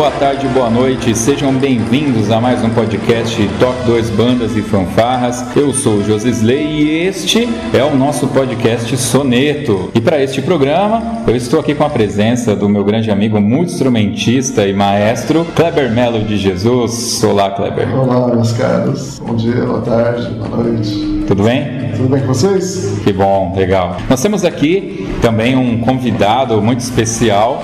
[0.00, 5.54] Boa tarde, boa noite, sejam bem-vindos a mais um podcast Top 2 Bandas e Fanfarras.
[5.54, 9.90] Eu sou o Josisley e este é o nosso podcast Soneto.
[9.94, 14.66] E para este programa, eu estou aqui com a presença do meu grande amigo, multi-instrumentista
[14.66, 17.22] e maestro, Kleber Melo de Jesus.
[17.22, 17.94] Olá, Kleber.
[17.94, 19.18] Olá, meus caros.
[19.18, 21.24] Bom dia, boa tarde, boa noite.
[21.28, 21.90] Tudo bem?
[21.94, 22.98] Tudo bem com vocês?
[23.04, 23.98] Que bom, legal.
[24.08, 27.62] Nós temos aqui também um convidado muito especial,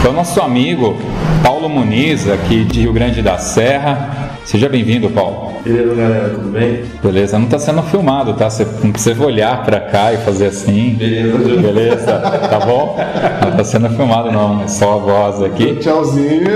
[0.00, 0.96] que é o nosso amigo
[1.44, 4.30] Paulo Muniz, aqui de Rio Grande da Serra.
[4.46, 5.52] Seja bem-vindo, Paulo.
[5.62, 6.84] Beleza, galera, tudo bem?
[7.02, 8.48] Beleza, não está sendo filmado, tá?
[8.48, 10.94] Você não precisa olhar para cá e fazer assim.
[10.94, 12.96] Beleza, Beleza, tá bom?
[13.42, 15.74] Não está sendo filmado, não, é só a voz aqui.
[15.76, 16.48] Tchauzinho.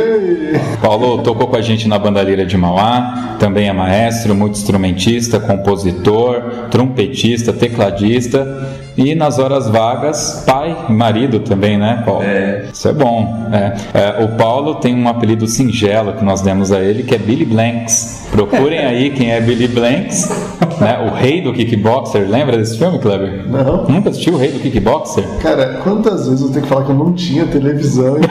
[0.80, 7.52] Paulo tocou com a gente na Bandalheira de Mauá, também é maestro, multi-instrumentista, compositor, trompetista,
[7.52, 12.25] tecladista e nas horas vagas, pai e marido também, né, Paulo?
[12.25, 12.67] É.
[12.73, 13.48] Isso é bom.
[13.53, 13.75] é.
[13.95, 17.45] É, o Paulo tem um apelido singelo que nós demos a ele, que é Billy
[17.45, 18.27] Blanks.
[18.33, 20.29] Procurem aí quem é Billy Blanks,
[20.81, 22.29] né, o rei do kickboxer.
[22.29, 23.47] Lembra desse filme, Kleber?
[23.48, 23.85] Não.
[23.86, 25.25] Nunca assistiu o rei do kickboxer?
[25.41, 28.17] Cara, quantas vezes eu tenho que falar que eu não tinha televisão?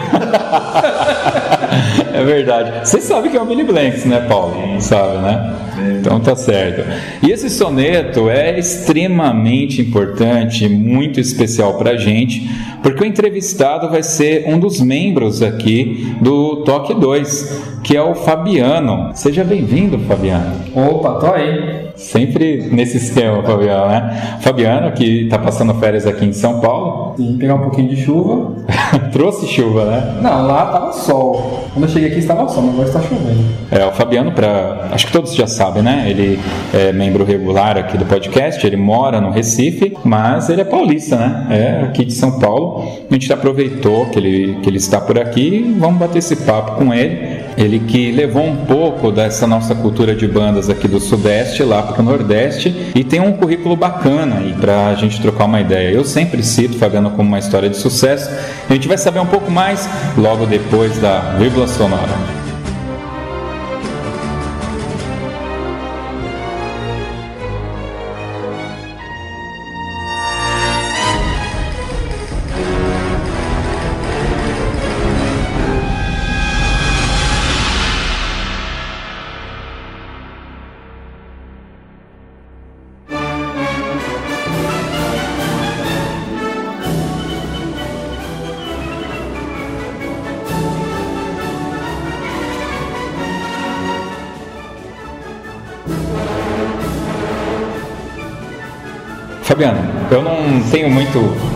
[2.17, 2.87] É verdade.
[2.87, 4.79] Você sabe que é o Billy Blanks, né, Paulo?
[4.79, 5.55] Sabe, né?
[5.99, 6.83] Então tá certo.
[7.21, 12.49] E esse soneto é extremamente importante, muito especial pra gente,
[12.81, 18.15] porque o entrevistado vai ser um dos membros aqui do Toque 2, que é o
[18.15, 19.11] Fabiano.
[19.13, 20.55] Seja bem-vindo, Fabiano.
[20.75, 21.86] Opa, tô aí.
[21.97, 24.37] Sempre nesse esquema, Fabiano, né?
[24.41, 28.55] Fabiano, que está passando férias aqui em São Paulo, Sim, pegar um pouquinho de chuva.
[29.11, 30.19] trouxe chuva, né?
[30.21, 31.63] Não, lá tava sol.
[31.73, 33.43] Quando eu cheguei aqui estava sol, mas agora está chovendo.
[33.71, 36.05] É, o Fabiano, pra, acho que todos já sabem, né?
[36.07, 36.39] Ele
[36.73, 41.47] é membro regular aqui do podcast, ele mora no Recife, mas ele é paulista, né?
[41.49, 42.87] É aqui de São Paulo.
[43.09, 46.75] A gente aproveitou que ele, que ele está por aqui e vamos bater esse papo
[46.75, 47.36] com ele.
[47.57, 51.99] Ele que levou um pouco dessa nossa cultura de bandas aqui do Sudeste lá para
[51.99, 55.91] o Nordeste e tem um currículo bacana aí para a gente trocar uma ideia.
[55.91, 58.29] Eu sempre cito Fabiano como uma história de sucesso.
[58.69, 62.36] A gente vai saber um pouco mais logo depois da vírgula sonora.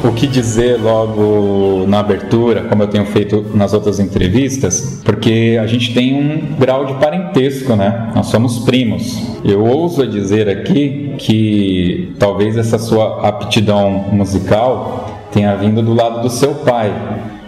[0.04, 5.68] O que dizer logo na abertura, como eu tenho feito nas outras entrevistas, porque a
[5.68, 8.12] gente tem um grau de parentesco, né?
[8.16, 9.22] Nós somos primos.
[9.44, 16.30] Eu ouso dizer aqui que talvez essa sua aptidão musical tenha vindo do lado do
[16.30, 16.92] seu pai,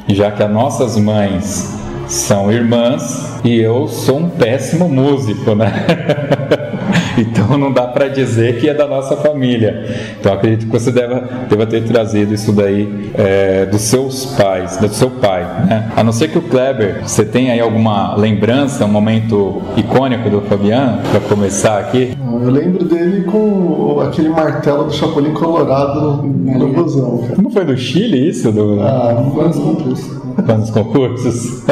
[0.08, 5.72] já que as nossas mães são irmãs e eu sou um péssimo músico, né?
[7.34, 9.86] Então não dá para dizer que é da nossa família.
[10.20, 14.90] Então acredito que você deva, deva ter trazido isso daí é, dos seus pais, do
[14.90, 15.44] seu pai.
[15.68, 15.92] Né?
[15.96, 20.42] A não ser que o Kleber, você tem aí alguma lembrança, um momento icônico do
[20.42, 22.18] Fabiano, para começar aqui?
[22.20, 27.24] Eu lembro dele com aquele martelo do Chapolin Colorado no, busão.
[27.42, 28.52] Não foi do Chile isso?
[28.52, 30.58] Do, Ah, não Quantos concursos?
[30.58, 31.64] nos concursos?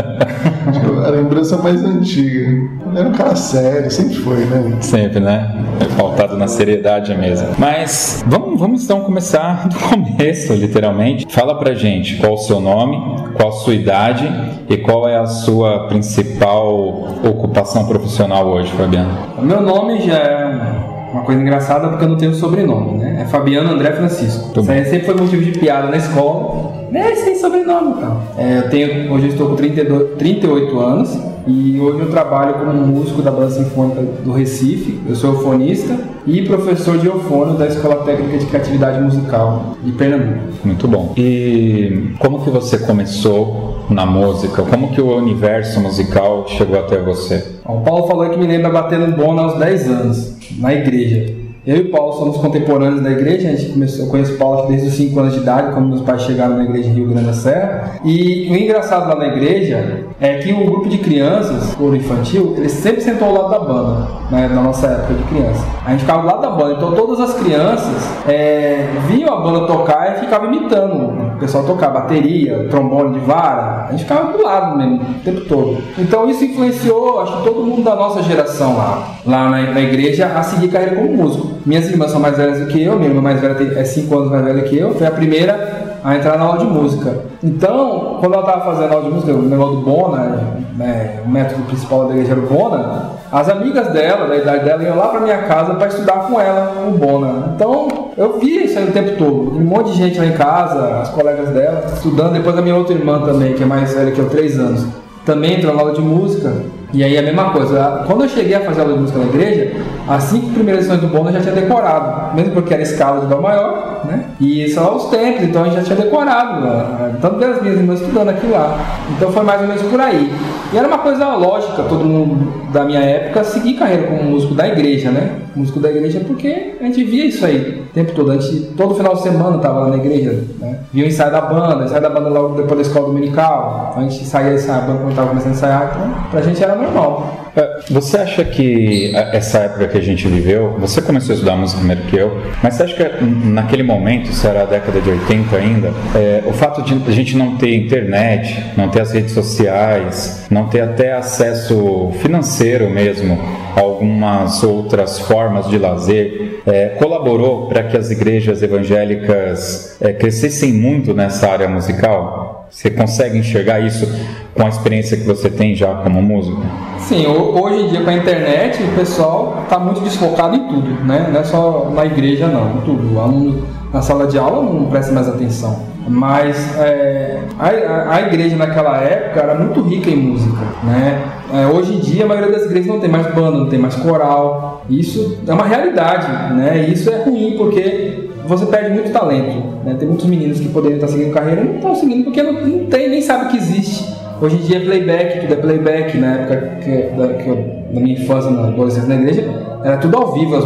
[1.05, 2.69] a lembrança mais antiga.
[2.95, 4.77] Era um cara sério, sempre foi, né?
[4.81, 5.65] Sempre, né?
[5.79, 7.47] É pautado na seriedade mesmo.
[7.57, 11.25] Mas vamos, vamos então começar do começo, literalmente.
[11.29, 12.97] Fala pra gente qual o seu nome,
[13.35, 14.29] qual a sua idade
[14.69, 19.17] e qual é a sua principal ocupação profissional hoje, Fabiano.
[19.37, 23.21] O meu nome já é uma coisa engraçada porque eu não tenho sobrenome, né?
[23.21, 24.59] É Fabiano André Francisco.
[24.59, 26.80] Isso aí sempre foi motivo de piada na escola.
[26.91, 27.15] Né?
[27.15, 28.17] Sem sobrenome, cara.
[28.37, 31.17] É, eu tenho, hoje eu estou com 32, 38 anos
[31.47, 34.99] e hoje eu trabalho como músico da Banda Sinfônica do Recife.
[35.07, 35.97] Eu sou eufonista
[36.27, 40.39] e professor de eufono da Escola Técnica de Criatividade Musical de Pernambuco.
[40.63, 41.13] Muito bom.
[41.17, 44.61] E como que você começou na música?
[44.63, 47.43] Como que o universo musical chegou até você?
[47.65, 51.40] O Paulo falou que me lembra batendo bola aos 10 anos, na igreja.
[51.65, 54.95] Eu e Paulo somos contemporâneos da igreja, a gente começou, eu conheço Paulo desde os
[54.95, 57.99] 5 anos de idade, quando meus pais chegaram na igreja em Rio Grande da Serra.
[58.03, 62.67] E o engraçado lá na igreja é que o grupo de crianças, coro infantil, ele
[62.67, 65.63] sempre sentou ao lado da banda, né, na nossa época de criança.
[65.85, 69.67] A gente ficava ao lado da banda, então todas as crianças é, viam a banda
[69.67, 74.77] tocar e ficavam imitando pessoal tocar bateria, trombone de vara, a gente ficava do lado
[74.77, 75.77] mesmo, o tempo todo.
[75.97, 80.27] Então isso influenciou, acho que todo mundo da nossa geração lá, lá na, na igreja
[80.27, 81.49] a seguir carreira como músico.
[81.65, 84.15] Minhas irmãs são mais velhas do que eu, minha irmã mais velha tem- é 5
[84.17, 85.70] anos mais velha que eu, foi a primeira
[86.03, 87.25] a entrar na aula de música.
[87.43, 90.41] Então, quando ela estava fazendo aula de música, o negócio do Bona,
[90.77, 94.83] né, o método principal da igreja era o Bona, as amigas dela, da idade dela,
[94.83, 97.53] iam lá para minha casa para estudar com ela o Bona.
[97.55, 99.57] Então, eu via isso aí o tempo todo.
[99.57, 102.33] Um monte de gente lá em casa, as colegas dela, estudando.
[102.33, 104.85] Depois a minha outra irmã também, que é mais velha que eu, 3 anos,
[105.25, 106.51] também entrou na aula de música.
[106.93, 108.03] E aí a mesma coisa.
[108.05, 109.71] Quando eu cheguei a fazer aula de música na igreja,
[110.07, 112.35] as cinco primeiras lições do Bona eu já tinha decorado.
[112.35, 114.25] Mesmo porque era escala de Dó maior, né?
[114.39, 117.17] E são os tempos, então a gente já tinha decorado.
[117.21, 118.77] Tanto das minhas irmãs estudando aqui lá.
[119.11, 120.31] Então foi mais ou menos por aí.
[120.73, 124.67] E era uma coisa lógica, todo mundo da minha época seguir carreira como músico da
[124.67, 125.37] igreja, né?
[125.53, 128.31] Músico da igreja porque a gente via isso aí o tempo todo.
[128.31, 130.79] A gente, todo final de semana tava lá na igreja, né?
[130.93, 133.93] Via o ensaio da banda, ensaio da banda logo depois da escola dominical.
[133.97, 136.75] A gente saía ensaiar, a banda quando tava começando a ensaiar, então pra gente era
[136.81, 137.51] normal.
[137.55, 141.55] É, Você acha que a- essa época que a gente viveu, você começou a estudar
[141.57, 145.01] música primeiro que eu, mas você acha que n- naquele momento, isso era a década
[145.01, 149.11] de 80 ainda, é, o fato de a gente não ter internet, não ter as
[149.11, 153.37] redes sociais, não ter até acesso financeiro mesmo
[153.75, 160.71] a algumas outras formas de lazer, é, colaborou para que as igrejas evangélicas é, crescessem
[160.73, 162.67] muito nessa área musical?
[162.69, 164.07] Você consegue enxergar isso
[164.55, 166.61] com a experiência que você tem já como músico?
[166.99, 171.03] Sim, ho- hoje em dia com a internet o pessoal está muito desfocado em tudo,
[171.05, 171.29] né?
[171.31, 173.15] Não é só na igreja não, em tudo.
[173.15, 173.63] O aluno
[173.93, 175.89] na sala de aula não presta mais atenção.
[176.07, 181.21] Mas é, a, a- igreja naquela época era muito rica em música, né?
[181.53, 183.95] É, hoje em dia a maioria das igrejas não tem mais banda, não tem mais
[183.95, 184.81] coral.
[184.89, 186.85] Isso é uma realidade, né?
[186.91, 189.63] Isso é ruim porque você perde muito talento.
[189.85, 189.95] Né?
[189.97, 192.85] Tem muitos meninos que poderiam estar seguindo carreira e não estão seguindo porque não, não
[192.87, 194.20] tem, nem sabe que existe.
[194.41, 196.17] Hoje em dia é playback, tudo é playback.
[196.17, 199.47] Na época que, da, que eu, minha infância, na adolescência na igreja,
[199.83, 200.55] era tudo ao vivo.
[200.55, 200.65] As,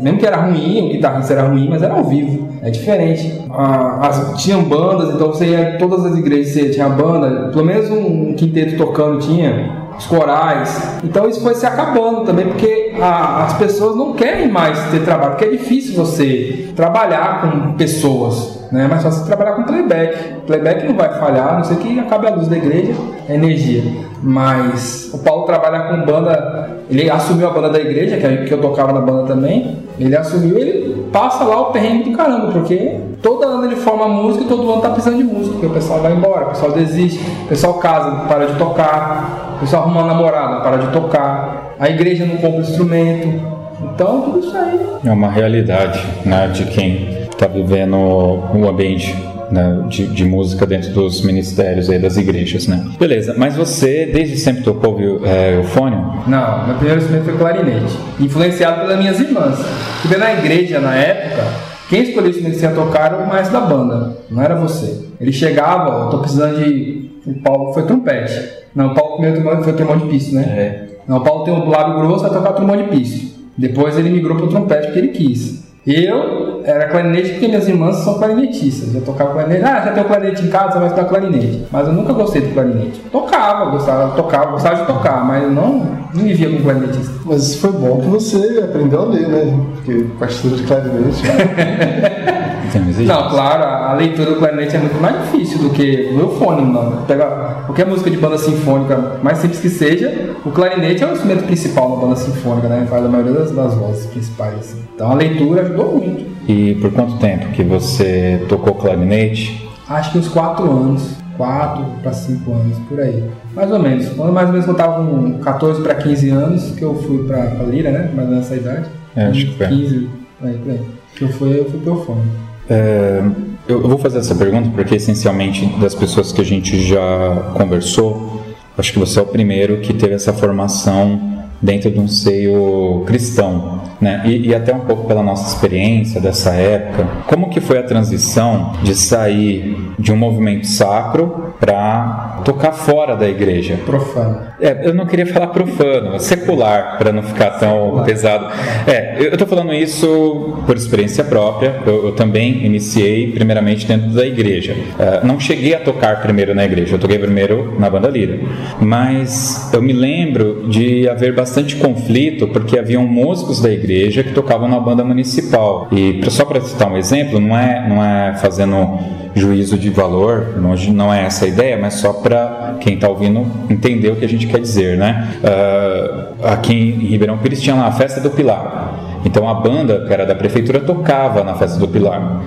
[0.00, 2.48] mesmo que era ruim, o guitarrista era ruim, mas era ao vivo.
[2.62, 3.42] É diferente.
[3.50, 7.88] Ah, as, tinham bandas, então você ia, todas as igrejas você tinha banda, pelo menos
[7.90, 10.98] um, um quinteto tocando tinha os corais.
[11.04, 15.32] Então isso foi se acabando também, porque a- as pessoas não querem mais ter trabalho,
[15.32, 18.58] porque é difícil você trabalhar com pessoas.
[18.72, 18.84] Né?
[18.84, 20.16] É mais trabalhar com playback.
[20.46, 22.94] Playback não vai falhar, a não ser que acabe a luz da igreja,
[23.28, 23.82] a energia.
[24.22, 28.60] Mas o Paulo trabalha com banda, ele assumiu a banda da igreja, é- que eu
[28.60, 29.78] tocava na banda também.
[29.98, 34.44] Ele assumiu, ele passa lá o perrengue do caramba, porque todo ano ele forma música
[34.44, 37.20] e todo ano tá precisando de música, porque o pessoal vai embora, o pessoal desiste,
[37.44, 41.88] o pessoal casa, para de tocar, o pessoal arruma uma namorada, para de tocar, a
[41.88, 43.60] igreja não compra instrumento.
[43.82, 44.80] Então, tudo isso aí.
[45.04, 49.16] É uma realidade né, de quem está vivendo o ambiente
[49.50, 52.84] né, de, de música dentro dos ministérios aí das igrejas, né?
[52.98, 56.22] Beleza, mas você desde sempre tocou viu, é, eufônio?
[56.26, 59.58] Não, meu primeiro instrumento foi clarinete, influenciado pelas minhas irmãs.
[60.02, 61.42] Porque na igreja, na época,
[61.88, 64.54] quem escolheu o instrumento que você ia tocar era o maestro da banda, não era
[64.54, 65.06] você.
[65.18, 67.10] Ele chegava, eu tô precisando de.
[67.26, 68.38] O Paulo foi trompete.
[68.74, 70.42] Não, o Paulo primeiro foi trombone de pisto, né?
[70.42, 70.86] É.
[71.08, 73.40] Não, o Paulo tem um lábio grosso, vai tocar trombone de pisto.
[73.56, 75.69] Depois ele migrou pro trompete porque ele quis.
[75.86, 78.94] Eu era clarinete porque minhas irmãs são clarinetistas.
[78.94, 79.64] Eu tocava clarinete.
[79.64, 81.66] Ah, já tem um clarinete em casa, você vai estudar clarinete.
[81.70, 83.00] Mas eu nunca gostei do clarinete.
[83.10, 87.12] Tocava, gostava, tocava, gostava de tocar, mas eu não, não me via como clarinetista.
[87.24, 89.58] Mas foi bom que você aprendeu a ler, né?
[89.76, 91.22] Porque partitura de clarinete.
[92.66, 93.14] Exigência.
[93.14, 96.64] Não, claro, a leitura do clarinete é muito mais difícil do que o eufônio.
[96.64, 97.02] Não.
[97.06, 97.26] Pega
[97.66, 101.90] qualquer música de banda sinfônica, mais simples que seja, o clarinete é o instrumento principal
[101.90, 102.86] na banda sinfônica, né?
[102.88, 104.58] Faz a maioria das, das vozes principais.
[104.58, 104.82] assim.
[104.94, 106.24] Então a leitura ajudou muito.
[106.48, 109.68] E por quanto tempo que você tocou clarinete?
[109.88, 111.20] Acho que uns 4 anos.
[111.36, 113.24] 4 para 5 anos, por aí.
[113.54, 114.10] Mais ou menos.
[114.10, 117.46] Quando mais ou menos eu tava com 14 para 15 anos, que eu fui pra,
[117.46, 118.10] pra Lira, né?
[118.14, 118.86] Mais ou menos nessa idade.
[119.16, 119.66] É, acho que foi.
[119.66, 120.80] 15, por aí, por aí.
[121.16, 122.49] Que eu fui, eu fui pro eufônio.
[122.70, 123.20] É,
[123.68, 128.40] eu eu vou fazer essa pergunta porque, essencialmente, das pessoas que a gente já conversou,
[128.78, 133.82] acho que você é o primeiro que teve essa formação dentro de um seio cristão,
[134.00, 134.22] né?
[134.24, 138.72] E, e até um pouco pela nossa experiência dessa época, como que foi a transição
[138.82, 143.78] de sair de um movimento sacro para tocar fora da igreja?
[143.84, 144.40] Profano.
[144.58, 148.46] É, eu não queria falar profano, secular, para não ficar tão pesado.
[148.86, 151.80] É, eu estou falando isso por experiência própria.
[151.86, 154.74] Eu, eu também iniciei primeiramente dentro da igreja.
[154.98, 158.38] É, não cheguei a tocar primeiro na igreja, eu toquei primeiro na banda lira.
[158.80, 164.68] Mas eu me lembro de haver bastante conflito porque haviam músicos da igreja que tocavam
[164.68, 165.88] na banda municipal.
[165.92, 168.98] E só para citar um exemplo, não é, não é fazendo
[169.34, 174.10] juízo de valor, não, é essa a ideia, mas só para quem está ouvindo entender
[174.10, 175.28] o que a gente quer dizer, né?
[175.44, 179.20] Ah, aqui em Ribeirão Pires tinha lá a festa do Pilar.
[179.24, 182.42] Então a banda, que era da prefeitura, tocava na festa do Pilar.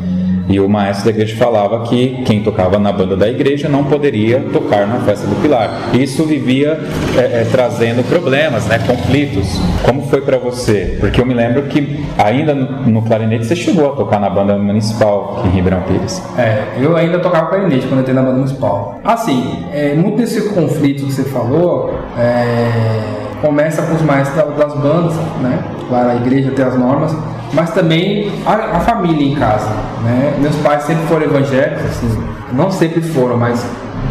[0.50, 4.40] E o maestro da igreja falava que quem tocava na banda da igreja não poderia
[4.52, 5.90] tocar na festa do Pilar.
[5.94, 6.80] Isso vivia
[7.18, 9.60] é, é, trazendo problemas, né, conflitos.
[9.84, 10.98] Como foi para você?
[11.00, 15.44] Porque eu me lembro que ainda no, clarinete você chegou a tocar na banda municipal
[15.46, 16.22] em Ribeirão Pires.
[16.38, 19.00] É, eu ainda tocava clarinete quando eu entrei na banda municipal.
[19.04, 23.02] Assim, é, muito desse conflito que você falou é,
[23.42, 25.64] começa com os maestros da- das bandas, né?
[25.88, 27.16] Claro, a igreja tem as normas,
[27.54, 29.70] mas também a, a família em casa,
[30.04, 30.36] né?
[30.40, 33.66] Meus pais sempre foram evangélicos, assim, não sempre foram, mas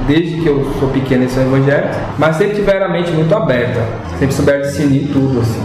[0.06, 3.80] desde que eu sou pequeno eles são evangélicos, mas sempre tiveram a mente muito aberta,
[4.18, 5.60] sempre souberam discernir tudo, assim.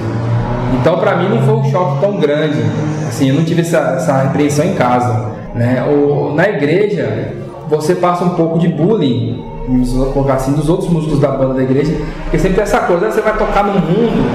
[0.74, 2.62] Então, para mim, não foi um choque tão grande.
[3.08, 5.32] Assim, eu não tive essa, essa repreensão em casa.
[5.56, 5.84] Né?
[5.84, 7.34] O, na igreja,
[7.70, 11.64] você passa um pouco de bullying, vamos colocar assim, dos outros músicos da banda da
[11.64, 11.94] igreja,
[12.24, 14.30] porque sempre tem essa coisa, ah, você vai tocar no mundo?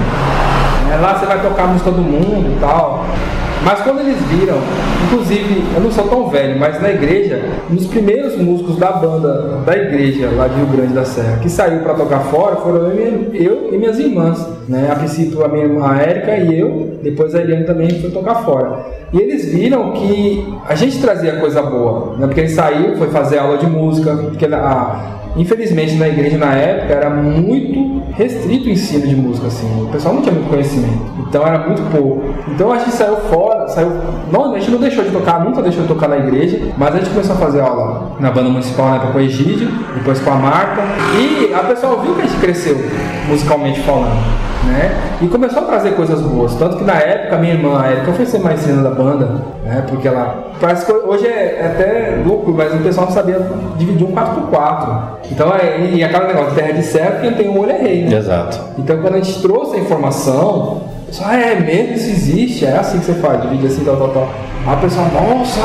[0.97, 3.05] Lá você vai tocar a música do mundo e tal.
[3.65, 4.59] Mas quando eles viram,
[5.07, 9.61] inclusive, eu não sou tão velho, mas na igreja, um dos primeiros músicos da banda
[9.65, 13.71] da igreja lá de Rio Grande da Serra, que saiu para tocar fora, foram eu
[13.73, 14.45] e, minhas irmãs.
[14.69, 14.89] Né?
[14.91, 18.85] A princípio a minha irmã Érica e eu, depois a Eliane também foi tocar fora.
[19.13, 22.27] E eles viram que a gente trazia coisa boa, né?
[22.27, 26.93] porque ele saiu, foi fazer aula de música, porque a, Infelizmente na igreja na época
[26.93, 31.47] era muito restrito o ensino de música assim, o pessoal não tinha muito conhecimento, então
[31.47, 32.23] era muito pouco.
[32.49, 33.91] Então a gente saiu fora, saiu,
[34.31, 36.99] não, a gente não deixou de tocar, nunca deixou de tocar na igreja, mas a
[36.99, 40.31] gente começou a fazer aula na banda municipal na época com o Egídio, depois com
[40.31, 40.83] a Marta,
[41.19, 42.77] e a pessoa viu que a gente cresceu
[43.29, 44.52] musicalmente falando.
[44.67, 45.19] Né?
[45.21, 46.55] E começou a trazer coisas boas.
[46.55, 49.29] Tanto que na época, minha irmã, a Erika, foi ser maestrina da banda,
[49.65, 49.85] né?
[49.89, 50.53] Porque ela.
[50.61, 53.41] Parece que hoje é é até lucro, mas o pessoal não sabia
[53.77, 55.03] dividir um 4x4.
[55.31, 58.17] Então, é, e aquela negócio, terra de céu, quem tem um olho é rei, né?
[58.17, 58.61] Exato.
[58.79, 62.77] Então, quando a gente trouxe a informação, o pessoal, ah, é mesmo, isso existe, é
[62.77, 64.29] assim que você faz, divide assim, tal, tal, tal.
[64.67, 65.61] Aí a pessoa, nossa,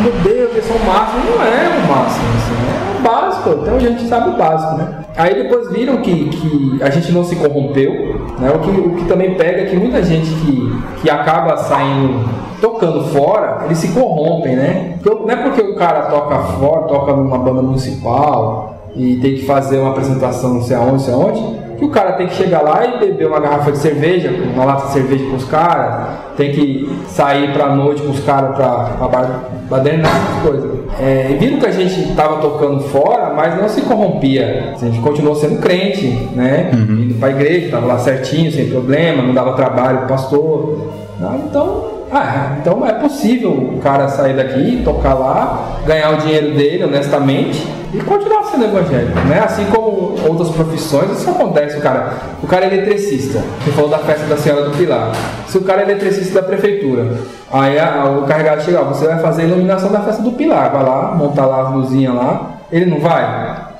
[0.00, 1.20] meu Deus, eles são o máximo.
[1.24, 4.88] Não é o máximo, assim, é o básico, então a gente sabe o básico, né?
[5.16, 7.92] Aí depois viram que, que a gente não se corrompeu,
[8.38, 8.50] né?
[8.54, 12.24] O que, o que também pega é que muita gente que, que acaba saindo
[12.60, 14.94] tocando fora, eles se corrompem, né?
[15.02, 19.46] Porque, não é porque o cara toca fora, toca numa banda municipal e tem que
[19.46, 21.42] fazer uma apresentação não sei aonde, sei aonde,
[21.78, 24.88] que o cara tem que chegar lá e beber uma garrafa de cerveja, uma lata
[24.88, 29.08] de cerveja com os caras, tem que sair pra noite com os caras pra, pra
[29.08, 29.40] bar-
[29.70, 30.79] badernar, essas coisas.
[30.98, 34.74] É, e viram que a gente tava tocando fora, mas não se corrompia.
[34.74, 36.70] A gente continuou sendo crente, né?
[36.74, 40.90] Indo pra igreja, tava lá certinho, sem problema, não dava trabalho pro pastor.
[41.22, 46.54] Ah, Então, ah, então é possível o cara sair daqui, tocar lá, ganhar o dinheiro
[46.54, 49.40] dele honestamente e continuar sendo evangélico, né?
[49.44, 52.12] Assim como outras profissões, isso acontece, o cara,
[52.42, 55.12] o cara é eletricista, você falou da festa da Senhora do Pilar.
[55.48, 57.16] Se o cara é eletricista da prefeitura,
[57.52, 60.72] aí a- o carregado chega, ó, você vai fazer a iluminação da festa do Pilar,
[60.72, 63.70] vai lá, montar lá as luzinhas lá, ele não vai?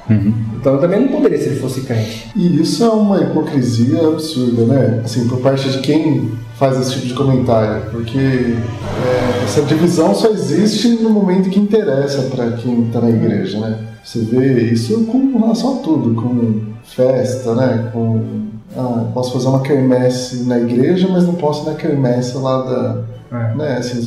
[0.57, 2.31] Então eu também não poderia se ele fosse crente.
[2.35, 5.01] E isso é uma hipocrisia absurda, né?
[5.05, 7.91] Assim, por parte de quem faz esse tipo de comentário.
[7.91, 13.59] Porque é, essa divisão só existe no momento que interessa para quem está na igreja,
[13.59, 13.79] né?
[14.05, 17.91] Você vê isso com relação a tudo, com festa, né?
[17.93, 22.63] Com ah, posso fazer uma quermesse na igreja, mas não posso ir na quermesse lá
[22.63, 23.03] da.
[23.33, 23.55] É.
[23.55, 24.05] Né, assim,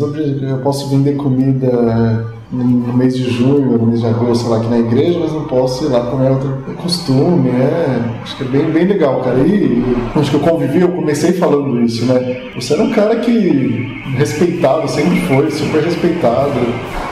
[0.48, 4.68] eu posso vender comida no mês de junho, no mês de agosto, sei lá, aqui
[4.68, 8.66] na igreja, mas não posso ir lá outro é costume, é, acho que é bem,
[8.72, 9.40] bem legal, cara.
[9.40, 9.84] E
[10.16, 12.52] acho que eu convivi, eu comecei falando isso, né?
[12.56, 16.60] Você era um cara que respeitado, sempre foi, super respeitado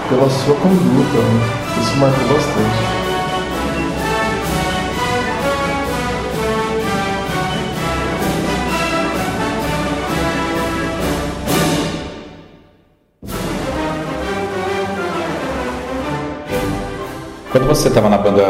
[0.10, 1.82] pela sua conduta, né?
[1.82, 3.01] Isso marcou bastante.
[17.52, 18.44] Quando você estava na banda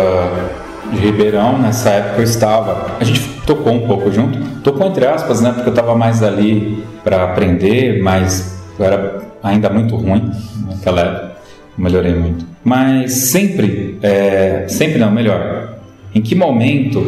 [0.92, 2.98] de Ribeirão, nessa época eu estava.
[3.00, 4.38] A gente tocou um pouco junto.
[4.62, 5.52] Tocou entre aspas, né?
[5.52, 10.32] Porque eu estava mais ali para aprender, mas eu era ainda muito ruim
[10.68, 11.32] naquela época.
[11.76, 12.46] Melhorei muito.
[12.64, 15.78] Mas sempre, é, sempre não, melhor.
[16.14, 17.00] Em que momento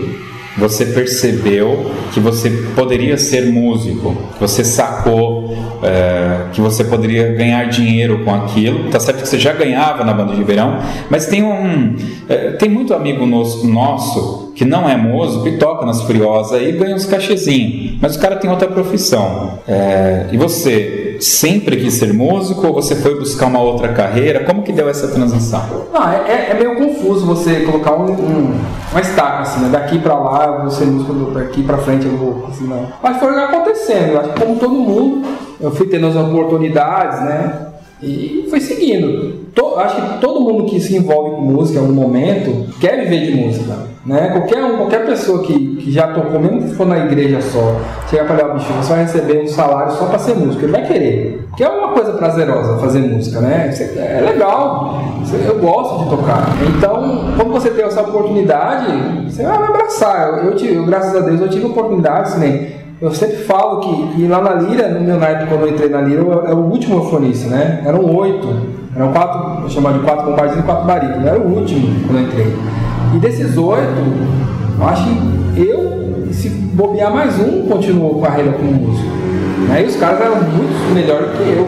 [0.58, 7.66] você percebeu que você poderia ser músico, que você sacou é, que você poderia ganhar
[7.66, 8.90] dinheiro com aquilo.
[8.90, 10.80] Tá certo que você já ganhava na banda de verão,
[11.10, 11.96] mas tem um
[12.30, 16.72] é, tem muito amigo nosso, nosso que não é músico e toca nas Furiosas e
[16.72, 19.60] ganha uns cachezinhos, mas o cara tem outra profissão.
[19.68, 24.46] É, e você sempre quis ser músico ou você foi buscar uma outra carreira?
[24.46, 25.62] Como que deu essa transição?
[25.94, 29.70] Ah, é, é meio confuso você colocar um, um, uma estaca assim, né?
[29.70, 32.88] Daqui pra lá eu vou ser músico, daqui pra frente eu vou assim, não.
[33.02, 35.28] Mas foi acontecendo, acho que como todo mundo,
[35.60, 37.68] eu fui tendo as oportunidades, né?
[38.04, 39.44] E foi seguindo.
[39.78, 43.36] Acho que todo mundo que se envolve com música em algum momento quer viver de
[43.36, 43.94] música.
[44.06, 44.30] Né?
[44.32, 47.80] Qualquer, um, qualquer pessoa que, que já tocou, mesmo que for na igreja só,
[48.10, 50.66] chegar para falar, bicho, você vai receber um salário só para ser músico.
[50.66, 51.46] Ele vai querer.
[51.50, 53.74] Porque é uma coisa prazerosa fazer música, né?
[53.98, 55.02] É legal.
[55.46, 56.50] Eu gosto de tocar.
[56.78, 58.92] Então, quando você tem essa oportunidade,
[59.30, 60.44] você vai abraçar.
[60.44, 62.83] Eu, eu, eu graças a Deus, eu tive oportunidades, né?
[63.04, 66.00] Eu sempre falo que, que lá na Lira, no meu naipe, quando eu entrei na
[66.00, 67.84] Lira, eu era o último eufonista, né?
[67.86, 68.48] Eram oito.
[68.96, 71.26] Eram quatro, eu chamava de quatro bombardeiros e quatro barítonos.
[71.26, 72.56] Era o último quando eu entrei.
[73.14, 73.84] E desses oito,
[74.80, 79.10] eu acho que eu, se bobear mais um, continuou carreira como músico.
[79.68, 79.84] Né?
[79.84, 81.68] E os caras eram muito melhores que eu.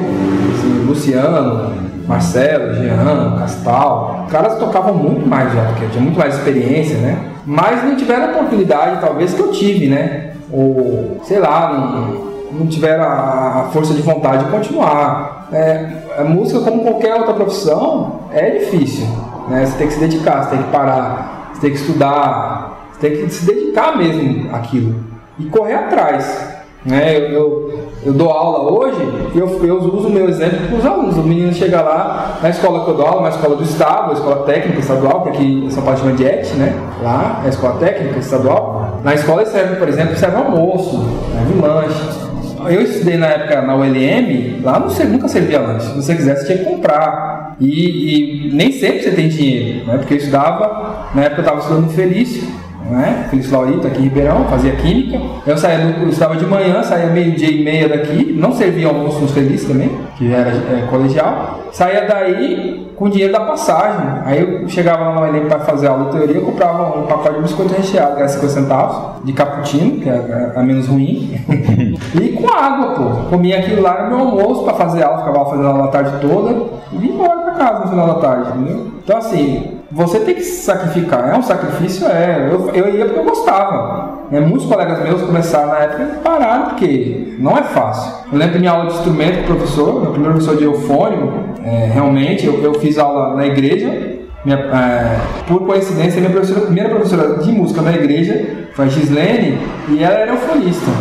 [0.58, 1.74] Assim, Luciano,
[2.08, 4.24] Marcelo, Jean, Castal.
[4.26, 7.17] Os caras tocavam muito mais já do que eu, tinha muito mais experiência, né?
[7.45, 10.32] Mas não tiveram a oportunidade, talvez, que eu tive, né?
[10.56, 15.48] Ou sei lá, não, não tiveram a força de vontade de continuar.
[15.52, 15.88] É,
[16.18, 19.08] a música, como qualquer outra profissão, é difícil.
[19.50, 19.65] Né?
[19.65, 23.26] Você tem que se dedicar, você tem que parar, você tem que estudar, você tem
[23.26, 24.96] que se dedicar mesmo àquilo
[25.38, 26.56] e correr atrás.
[26.86, 27.18] Né?
[27.18, 29.02] Eu, eu, eu, dou aula hoje
[29.34, 31.18] e eu, eu uso o meu exemplo para os alunos.
[31.18, 34.13] O menino chega lá na escola que eu dou aula, uma escola do Estado, a
[34.13, 36.80] escola técnica estadual, que aqui em São Paulo chama de ET, né?
[37.02, 38.74] Lá, a escola técnica estadual.
[39.06, 42.26] Na escola serve, por exemplo, serve almoço, serve lanche.
[42.74, 45.89] Eu estudei na época na ULM, lá não, nunca servia lanche.
[45.89, 47.56] Se você quisesse, tinha que comprar.
[47.60, 49.98] E, e nem sempre você tem dinheiro, né?
[50.00, 52.52] Porque eu estudava, na época eu estava estudando no Felício
[52.89, 53.28] né?
[53.30, 55.19] Feliz Laurito aqui em Ribeirão, fazia química.
[55.45, 59.32] Eu saía, eu estava de manhã, saía meio-dia e meia daqui, não servia almoço nos
[59.32, 61.60] Feliz também, que era é, colegial.
[61.71, 64.08] Saía daí com o dinheiro da passagem.
[64.24, 67.36] Aí eu chegava lá no Enem para fazer aula de teoria, eu comprava um pacote
[67.36, 71.38] de biscoito recheado, que era 50 centavos, de cappuccino, que era, era menos ruim,
[72.15, 73.30] e com água, pô.
[73.30, 76.56] Comia aquilo lá no meu almoço para fazer aula, ficava fazendo aula a tarde toda
[76.93, 78.88] e ia embora para casa no final da tarde, entendeu?
[79.04, 81.34] Então assim, você tem que se sacrificar.
[81.34, 82.05] É um sacrifício?
[82.05, 82.49] É.
[82.51, 84.25] Eu, eu ia porque eu gostava.
[84.29, 88.12] É, muitos colegas meus começaram na época e pararam porque não é fácil.
[88.29, 91.31] Eu lembro da minha aula de instrumento com o professor, meu primeiro professor de eufônio,
[91.63, 94.17] é, realmente, eu, eu, fiz aula na igreja.
[94.43, 99.58] Minha, é, por coincidência, minha professora, primeira professora de música na igreja foi a Gislene
[99.88, 100.91] e ela era eufonista.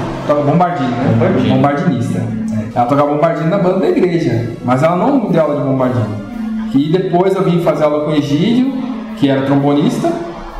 [0.46, 1.48] Bombardino, né?
[1.48, 2.22] Bombardinista.
[2.72, 6.34] Ela tocava bombardino na banda da igreja, mas ela não deu aula de bombardino.
[6.74, 8.72] E depois eu vim fazer aula com o Egídio,
[9.16, 10.10] que era trombonista,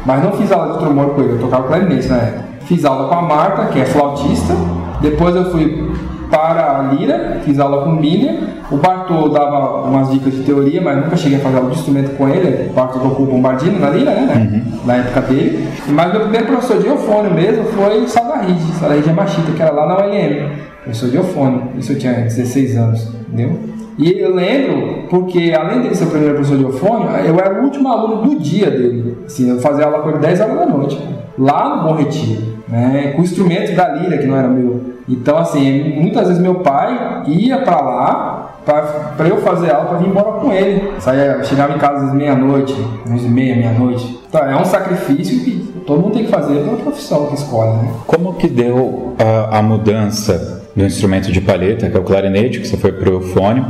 [0.07, 2.45] mas não fiz aula de trombone com ele, eu tocava clarinete na época.
[2.67, 4.55] Fiz aula com a Marta, que é flautista.
[5.01, 5.93] Depois eu fui
[6.31, 8.41] para a Lira, fiz aula com o Miller.
[8.71, 12.17] O Bartô dava umas dicas de teoria, mas nunca cheguei a fazer aula de instrumento
[12.17, 12.71] com ele.
[12.71, 14.51] O Bartô tocou o bombardino na Lira, né?
[14.53, 14.87] Uhum.
[14.87, 15.69] Na época dele.
[15.89, 19.87] Mas meu primeiro professor de eufônio mesmo foi o Sadaride, Sadaride Machita, que era lá
[19.87, 20.49] na ULM.
[20.83, 21.63] Professor de eufônio.
[21.79, 23.74] Isso eu tinha 16 anos, entendeu?
[23.99, 27.65] E eu lembro, porque além de ser o primeiro professor de eufônio, eu era o
[27.65, 29.19] último aluno do dia dele.
[29.25, 31.01] Assim, eu fazia aula com ele 10 horas da noite,
[31.39, 34.95] lá no Bom Retiro, né, com instrumentos da lira, que não era meu.
[35.09, 40.09] Então, assim, muitas vezes meu pai ia para lá para eu fazer aula para vir
[40.09, 40.93] embora com ele.
[40.99, 42.75] Saía, chegava em casa às meia-noite,
[43.09, 44.21] 11 e meia, meia-noite.
[44.29, 47.93] Então, é um sacrifício que todo mundo tem que fazer pela profissão que escolhe, né?
[48.07, 52.69] Como que deu a, a mudança do instrumento de palheta, que é o clarinete, que
[52.69, 53.65] você foi para o fone?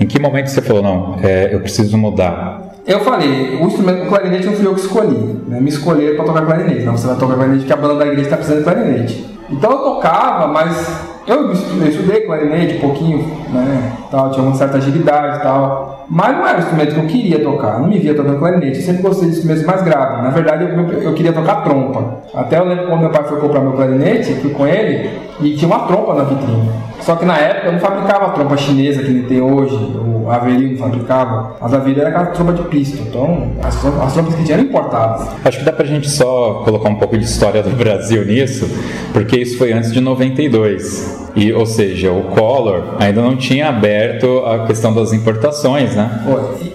[0.00, 2.68] Em que momento você falou, não, é, eu preciso mudar?
[2.86, 5.40] Eu falei, o instrumento do clarinete não fui eu que escolhi.
[5.46, 5.60] Né?
[5.60, 6.84] Me escolheram para tocar clarinete.
[6.84, 9.38] Não, você vai tocar clarinete porque a banda da igreja está precisando de clarinete.
[9.50, 13.18] Então eu tocava, mas eu estudei clarinete um pouquinho,
[13.50, 13.92] né?
[14.10, 16.06] Tal, tinha uma certa agilidade e tal.
[16.10, 18.78] Mas não era o instrumento que eu queria tocar, não me via tocando clarinete.
[18.78, 20.22] Eu sempre gostei de instrumentos mais graves.
[20.22, 22.22] Na verdade, eu, eu, queria tocar trompa.
[22.34, 25.10] Até eu lembro quando meu pai foi comprar meu clarinete, fui com ele,
[25.40, 26.70] e tinha uma trompa na vitrine.
[27.00, 30.30] Só que na época eu não fabricava a trompa chinesa que ele tem hoje, o
[30.30, 31.56] Avery não fabricava.
[31.60, 35.28] As Avery era aquela trompa de pisto, então as, as trompas que tinham eram importadas.
[35.44, 38.68] Acho que dá pra gente só colocar um pouco de história do Brasil nisso,
[39.12, 41.17] porque isso foi antes de 92.
[41.34, 46.24] E, ou seja, o Collor ainda não tinha aberto a questão das importações, né?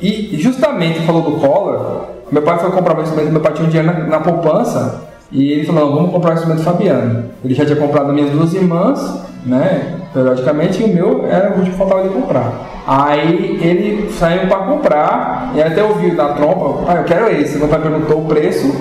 [0.01, 3.67] E, e justamente falou do Collor, meu pai foi comprar um instrumento, meu pai tinha
[3.67, 7.25] um dinheiro na, na poupança e ele falou, não, vamos comprar o instrumento Fabiano.
[7.43, 11.63] Ele já tinha comprado as minhas duas irmãs, né, periodicamente, e o meu era o
[11.63, 12.82] que faltava ele comprar.
[12.85, 17.57] Aí ele saiu para comprar, e até ouviu da trompa, ah, eu quero esse.
[17.57, 18.75] Meu pai perguntou o preço,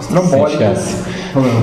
[0.00, 0.64] estrambólico.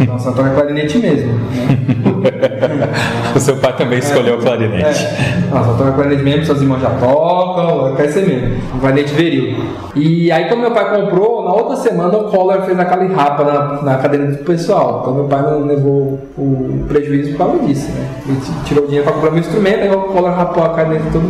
[0.08, 1.34] Nossa, toca clarinete mesmo.
[1.34, 2.90] Né?
[3.36, 5.04] o seu pai também escolheu o clarinete.
[5.04, 5.44] É.
[5.52, 8.56] Nossa, toca clarinete mesmo, suas irmãs já tocam, quer ser mesmo.
[8.74, 9.58] Um clarinete viril.
[9.96, 13.82] E aí, quando meu pai comprou, na outra semana o Collor fez aquela rapa na,
[13.82, 15.00] na cadeira do pessoal.
[15.02, 18.08] Então, meu pai não levou o prejuízo por causa disso, né?
[18.28, 21.25] Ele tirou o dinheiro para comprar meu instrumento, aí o Collor rapou a cadeira mundo.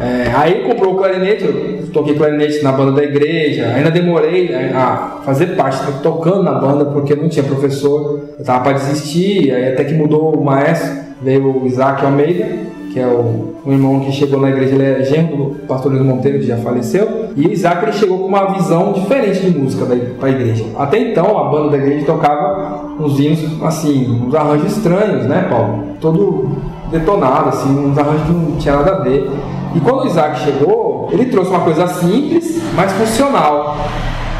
[0.00, 4.72] É, aí comprou o clarinete, eu toquei clarinete na banda da igreja, ainda demorei né,
[4.74, 9.72] a fazer parte, tocando na banda, porque não tinha professor, eu tava para desistir, aí
[9.72, 12.46] até que mudou o maestro, veio o Isaac Almeida,
[12.92, 16.04] que é o, o, irmão que chegou na igreja, ele é genro do pastor Luiz
[16.04, 17.30] Monteiro, que já faleceu.
[17.36, 20.64] E Isaac ele chegou com uma visão diferente de música para a igreja.
[20.78, 25.96] Até então, a banda da igreja tocava uns hinos, assim, uns arranjos estranhos, né, Paulo?
[26.00, 26.50] Todo
[26.90, 29.30] detonado, assim, uns arranjos que não tinha nada a ver.
[29.74, 33.76] E quando o Isaac chegou, ele trouxe uma coisa simples, mas funcional.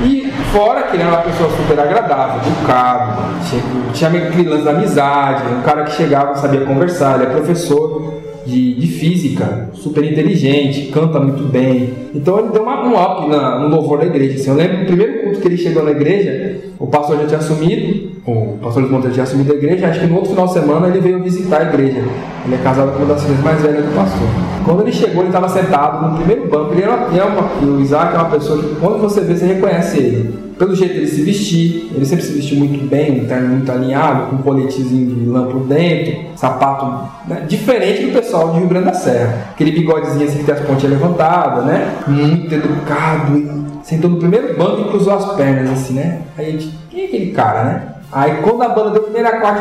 [0.00, 4.70] E fora que ele era uma pessoa super agradável, educado, tinha, tinha aquele lance da
[4.72, 10.90] amizade, um cara que chegava, sabia conversar, ele é professor de, de física, super inteligente,
[10.92, 11.94] canta muito bem.
[12.14, 14.38] Então ele deu uma, um up na, no louvor da igreja.
[14.38, 17.38] Assim, eu lembro do primeiro culto que ele chegou na igreja, o pastor já tinha
[17.38, 20.52] assumido, o pastor Luiz Monteiro tinha assumido a igreja, acho que no outro final de
[20.52, 22.02] semana ele veio visitar a igreja.
[22.44, 24.28] Ele é casado com uma das filhas mais velhas do pastor.
[24.64, 26.72] Quando ele chegou, ele estava sentado no primeiro banco.
[26.72, 29.98] Ele era, é uma, o Isaac é uma pessoa que, quando você vê, você reconhece
[29.98, 33.70] ele pelo jeito dele se vestir, ele sempre se vestiu muito bem, um terno muito
[33.70, 37.44] alinhado, com um coletezinho de lã por dentro, sapato né?
[37.48, 39.48] diferente do pessoal de Rio Grande da Serra.
[39.52, 41.96] Aquele bigodezinho assim que tem as pontinhas levantadas, né?
[42.06, 46.22] Muito educado, sentou no primeiro banco e cruzou as pernas assim, né?
[46.36, 47.94] Aí a gente, quem é aquele cara, né?
[48.10, 49.60] Aí quando a banda deu a primeira corte,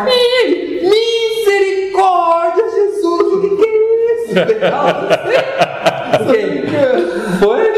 [1.45, 3.67] misericórdia, Jesus, o que, que é
[4.15, 4.33] isso?
[7.39, 7.71] Foi?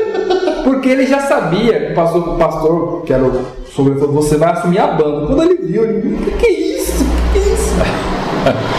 [0.64, 4.52] Porque ele já sabia que passou o pastor, que era o sobre falou, você vai
[4.54, 5.28] assumir a banda.
[5.28, 7.04] Quando ele viu, ele, o que, que é isso?
[7.04, 7.76] O que, que é isso?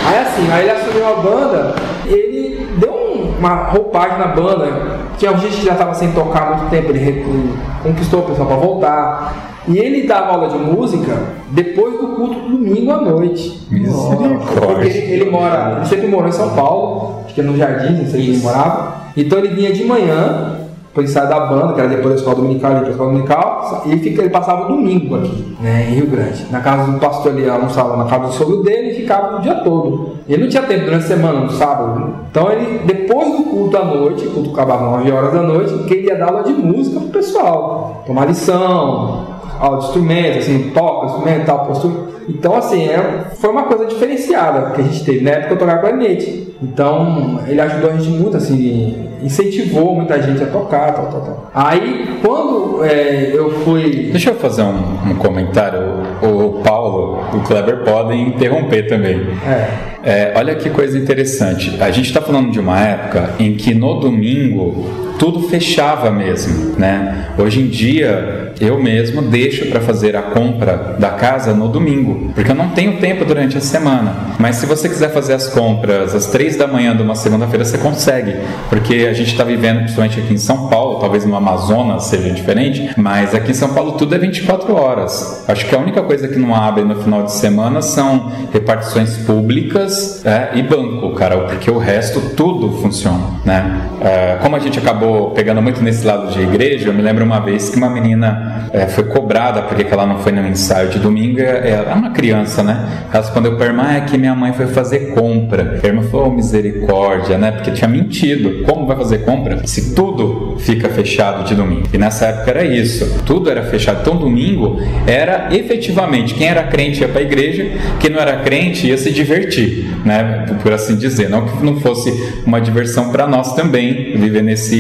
[0.07, 1.75] aí assim, aí ele assumiu a banda,
[2.07, 3.06] ele deu um,
[3.39, 4.99] uma roupagem na banda.
[5.19, 8.57] Tinha gente que já estava sem tocar há muito tempo, ele conquistou o pessoal para
[8.57, 9.57] voltar.
[9.69, 11.17] E ele dava aula de música
[11.51, 13.67] depois do culto do domingo à noite.
[13.69, 17.95] Porque ele, ele, mora, ele sempre morou em São Paulo, acho que é no Jardim,
[17.95, 18.95] não sei onde ele morava.
[19.17, 20.56] Então ele vinha de manhã
[20.97, 23.99] depois sai da banda, que era depois da escola dominical, depois da escola dominical, e
[23.99, 26.47] fica, ele passava o domingo aqui, né, em Rio Grande.
[26.51, 29.57] Na casa do pastor, ele almoçava na casa do sogro dele e ficava o dia
[29.57, 30.13] todo.
[30.27, 32.15] Ele não tinha tempo durante a semana, no sábado.
[32.31, 35.93] Então ele, depois do culto à noite, o culto acabava 9 horas da noite, que
[35.93, 38.03] ele ia dar aula de música pro pessoal.
[38.07, 39.27] Tomar lição,
[39.61, 42.17] de instrumento, assim, toca, instrumento, tal, postura.
[42.29, 45.21] Então, assim, é, foi uma coisa diferenciada que a gente teve.
[45.21, 46.55] Na época eu tocava clarinete.
[46.63, 51.51] Então, ele ajudou a gente muito, assim, incentivou muita gente a tocar, tal, tal, tal.
[51.55, 54.09] Aí, quando é, eu fui.
[54.11, 55.81] Deixa eu fazer um, um comentário.
[56.23, 59.27] O, o, Paulo, o Kleber podem interromper também.
[59.47, 59.97] É.
[60.03, 61.77] É, olha que coisa interessante.
[61.81, 64.87] A gente está falando de uma época em que no domingo
[65.19, 67.31] tudo fechava mesmo, né?
[67.39, 72.51] Hoje em dia eu mesmo deixo para fazer a compra da casa no domingo, porque
[72.51, 74.15] eu não tenho tempo durante a semana.
[74.39, 77.79] Mas se você quiser fazer as compras às três da manhã de uma segunda-feira, você
[77.79, 78.37] consegue,
[78.69, 82.95] porque a gente está vivendo, principalmente aqui em São Paulo, talvez no Amazonas seja diferente,
[82.97, 85.45] mas aqui em São Paulo tudo é 24 horas.
[85.49, 90.25] Acho que a única coisa que não abre no final de semana são repartições públicas
[90.25, 93.81] é, e banco, cara, porque o resto tudo funciona, né?
[94.01, 97.25] É, como a gente acabou acabou pegando muito nesse lado de igreja, eu me lembro
[97.25, 100.99] uma vez que uma menina é, foi cobrada porque ela não foi no ensaio de
[100.99, 101.41] domingo.
[101.41, 103.07] Ela é uma criança, né?
[103.13, 105.81] Ela respondeu para irmã: é que minha mãe foi fazer compra.
[105.83, 107.53] A irmã falou: oh, misericórdia, né?
[107.53, 108.65] Porque tinha mentido.
[108.65, 111.89] Como vai fazer compra se tudo fica fechado de domingo?
[111.93, 114.01] E nessa época era isso, tudo era fechado.
[114.01, 117.67] Então, domingo era efetivamente quem era crente ia para a igreja,
[118.01, 120.47] quem não era crente ia se divertir, né?
[120.63, 121.29] Por assim dizer.
[121.29, 122.13] Não que não fosse
[122.45, 124.77] uma diversão para nós também viver nesse,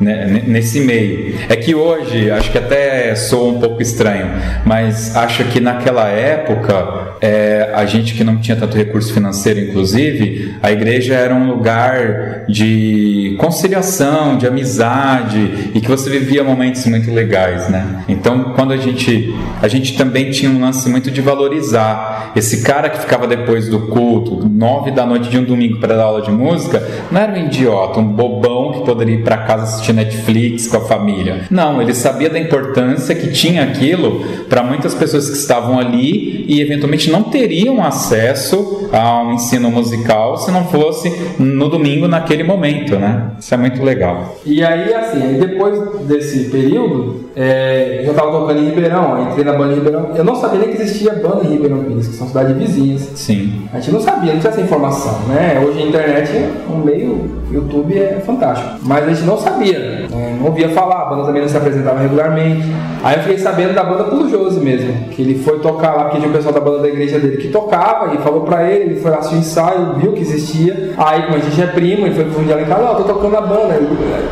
[0.00, 1.34] né, nesse meio.
[1.48, 4.30] É que hoje, acho que até sou um pouco estranho,
[4.64, 10.56] mas acho que naquela época, é, a gente que não tinha tanto recurso financeiro, inclusive,
[10.62, 17.10] a igreja era um lugar de conciliação, de amizade e que você vivia momentos muito
[17.12, 18.04] legais, né?
[18.08, 22.88] Então, quando a gente a gente também tinha um lance muito de valorizar esse cara
[22.88, 26.30] que ficava depois do culto, nove da noite de um domingo para dar aula de
[26.30, 30.78] música, não era um idiota, um bobão que poderia ir para casa assistir Netflix com
[30.78, 31.42] a família.
[31.50, 36.60] Não, ele sabia da importância que tinha aquilo para muitas pessoas que estavam ali e
[36.60, 42.96] eventualmente não teriam acesso a um ensino musical se não fosse no domingo naquele momento,
[42.96, 43.30] né?
[43.38, 44.36] Isso é muito legal.
[44.44, 49.52] E aí, assim, depois desse período, é, eu já estava tocando em Ribeirão, entrei na
[49.52, 50.10] banda em Ribeirão.
[50.14, 53.10] Eu não sabia nem que existia banda em Ribeirão Pires, que são cidades vizinhas.
[53.14, 53.68] Sim.
[53.72, 55.62] A gente não sabia, não tinha essa informação, né?
[55.64, 56.30] Hoje a internet,
[56.68, 58.78] o meio, YouTube é fantástico.
[58.82, 60.08] Mas a gente não sabia, né?
[60.38, 62.66] não ouvia falar, a banda também não se apresentava regularmente.
[63.02, 66.18] Aí eu fiquei sabendo da banda pelo Josi mesmo, que ele foi tocar lá, porque
[66.18, 69.00] tinha o pessoal da banda da igreja dele que tocava, e falou pra ele, ele
[69.00, 70.92] foi lá assistir ensaio, viu que existia.
[70.96, 73.14] Aí, como a gente é primo, ele foi dia lá em casa, ó, oh, tô
[73.14, 73.80] tocando a banda.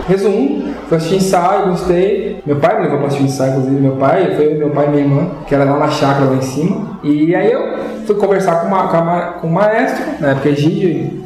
[0.09, 2.41] resumo, foi assistir ensaio, gostei.
[2.45, 5.03] Meu pai me levou pra assistir ensaio, inclusive, meu pai, foi meu pai e minha
[5.03, 6.99] irmã, que era lá na chácara lá em cima.
[7.03, 10.89] E aí eu fui conversar com, uma, com, uma, com o maestro, na época Egídio,
[10.89, 11.20] e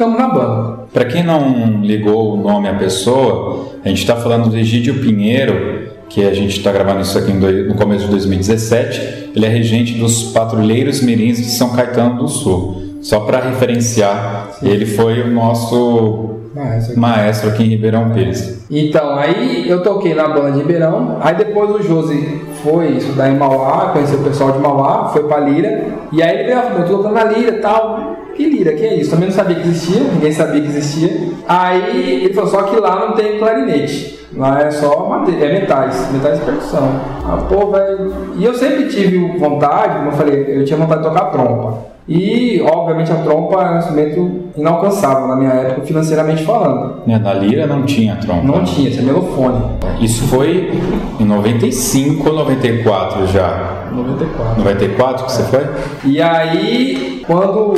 [0.00, 0.78] ficamos na banda.
[0.94, 5.90] Para quem não ligou o nome à pessoa, a gente está falando do Egídio Pinheiro,
[6.08, 9.32] que a gente está gravando isso aqui no começo de 2017.
[9.36, 12.82] Ele é regente dos Patrulheiros Mirins de São Caetano do Sul.
[13.02, 14.68] Só para referenciar, Sim.
[14.68, 17.00] ele foi o nosso maestro aqui.
[17.00, 18.66] maestro aqui em Ribeirão Pires.
[18.70, 23.36] Então, aí eu toquei na banda de Ribeirão, aí depois o Josi foi estudar em
[23.36, 26.96] Mauá, conheceu o pessoal de Mauá, foi pra Lira, e aí ele veio, eu tô
[26.96, 28.19] tocando na Lira e tal.
[28.36, 29.10] Que Lira, que é isso?
[29.10, 31.10] Também não sabia que existia, ninguém sabia que existia.
[31.48, 34.20] Aí ele falou, só que lá não tem clarinete.
[34.36, 36.88] Lá é só é metais, metais de percussão.
[37.24, 38.14] Ah, pô, velho.
[38.36, 41.90] E eu sempre tive vontade, como eu falei, eu tinha vontade de tocar trompa.
[42.08, 47.02] E, obviamente, a trompa é um instrumento inalcançável na minha época, financeiramente falando.
[47.06, 48.44] É, na lira não tinha trompa.
[48.44, 49.62] Não tinha, tinha melofone.
[50.00, 50.72] Isso foi
[51.18, 53.86] em 95 ou 94 já?
[53.92, 54.58] 94.
[54.58, 55.34] 94 que é.
[55.34, 55.66] você foi?
[56.04, 57.74] E aí, quando.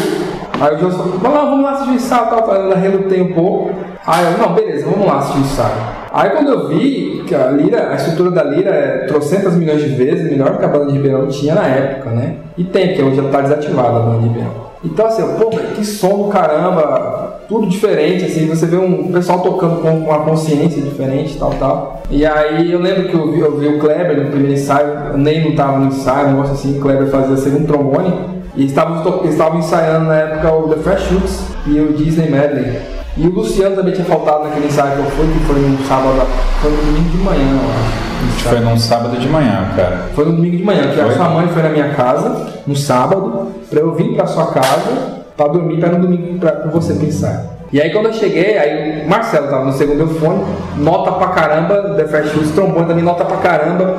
[0.63, 2.55] Aí o João falou: vamos lá assistir o ensaio, tal, tal.
[2.55, 3.73] Eu relutei um pouco.
[4.07, 6.03] Aí eu, não, beleza, vamos lá assistir o ensaio.
[6.13, 9.89] Aí quando eu vi que a lira, a estrutura da lira é trocentas milhões de
[9.89, 12.37] vezes melhor que a banda de Ribeirão tinha na época, né?
[12.57, 14.53] E tem, porque hoje ela está desativada a banda de Ribeirão.
[14.85, 19.81] Então assim, pô, que som do caramba, tudo diferente, assim, você vê um pessoal tocando
[19.81, 22.03] com uma consciência diferente, tal, tal.
[22.11, 25.45] E aí eu lembro que eu vi, eu vi o Kleber no primeiro ensaio, nem
[25.45, 29.59] não tava no ensaio, um negócio assim, o Kleber fazia segundo trombone, e estavam estavam
[29.59, 32.81] ensaiando na época o The Fresh Shoots e o Disney Medley.
[33.17, 36.27] E o Luciano também tinha faltado naquele ensaio que eu fui, que foi no sábado,
[36.61, 38.49] foi no domingo de manhã, eu acho.
[38.49, 40.07] Foi num sábado de manhã, cara.
[40.15, 41.05] Foi no domingo de manhã, que foi?
[41.05, 45.25] a sua mãe foi na minha casa, no sábado, pra eu vir pra sua casa,
[45.37, 47.45] pra dormir, pra no domingo pra, com você pensar.
[47.71, 50.45] E aí quando eu cheguei, aí o Marcelo tava no segundo fone,
[50.79, 53.99] nota pra caramba, The Fresh Shoes, trombone também, nota pra caramba.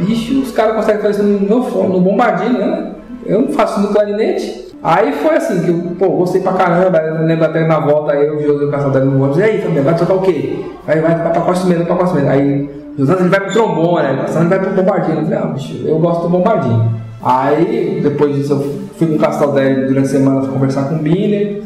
[0.00, 2.92] Bicho, os caras conseguem fazer isso no meu fone, no bombardinho, né?
[3.24, 4.72] Eu não faço no clarinete.
[4.82, 8.40] Aí foi assim, que eu, pô, gostei pra caramba, eu lembro até na volta, eu
[8.40, 10.64] e o José Caçador no ônibus, e aí, também, vai tocar o quê?
[10.88, 12.28] Aí vai pra pacote mesmo, pacote mesmo.
[12.28, 14.26] Aí, José, ele vai pro trombone, né?
[14.28, 15.18] ele vai pro bombardinho.
[15.18, 16.92] Eu falei, ah, bicho, eu gosto do bombardinho.
[17.22, 18.60] Aí, depois disso, eu
[18.96, 21.62] fui com o Castaldelli durante a semana conversar com o Biller,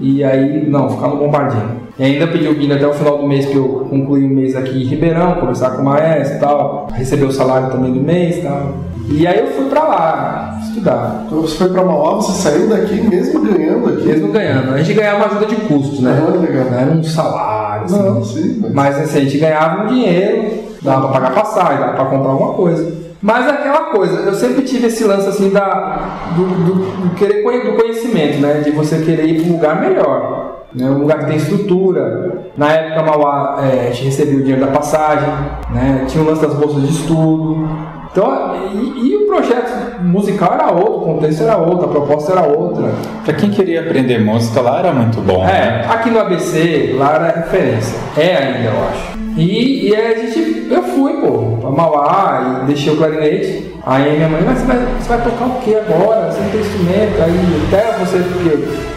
[0.00, 1.84] e aí, não, ficar no bombardinho.
[1.98, 4.56] E ainda pedi o Biller até o final do mês, que eu concluí o mês
[4.56, 8.38] aqui em Ribeirão, conversar com o maestro e tal, receber o salário também do mês
[8.38, 8.72] e tal.
[9.08, 11.24] E aí eu fui pra lá estudar.
[11.26, 14.06] Então você foi pra Mauá, você saiu daqui mesmo ganhando aqui?
[14.06, 14.74] Mesmo ganhando.
[14.74, 16.22] A gente ganhava uma ajuda de custo, né?
[16.26, 16.64] Ah, legal.
[16.70, 18.02] Não era um salário, assim.
[18.02, 18.72] Não, sim, mas...
[18.72, 22.54] mas assim, a gente ganhava um dinheiro, dava pra pagar passagem, dava pra comprar alguma
[22.54, 23.04] coisa.
[23.20, 27.80] Mas aquela coisa, eu sempre tive esse lance assim da, do, do, do querer do
[27.80, 28.60] conhecimento, né?
[28.62, 30.44] De você querer ir para um lugar melhor.
[30.74, 32.50] Né, um lugar que tem estrutura.
[32.56, 35.28] Na época, Mauá, é, a gente recebia o dinheiro da passagem,
[35.70, 37.68] né, tinha o lance das bolsas de estudo,
[38.14, 42.42] Então, e, e, o projeto musical era outro, o contexto era outro, a proposta era
[42.42, 42.92] outra.
[43.24, 45.42] Para quem queria aprender música lá era muito bom.
[45.42, 45.86] É, né?
[45.90, 47.98] aqui no ABC, lá era referência.
[48.16, 49.18] É ainda, eu acho.
[49.36, 53.74] E, e aí a gente, eu fui, pô, pra Mauá e deixei o clarinete.
[53.84, 56.30] Aí minha mãe, mas você vai, você vai tocar o que agora?
[56.30, 58.18] Você não tem instrumento, aí até você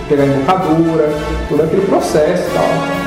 [0.08, 1.10] pegar a embocadura,
[1.49, 3.07] todo aquele processo e tal.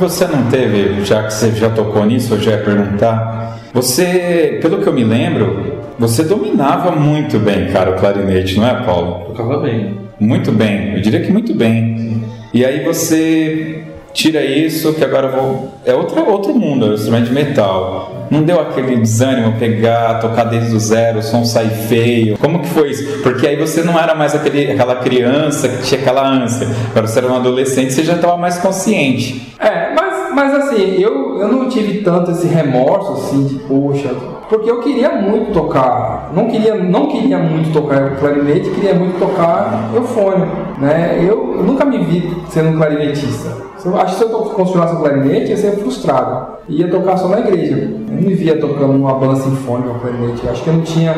[0.00, 3.60] Você não teve, já que você já tocou nisso, eu já ia perguntar.
[3.74, 8.82] Você, pelo que eu me lembro, você dominava muito bem, cara, o clarinete, não é,
[8.82, 9.26] Paulo?
[9.26, 9.98] Tocava bem.
[10.18, 12.24] Muito bem, eu diria que muito bem.
[12.54, 13.84] E aí você
[14.14, 15.70] tira isso, que agora vou.
[15.84, 18.19] É outro, outro mundo, é um instrumento de metal.
[18.30, 22.38] Não deu aquele desânimo pegar, tocar desde o zero, o som sair feio?
[22.38, 23.22] Como que foi isso?
[23.22, 26.68] Porque aí você não era mais aquele, aquela criança que tinha aquela ânsia.
[26.90, 29.52] Agora você era um adolescente, você já estava mais consciente.
[29.58, 34.14] É, mas, mas assim, eu, eu não tive tanto esse remorso assim de, poxa,
[34.48, 39.18] porque eu queria muito tocar, não queria, não queria muito tocar o clarinete, queria muito
[39.18, 41.18] tocar eufônio, né?
[41.20, 43.69] Eu, eu nunca me vi sendo um clarinetista.
[43.84, 46.58] Eu acho que se eu continuasse o clarinete, ia ser frustrado.
[46.68, 47.76] Ia tocar só na igreja.
[47.76, 50.48] Eu não me via tocando uma banda sinfônica com clarinete.
[50.48, 51.14] Acho que eu não tinha,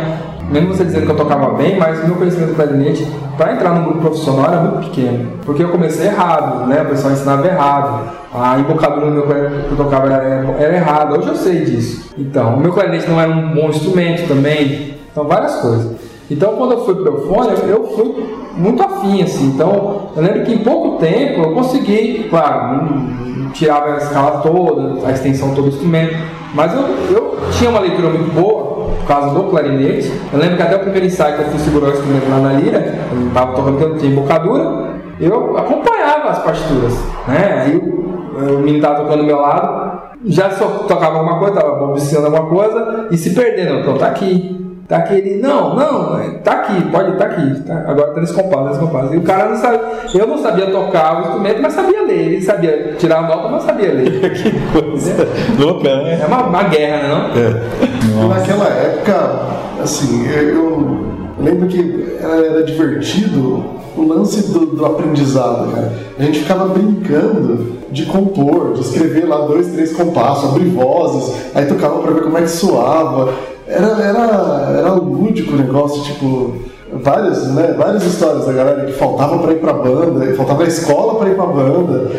[0.51, 3.75] mesmo você dizendo que eu tocava bem, mas o meu conhecimento do clarinete, para entrar
[3.75, 5.33] no grupo profissional, era muito pequeno.
[5.45, 6.83] Porque eu comecei errado, né?
[6.83, 8.13] O pessoal ensinava errado.
[8.33, 11.19] A embocadura no meu clarinete que eu tocava era, era errada.
[11.19, 12.13] Hoje eu sei disso.
[12.17, 14.95] Então, o meu clarinete não era um bom instrumento também.
[15.11, 16.12] Então, várias coisas.
[16.31, 19.47] Então, quando eu fui para o fone, eu fui muito afim, assim.
[19.47, 25.07] Então, eu lembro que em pouco tempo eu consegui, claro, não, tirava a escala toda,
[25.07, 26.17] a extensão todo do instrumento,
[26.55, 30.13] mas eu, eu tinha uma leitura muito boa por causa do clarinete.
[30.33, 32.53] Eu lembro que até o primeiro ensaio que eu fui segurar o instrumento lá na
[32.55, 36.95] lira, eu estava tocando eu tinha embocadura, eu acompanhava as partituras,
[37.27, 37.65] né?
[37.65, 41.79] Aí o, o menino estava tocando do meu lado, já só tocava alguma coisa, estava
[41.79, 43.81] balbuciando alguma coisa e se perdendo.
[43.81, 47.61] Então, tá aqui, Tá aquele, não, não, é, tá aqui, pode estar tá aqui.
[47.61, 49.15] Tá, agora tá nesse compasso, nesse.
[49.15, 49.79] E o cara não sabe,
[50.13, 52.19] eu não sabia tocar o instrumento, mas sabia ler.
[52.19, 54.21] Ele sabia tirar a nota, mas sabia ler.
[54.37, 55.27] que coisa
[55.59, 56.21] louca, né?
[56.21, 57.31] É uma, uma guerra, não?
[57.31, 58.29] É.
[58.29, 59.47] Naquela época,
[59.83, 61.07] assim, eu
[61.41, 63.65] lembro que era, era divertido
[63.97, 65.91] o lance do, do, aprendizado, cara.
[66.19, 71.65] A gente ficava brincando de compor, de escrever lá dois, três compassos, abrir vozes, aí
[71.65, 73.33] tocava pra ver como é que soava.
[73.73, 76.57] Era, era, era lúdico o negócio, tipo,
[76.93, 81.19] várias, né, várias histórias da galera que faltava para ir pra banda, faltava a escola
[81.19, 82.11] para ir pra banda,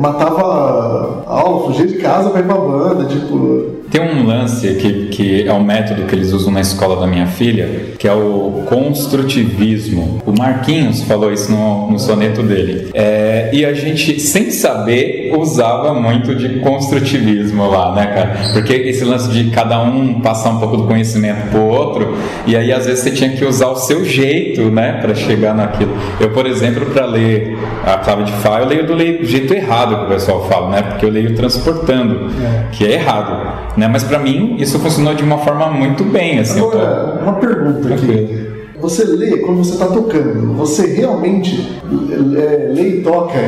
[0.00, 5.46] matava aula, fugia de casa para ir pra banda, tipo, tem um lance que, que
[5.46, 10.22] é um método que eles usam na escola da minha filha, que é o construtivismo.
[10.24, 12.88] O Marquinhos falou isso no, no soneto dele.
[12.94, 18.52] É, e a gente, sem saber, usava muito de construtivismo lá, né, cara?
[18.54, 22.72] Porque esse lance de cada um passar um pouco do conhecimento pro outro, e aí
[22.72, 25.94] às vezes você tinha que usar o seu jeito, né, para chegar naquilo.
[26.18, 30.04] Eu, por exemplo, para ler a clave de Fá, eu leio do jeito errado que
[30.04, 30.82] o pessoal fala, né?
[30.82, 32.64] Porque eu leio transportando, é.
[32.72, 33.72] que é errado.
[33.82, 33.88] Né?
[33.88, 36.38] Mas para mim isso funcionou de uma forma muito bem.
[36.38, 37.24] Assim, Agora, tô...
[37.24, 38.52] uma pergunta aqui.
[38.80, 41.80] Você lê quando você está tocando, você realmente
[42.36, 43.38] é, lê e toca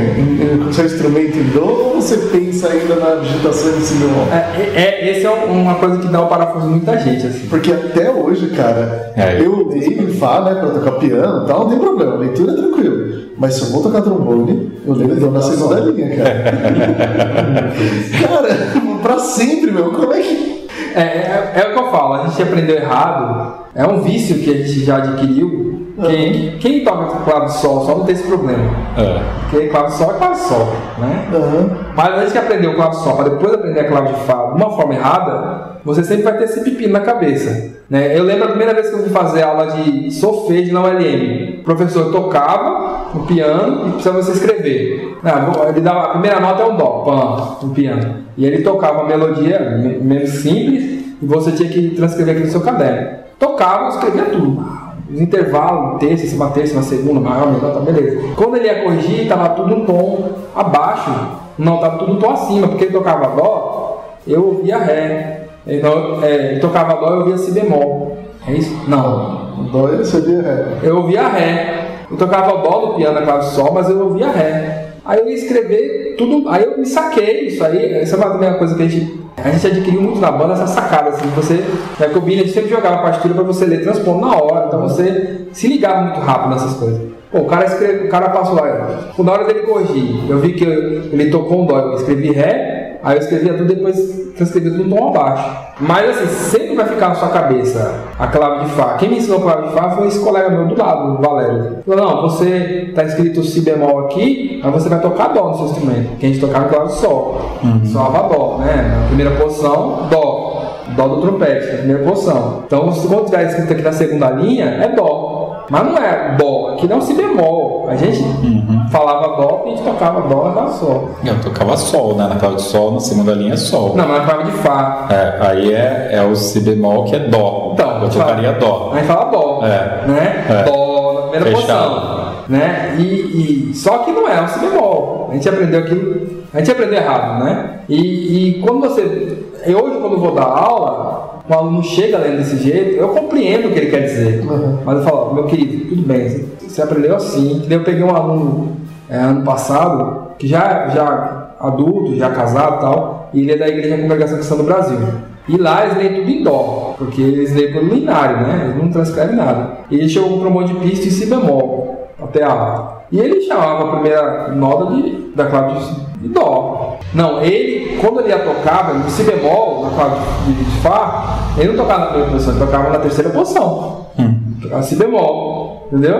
[0.64, 3.94] com seu instrumento em dó ou você pensa ainda na digitação em si
[4.30, 7.26] é, é, Esse é uma coisa que dá o um parafuso muita gente.
[7.26, 7.48] Assim.
[7.48, 9.40] Porque até hoje, cara, é.
[9.40, 12.52] eu leio em Fá, né, pra tocar piano e tal, não tem problema, a leitura
[12.52, 13.24] é tranquilo.
[13.36, 16.44] Mas se eu vou tocar trombone, eu lembro de na segunda linha, cara.
[18.22, 19.92] cara, pra sempre, meu.
[19.92, 20.66] Como é que.
[20.96, 24.50] É, é, é, o que eu falo, a gente aprendeu errado, é um vício que
[24.50, 25.92] a gente já adquiriu.
[26.00, 28.64] Quem, quem toca clave sol só não tem esse problema.
[28.96, 29.20] É.
[29.42, 31.28] Porque clave sol é clave sol, né?
[31.32, 31.70] Uhum.
[31.94, 34.62] Mas antes de aprender o clave sol, para depois aprender a clave de fá de
[34.62, 37.74] uma forma errada, você sempre vai ter esse pepino na cabeça.
[37.88, 38.16] Né?
[38.16, 41.60] Eu lembro a primeira vez que eu fui fazer aula de solfejo na ULM.
[41.60, 45.18] O professor tocava no piano e precisava você escrever.
[45.24, 48.16] Ah, ele dava, a primeira nota é um dó, pã, no piano.
[48.36, 49.60] E ele tocava uma melodia
[50.00, 53.18] menos simples e você tinha que transcrever aqui no seu caderno.
[53.38, 54.84] Tocava, escrevia tudo.
[55.12, 58.34] Os intervalos, terça, cima terça, cima segunda, maior, menor, tá beleza.
[58.34, 61.10] Quando ele ia corrigir, estava tudo um tom abaixo.
[61.56, 65.46] Não, estava tudo um tom acima, porque ele tocava dó, eu ouvia ré.
[65.66, 68.18] Então, é, ele tocava dó e eu ouvia si bemol.
[68.46, 68.76] É isso?
[68.88, 69.44] Não.
[69.70, 70.66] Dó e você via ré.
[70.82, 71.93] Eu ouvia ré.
[72.10, 74.84] Eu tocava dó no piano, clave sol, mas eu ouvia ré.
[75.04, 77.94] Aí eu ia escrever tudo, aí eu me saquei isso aí.
[77.94, 81.10] Essa é uma coisa que a gente, a gente adquiriu muito na banda, essa sacada,
[81.10, 81.54] assim, você.
[81.98, 85.46] Né, que o Billy sempre jogava partitura para você ler transpondo na hora, então você
[85.52, 87.14] se ligava muito rápido nessas coisas.
[87.30, 90.64] Pô, o cara, escreve, o cara passou lá, na hora dele corrigir, eu vi que
[90.64, 92.73] eu, ele tocou um dó, eu escrevi ré,
[93.04, 95.64] aí eu escrevia tudo depois transcrever tudo um tom abaixo.
[95.80, 98.96] Mas assim, sempre vai ficar na sua cabeça a clave de Fá.
[98.98, 101.78] Quem me ensinou a clave de Fá foi esse colega meu do lado, o Valério.
[101.86, 105.66] Falou, não, você tá escrito Si bemol aqui, mas você vai tocar Dó no seu
[105.66, 106.16] instrumento.
[106.18, 107.58] Que a gente tocava clave de Sol.
[107.62, 107.84] Uhum.
[107.84, 108.98] Solava Dó, né?
[109.00, 110.54] Na primeira posição, Dó.
[110.96, 112.62] Dó do trompete, na primeira posição.
[112.66, 115.43] Então, se quando tiver escrito aqui na segunda linha, é Dó.
[115.70, 117.86] Mas não é dó, aqui não é si bemol.
[117.88, 118.86] A gente uhum.
[118.90, 121.10] falava dó e a gente tocava dó na sol.
[121.24, 122.26] Eu tocava sol, né?
[122.28, 123.94] Na clave de sol, na segunda linha é sol.
[123.96, 125.06] Não, mas na clave de fá.
[125.10, 127.70] É, aí é, é o si bemol que é dó.
[127.72, 128.90] Então, eu tocaria fala, dó.
[128.94, 129.60] Aí fala dó.
[129.64, 130.06] É.
[130.06, 130.44] Né?
[130.48, 130.62] É.
[130.64, 131.90] Dó na primeira Fechado.
[131.90, 132.24] posição.
[132.48, 132.96] Né?
[132.98, 135.28] E, e, só que não é um si bemol.
[135.30, 136.44] A gente aprendeu aquilo.
[136.52, 137.80] A gente aprendeu errado, né?
[137.88, 139.44] E, e quando você.
[139.66, 141.13] Eu hoje, quando vou dar aula,
[141.48, 144.44] o aluno chega lendo desse jeito, eu compreendo o que ele quer dizer.
[144.46, 144.78] Uhum.
[144.84, 147.66] Mas eu falo, meu querido, tudo bem, você aprendeu assim.
[147.68, 148.76] Eu peguei um aluno
[149.08, 153.68] é, ano passado, que já, já adulto, já casado e tal, e ele é da
[153.68, 154.98] Igreja Congregação Cristã do Brasil.
[155.46, 158.62] E lá eles leem tudo em dó, porque eles leem pelo linário, né?
[158.64, 159.78] Eles não transcrevem nada.
[159.90, 163.04] E ele chegou com trombone de pista em si bemol, até alta.
[163.12, 166.83] E ele chamava a primeira nota de, da clave de, de dó.
[167.14, 171.68] Não, ele, quando ele ia tocar, no si bemol, na clave de, de Fá, ele
[171.68, 174.06] não tocava na primeira posição, ele tocava na terceira posição.
[174.18, 174.40] Hum.
[174.60, 176.18] Tocava si bemol, entendeu?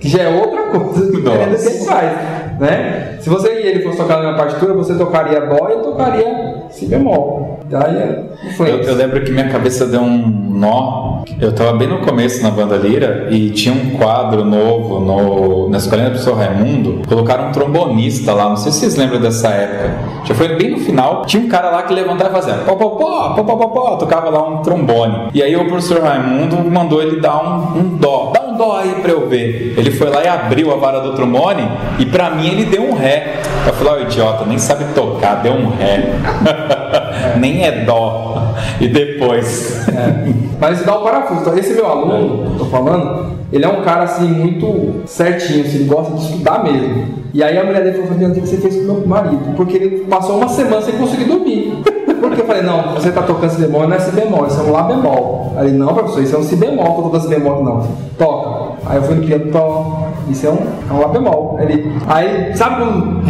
[0.00, 2.49] Que já é outra coisa que ele faz.
[2.60, 3.16] Né?
[3.20, 7.60] Se você e ele fosse tocar na partitura, você tocaria dó e tocaria si bemol.
[7.70, 11.22] Daí é eu, eu, lembro que minha cabeça deu um nó.
[11.40, 15.78] Eu estava bem no começo na banda Lira e tinha um quadro novo no, na
[15.78, 17.02] escolinha do professor Raimundo.
[17.06, 19.94] Colocaram um trombonista lá, não sei se vocês lembram dessa época.
[20.24, 21.24] Já foi bem no final.
[21.26, 23.96] Tinha um cara lá que levantava e fazia pó, pó, pó, pó, pó, pó, pó,
[23.96, 25.28] tocava lá um trombone.
[25.32, 28.32] E aí o professor Raimundo mandou ele dar um, um dó.
[28.34, 29.74] Dá um dó aí pra eu ver.
[29.76, 31.66] Ele foi lá e abriu a vara do trombone
[31.98, 33.40] e pra mim ele deu um ré.
[33.66, 36.12] Eu falei, ó, oh, idiota, nem sabe tocar, deu um ré.
[37.38, 38.54] nem é dó.
[38.80, 39.86] E depois.
[39.88, 40.32] É.
[40.60, 41.40] Mas dá o parafuso.
[41.40, 45.84] Então, esse meu aluno, tô falando, ele é um cara assim muito certinho, assim, ele
[45.84, 47.20] gosta de estudar mesmo.
[47.32, 49.54] E aí a mulher dele falou: o que você fez com meu marido?
[49.56, 51.82] Porque ele passou uma semana sem conseguir dormir.
[52.20, 54.62] Porque eu falei, não, você tá tocando esse bemol, não é esse bemol, isso é
[54.62, 55.54] um lá bemol.
[55.56, 57.88] Aí ele, não, professor, isso é um si bemol, tô tocando esse bemol, não.
[58.18, 58.76] Toca.
[58.84, 60.09] Aí eu fui no piano, to...
[60.30, 61.58] isso é um, é um lá bemol.
[61.60, 63.22] Ele, aí, sabe quando.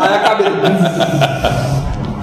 [0.00, 1.66] aí a cabeça.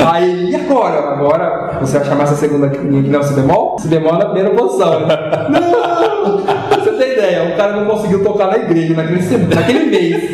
[0.06, 1.14] Aí, e agora?
[1.14, 3.80] Agora você vai chamar essa segunda linha que não é si bemol?
[3.80, 5.02] Si bemol na primeira posição.
[5.02, 6.44] não!
[6.78, 10.32] Você tem ideia, o cara não conseguiu tocar na igreja naquele, naquele mês.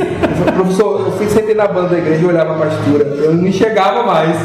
[0.56, 3.04] Professor, eu fui sentei na banda da igreja e olhava a partitura.
[3.04, 4.38] Eu não enxergava mais.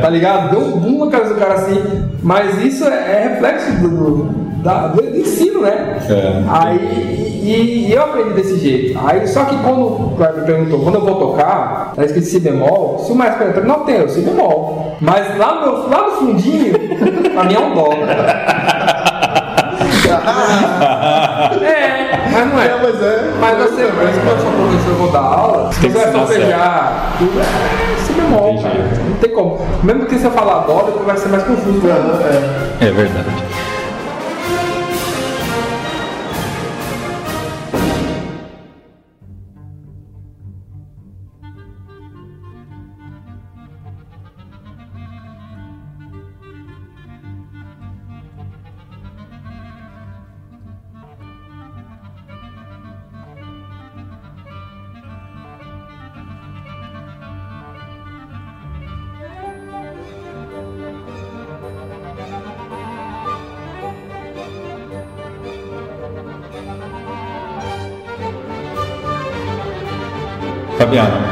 [0.00, 0.50] Tá ligado?
[0.50, 2.08] Deu um boom na cabeça do cara assim.
[2.22, 5.98] Mas isso é, é reflexo do, da, do ensino, né?
[6.08, 6.42] É.
[6.48, 8.98] Aí, e, e, eu aprendi desse jeito.
[9.04, 12.98] Aí, só que quando o Kleber perguntou, quando eu vou tocar, tá escrito si bemol,
[12.98, 14.96] se o mais pergunta, não tem, eu si bemol.
[15.00, 16.72] Mas lá no, lá no fundinho,
[17.34, 17.90] pra mim é um dó.
[21.62, 22.66] é, mas não é.
[22.66, 23.32] é mas é.
[23.38, 27.16] Mas você, mas quando eu sou professor, eu vou dar aula, se você vai solfejar,
[27.18, 27.44] tudo é
[28.02, 29.60] si bemol, Não tem como.
[29.82, 31.82] Mesmo que você falar dó, depois vai ser mais confuso.
[32.80, 33.53] É, é verdade.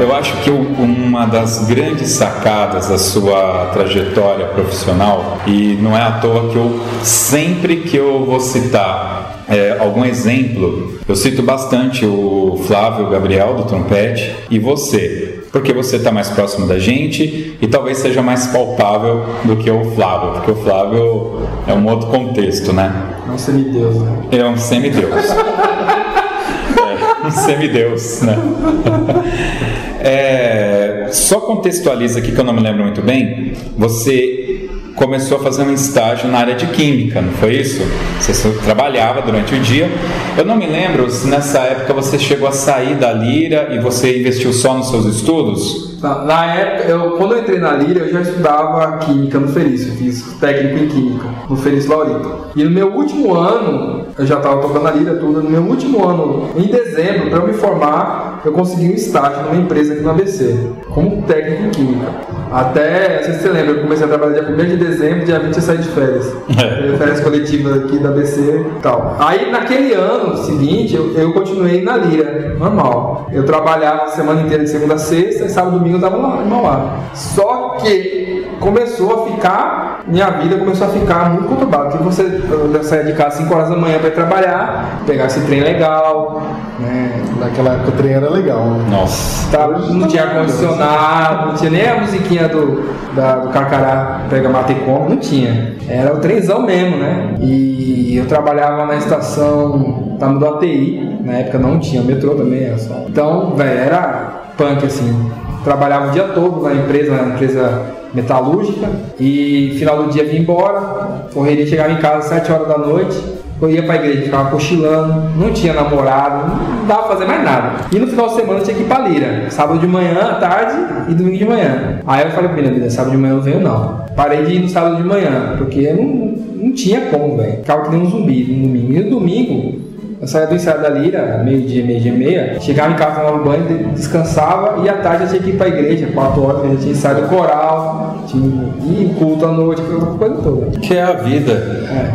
[0.03, 6.19] Eu acho que uma das grandes sacadas da sua trajetória profissional, e não é à
[6.19, 12.61] toa que eu sempre que eu vou citar é, algum exemplo, eu cito bastante o
[12.67, 17.99] Flávio Gabriel do trompete e você, porque você está mais próximo da gente e talvez
[17.99, 22.93] seja mais palpável do que o Flávio, porque o Flávio é um outro contexto, né?
[23.29, 24.19] É um semideus, né?
[24.33, 25.27] É um semideus.
[27.25, 28.37] um semideus, né?
[30.05, 33.53] É, só contextualiza aqui que eu não me lembro muito bem.
[33.79, 37.81] Você começou a fazer um estágio na área de química, não foi isso?
[38.21, 39.89] Você trabalhava durante o dia.
[40.37, 44.19] Eu não me lembro se nessa época você chegou a sair da Lira e você
[44.19, 45.92] investiu só nos seus estudos?
[46.03, 49.93] Na, na época, eu, quando eu entrei na Lira, eu já estudava química no Felício,
[49.93, 52.49] fiz técnico em química no Felício Laurito.
[52.57, 56.07] E no meu último ano, eu já estava tocando a Lira tudo, no meu último
[56.07, 60.11] ano, em dezembro, para eu me formar, eu consegui um estágio numa empresa aqui no
[60.11, 62.09] ABC, como técnico em química.
[62.53, 65.39] Até, não sei se você lembra, eu comecei a trabalhar dia 1 de dezembro, dia
[65.39, 66.37] 20 eu saí de férias.
[66.51, 66.97] É.
[66.99, 69.17] Férias coletivas aqui da ABC e tal.
[69.19, 73.31] Aí naquele ano seguinte, eu, eu continuei na Lira, normal.
[73.33, 76.43] Eu trabalhava a semana inteira de segunda a sexta, e sábado domingo eu tava lá
[76.43, 76.97] em Mauá.
[77.15, 81.91] Só que começou a ficar, minha vida começou a ficar muito conturbada.
[81.91, 85.41] Porque você eu saía de casa 5 horas da manhã para ir trabalhar, pegar esse
[85.41, 86.43] trem legal,
[86.79, 87.23] né?
[87.39, 88.87] Naquela época o trem era legal, né?
[88.91, 89.57] Nossa.
[89.57, 94.75] Tá, não tinha ar-condicionado, não tinha nem a musiquinha do, da, do Carcará Pega Mate
[94.75, 95.75] Com, não tinha.
[95.89, 97.35] Era o trenzão mesmo, né?
[97.41, 102.79] E eu trabalhava na estação tava do ATI, na época não tinha, metrô também era
[102.79, 103.05] só.
[103.09, 105.33] Então, velho, era punk assim.
[105.65, 107.83] Trabalhava o dia todo na empresa, na empresa
[108.15, 108.89] metalúrgica
[109.19, 113.17] e final do dia vim embora, correria chegava em casa às 7 horas da noite,
[113.61, 117.73] eu ia pra igreja, ficava cochilando, não tinha namorado, não dava pra fazer mais nada.
[117.93, 120.75] E no final de semana eu tinha que ir pra Lira, sábado de manhã, tarde
[121.09, 122.01] e domingo de manhã.
[122.05, 124.03] Aí eu falei pra minha vida, sábado de manhã eu venho não.
[124.17, 127.59] Parei de ir no sábado de manhã, porque não, não tinha como, velho.
[127.59, 128.93] Ficava que nem um zumbi no domingo.
[128.93, 129.81] E no domingo,
[130.23, 133.89] eu saía do ensaio da Lira, meio-dia, meio-dia e meia, chegava em casa, tomava banho,
[133.93, 136.81] descansava e à tarde eu tinha que ir para a igreja, quatro horas, a gente
[136.83, 140.79] tinha ensaio do coral, tinha ir culto à noite, coisa toda.
[140.79, 141.53] Que é a vida.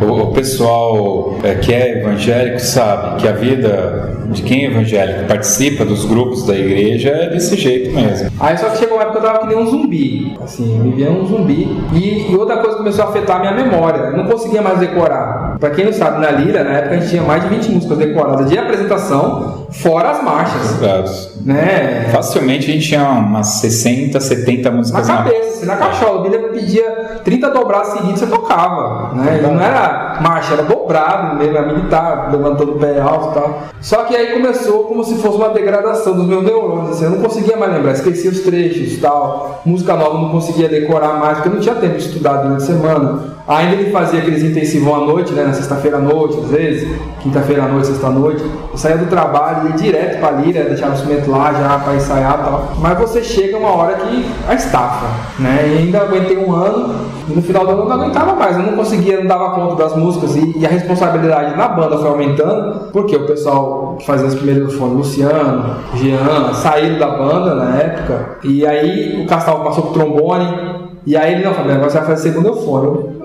[0.00, 0.02] É.
[0.02, 5.26] O, o, pessoal é, que é evangélico sabe que a vida de quem é evangélico
[5.26, 8.30] participa dos grupos da igreja é desse jeito mesmo.
[8.40, 11.10] Aí só que chegou uma época que eu tava que nem um zumbi, assim, vivia
[11.10, 11.68] um zumbi.
[11.92, 15.56] E, e outra coisa começou a afetar a minha memória, eu não conseguia mais decorar.
[15.58, 17.97] Para quem não sabe, na Lira, na época a gente tinha mais de 20 músicas
[17.98, 20.76] decoradas de apresentação, fora as marchas.
[20.78, 21.04] Claro.
[21.44, 22.08] Né?
[22.10, 26.20] Facilmente a gente tinha umas 60, 70 músicas na cabeça, na, na cachola.
[26.20, 29.14] O Bíblia pedia 30 dobrados seguidos, você tocava.
[29.14, 29.40] Né?
[29.42, 33.62] Não era marcha, era dobrado mesmo, a militar, levantando o pé alto e tal.
[33.80, 36.90] Só que aí começou como se fosse uma degradação dos meus neurônios.
[36.90, 39.60] Assim, eu não conseguia mais lembrar, esquecia os trechos e tal.
[39.64, 42.66] Música nova não conseguia decorar mais, porque eu não tinha tempo de estudar durante a
[42.66, 43.38] semana.
[43.48, 45.44] Ainda ele fazia aqueles intensivos à noite, né?
[45.44, 48.44] Na sexta-feira à noite, às vezes, quinta-feira à noite, sexta-noite.
[48.70, 50.64] Eu saía do trabalho, ia direto para ali, né?
[50.64, 52.72] deixava o instrumento lá já para ensaiar e tal.
[52.78, 55.06] Mas você chega uma hora que a estafa,
[55.38, 55.66] né?
[55.66, 56.94] E ainda aguentei um ano,
[57.26, 58.56] e no final do ano eu não aguentava mais.
[58.56, 62.08] Eu não conseguia, não dava conta das músicas e, e a responsabilidade na banda foi
[62.08, 67.76] aumentando, porque o pessoal que fazia as primeiras foram Luciano, Jean, saíram da banda na
[67.76, 68.38] época.
[68.44, 70.88] E aí o Castal passou pro trombone.
[71.06, 73.18] E aí ele, não, Fabiano, agora você vai fazer segundo fone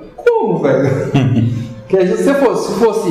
[0.44, 0.90] como, velho?
[1.94, 3.10] Porque se fosse, se fosse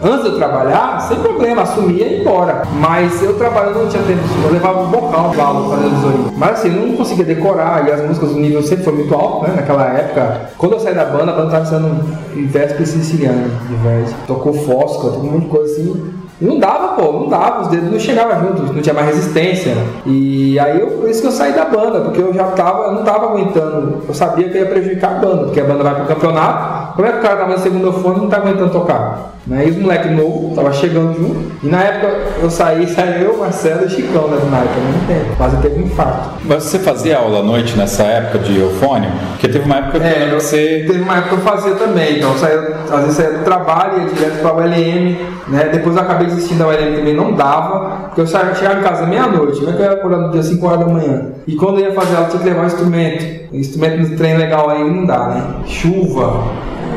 [0.00, 2.62] antes de eu trabalhar, sem problema, assumia e ia embora.
[2.78, 6.32] Mas eu trabalhando não tinha tempo, eu levava um bocal fazendo visoria.
[6.36, 9.48] Mas assim, eu não conseguia decorar e as músicas do nível sempre foi muito alto,
[9.48, 9.54] né?
[9.56, 10.42] Naquela época.
[10.56, 12.04] Quando eu saí da banda, a banda estava sendo
[12.46, 14.14] Véspera Siciliana, de vez.
[14.28, 16.19] Tocou Fosca, tocou um monte de coisa assim.
[16.40, 19.76] Não dava, pô, não dava, os dedos não chegavam juntos, não tinha mais resistência.
[20.06, 22.92] E aí eu, por isso que eu saí da banda, porque eu já tava, eu
[22.92, 26.06] não tava aguentando, eu sabia que ia prejudicar a banda, porque a banda vai pro
[26.06, 29.34] campeonato, como é que o cara tava no segundo fone e não tá aguentando tocar?
[29.50, 29.66] Né?
[29.66, 31.50] E os moleques novos, tava chegando junto.
[31.60, 35.36] E na época eu saí, saí eu, Marcelo e Chicão né, ao mesmo tempo.
[35.36, 36.30] Quase teve um infarto.
[36.44, 39.10] Mas você fazia aula à noite nessa época de eufônio?
[39.32, 40.84] Porque teve uma época que é, você.
[40.86, 44.02] Teve uma época que eu fazia também, então eu saía, às vezes saía do trabalho,
[44.02, 45.16] ia direto pra ULM,
[45.48, 45.68] né?
[45.72, 49.06] Depois eu acabei desistindo da ULM também, não dava, porque eu saía, chegava em casa
[49.06, 51.26] meia-noite, como é que eu ia acordar no dia 5 horas da manhã?
[51.46, 53.40] E quando eu ia fazer aula, tinha que levar um instrumento.
[53.52, 55.44] O instrumento no trem legal aí não dá, né?
[55.66, 56.44] Chuva,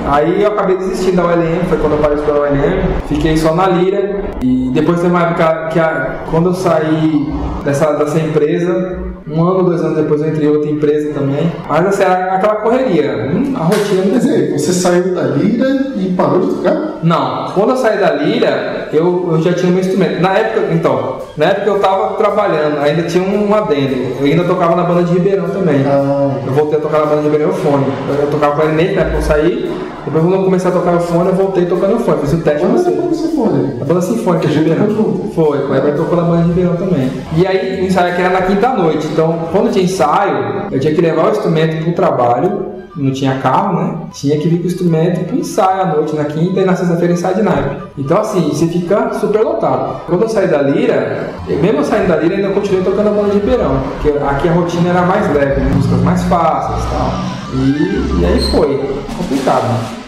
[0.05, 3.67] Aí eu acabei desistindo da ULM, foi quando eu parei pela ULM, fiquei só na
[3.67, 4.21] Lira.
[4.41, 7.27] E depois teve uma época que a, quando eu saí
[7.63, 11.51] dessa, dessa empresa, um ano, dois anos depois eu entrei em outra empresa também.
[11.67, 14.03] Mas assim, era aquela correria, hum, a rotina.
[14.03, 16.99] Quer dizer, você saiu da Lira e parou de tocar?
[17.01, 20.21] Não, quando eu saí da Lira, eu, eu já tinha meu instrumento.
[20.21, 24.17] Na época, então, na época eu estava trabalhando, ainda tinha um adendo.
[24.19, 25.83] Eu ainda tocava na banda de Ribeirão também.
[25.85, 26.31] Ah.
[26.45, 27.85] Eu voltei a tocar na banda de Ribeirão fone.
[28.09, 29.71] Eu, eu tocava clarinete, na época eu saí.
[30.05, 32.19] Depois quando eu comecei a tocar o fone, eu voltei tocando o fone.
[32.23, 32.65] Fiz o teste.
[32.65, 33.81] Mas você banda sinfônica?
[33.81, 34.87] A banda sinfônica de Ribeirão.
[35.35, 37.11] Foi, o tocou na banda de Ribeirão também.
[37.35, 39.07] E aí o ensaio aqui era na quinta noite.
[39.07, 42.73] Então, quando tinha ensaio, eu tinha que levar o instrumento para o trabalho.
[42.95, 43.97] Não tinha carro, né?
[44.13, 46.75] Tinha que vir com o instrumento para o ensaio à noite, na quinta e na
[46.75, 47.75] sexta-feira ensaio de naipe.
[47.97, 50.01] Então, assim, você fica super lotado.
[50.05, 53.39] Quando eu saí da Lira, mesmo saindo da Lira, ainda continuei tocando a banda de
[53.39, 53.81] Ribeirão.
[53.93, 55.71] Porque aqui a rotina era mais leve, né?
[55.73, 57.11] músicas mais fáceis e tal.
[57.55, 58.79] E, e aí foi.
[59.17, 60.02] Complicado.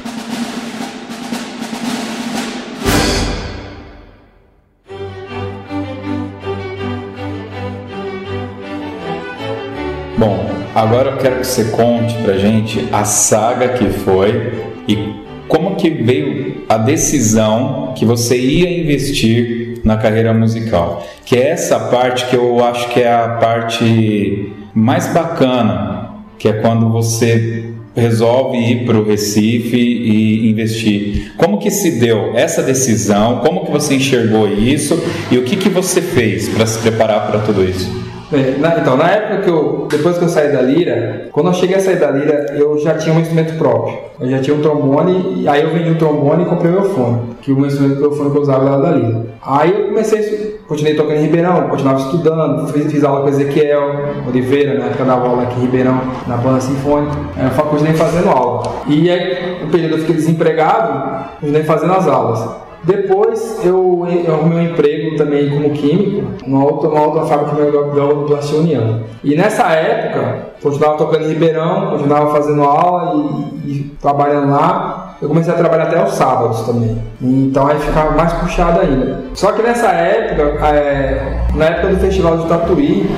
[10.17, 14.53] Bom, agora eu quero que você conte pra gente a saga que foi
[14.87, 15.13] e
[15.45, 21.05] como que veio a decisão que você ia investir na carreira musical.
[21.25, 26.53] Que é essa parte que eu acho que é a parte mais bacana, que é
[26.53, 31.33] quando você resolve ir para o Recife e investir.
[31.35, 33.39] Como que se deu essa decisão?
[33.39, 34.97] Como que você enxergou isso?
[35.29, 38.04] E o que, que você fez para se preparar para tudo isso?
[38.31, 41.53] Bem, na, então, na época que eu, depois que eu saí da lira, quando eu
[41.53, 43.99] cheguei a sair da lira, eu já tinha um instrumento próprio.
[44.19, 46.89] Eu já tinha um trombone, e aí eu vendi o trombone e comprei o meu
[46.89, 49.25] fone, que o meu instrumento meu fone que eu usava era da lira.
[49.45, 53.91] Aí eu comecei, continuei tocando em Ribeirão, continuava estudando, fiz, fiz aula com Ezequiel
[54.27, 57.15] Oliveira, na época da aula aqui em Ribeirão, na banda sinfônica.
[57.37, 58.63] Eu continuei fazendo aula.
[58.87, 62.64] E aí, no período eu fiquei desempregado, continuei fazendo as aulas.
[62.85, 68.59] Depois eu, arrumei um emprego também como químico numa outra, numa outra fábrica do Plastia
[68.59, 69.01] União.
[69.23, 73.25] E nessa época, continuava tocando em Ribeirão, continuava fazendo aula
[73.65, 75.15] e, e trabalhando lá.
[75.19, 77.01] Eu comecei a trabalhar até os sábados também.
[77.19, 79.23] Então aí ficava mais puxado ainda.
[79.33, 83.09] Só que nessa época, é, na época do festival de Tatuí,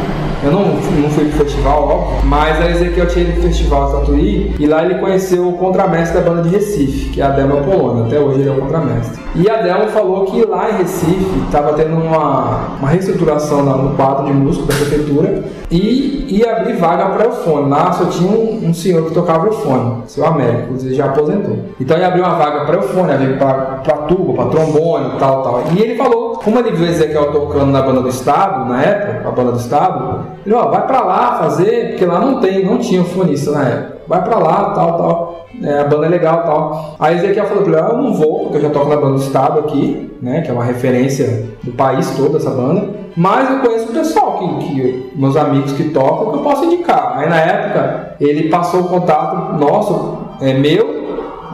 [0.44, 4.56] eu não, não fui pro festival, mas a Ezequiel tinha ido pro festival de Tatuí
[4.60, 8.06] e lá ele conheceu o contramestre da banda de Recife, que é a Delma Polônia.
[8.06, 9.20] Até hoje ele é o contramestre.
[9.36, 14.26] E a Delma falou que lá em Recife estava tendo uma, uma reestruturação no quadro
[14.26, 17.70] de música da prefeitura e ia abrir vaga para o fone.
[17.70, 21.58] Lá só tinha um, um, senhor que tocava o fone, seu Américo, inclusive já aposentou.
[21.80, 25.64] Então ia abrir uma vaga para o fone, para tuba, para trombone e tal, tal.
[25.74, 29.32] E ele falou, como ele viu Ezequiel tocando na banda do Estado, na época, a
[29.32, 33.04] banda do Estado, ele, ó, vai para lá fazer, porque lá não tem, não tinha
[33.04, 33.98] fonista na época.
[34.08, 35.48] Vai para lá, tal, tal.
[35.62, 36.96] É, a banda é legal, tal.
[36.98, 39.16] Aí Ezequiel falou para ele, ah, eu não vou, porque eu já toco na banda
[39.16, 42.88] do Estado aqui, né, que é uma referência do país todo essa banda.
[43.18, 47.18] Mas eu conheço o pessoal que, que meus amigos que tocam que eu posso indicar.
[47.18, 50.88] Aí na época ele passou o contato nosso, é meu,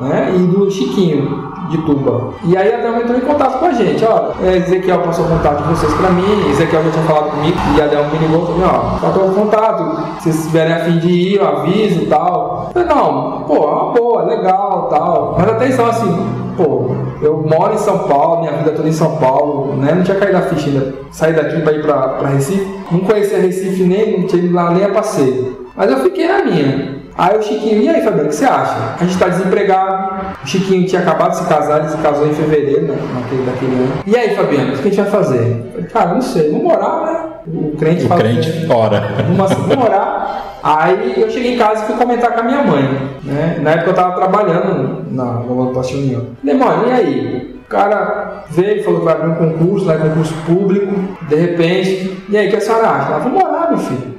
[0.02, 2.34] né, e do Chiquinho de Tuba.
[2.44, 5.64] E aí a Delma entrou em contato com a gente, ó, é, Ezequiel passou contato
[5.64, 8.62] de vocês pra mim, Ezequiel já tinha falado comigo, e a Delma me ligou falou,
[8.66, 12.72] ó, passou o contato, se vocês estiverem a fim de ir, eu aviso e tal.
[12.76, 15.36] Eu falei, não, pô, é uma boa, legal tal.
[15.38, 16.18] Mas atenção assim,
[16.58, 16.92] pô,
[17.22, 19.94] eu moro em São Paulo, minha vida toda em São Paulo, né?
[19.94, 21.42] Não tinha caído a ficha ainda.
[21.42, 22.68] Daqui para ir para Recife.
[22.92, 25.68] Não conhecia Recife nem, não tinha ido lá nem a passeio.
[25.76, 27.03] Mas eu fiquei na minha.
[27.18, 28.96] Aí o Chiquinho, e aí Fabiano, o que você acha?
[29.00, 30.34] A gente tá desempregado.
[30.44, 32.98] O Chiquinho tinha acabado de se casar, ele se casou em fevereiro, né?
[33.14, 33.94] Naquele, daquele ano.
[34.06, 35.72] E aí, Fabiano, o que a gente vai fazer?
[35.72, 37.24] Falei, cara, não sei, vamos orar, né?
[37.46, 38.22] O crente o fala.
[38.22, 39.02] crente assim, ora.
[39.18, 40.60] Vamos, vamos orar.
[40.64, 42.84] Aí eu cheguei em casa e fui comentar com a minha mãe.
[43.24, 43.60] Né?
[43.62, 45.44] Na época eu tava trabalhando na
[45.74, 46.28] Pastor União.
[46.42, 47.60] Falei, mãe, e aí?
[47.66, 50.94] O cara veio, falou que vai abrir um concurso, vai concurso público,
[51.28, 52.24] de repente.
[52.30, 53.12] E aí, o que a senhora acha?
[53.12, 54.16] Ela, vamos orar, meu filho.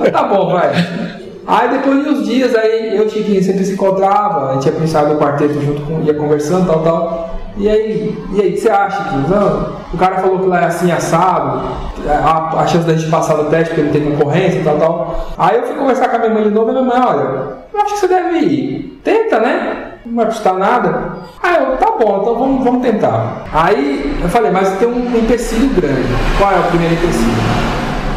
[0.12, 0.72] tá bom, vai.
[1.46, 4.72] Aí depois de uns dias, aí eu e Chiquinho sempre se encontrava, a gente ia
[4.72, 7.36] pensar no quarteto junto, com, ia conversando, tal, tal.
[7.56, 10.62] E aí, e aí, o que você acha, que não, o cara falou que lá
[10.62, 11.62] é assim assado,
[12.06, 15.26] a, a chance da gente passar no teste porque não tem concorrência tal, tal.
[15.38, 17.22] Aí eu fui conversar com a minha mãe de novo e minha mãe, olha,
[17.72, 19.00] eu acho que você deve ir.
[19.02, 19.92] Tenta, né?
[20.04, 21.12] Não vai custar nada.
[21.42, 23.44] Aí eu, tá bom, então vamos, vamos tentar.
[23.52, 26.08] Aí eu falei, mas tem um empecilho grande.
[26.38, 27.65] Qual é o primeiro empecilho?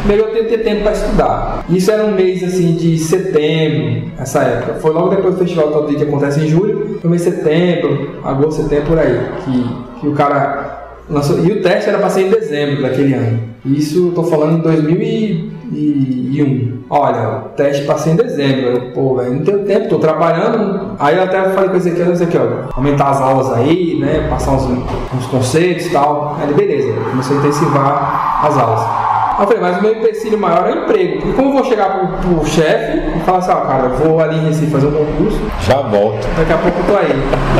[0.05, 1.65] Melhor ter, ter tempo para estudar.
[1.69, 4.75] Isso era um mês assim de setembro, essa época.
[4.75, 8.63] Foi logo depois do festival todo que acontece em julho, foi mês de setembro, agosto,
[8.63, 10.79] setembro por aí, que, que o cara
[11.09, 11.39] lançou.
[11.39, 13.39] E o teste era para ser em dezembro daquele ano.
[13.65, 16.79] Isso eu tô falando em 2001.
[16.89, 18.67] Olha, o teste passei em dezembro.
[18.67, 20.95] Eu, pô, velho, não tenho tempo, tô trabalhando.
[20.97, 24.27] Aí eu até falei com esse aqui, esse aqui, ó, aumentar as aulas aí, né?
[24.29, 26.37] Passar uns, uns conceitos e tal.
[26.39, 29.08] Aí beleza, comecei a intensivar as aulas.
[29.39, 31.21] Eu falei, mas o meu empecilho maior é o emprego.
[31.21, 34.19] Porque como eu vou chegar pro, pro chefe e falar assim, ó, cara, eu vou
[34.19, 35.39] ali em Recife fazer um concurso.
[35.61, 36.27] Já volto.
[36.37, 37.13] Daqui a pouco eu tô aí.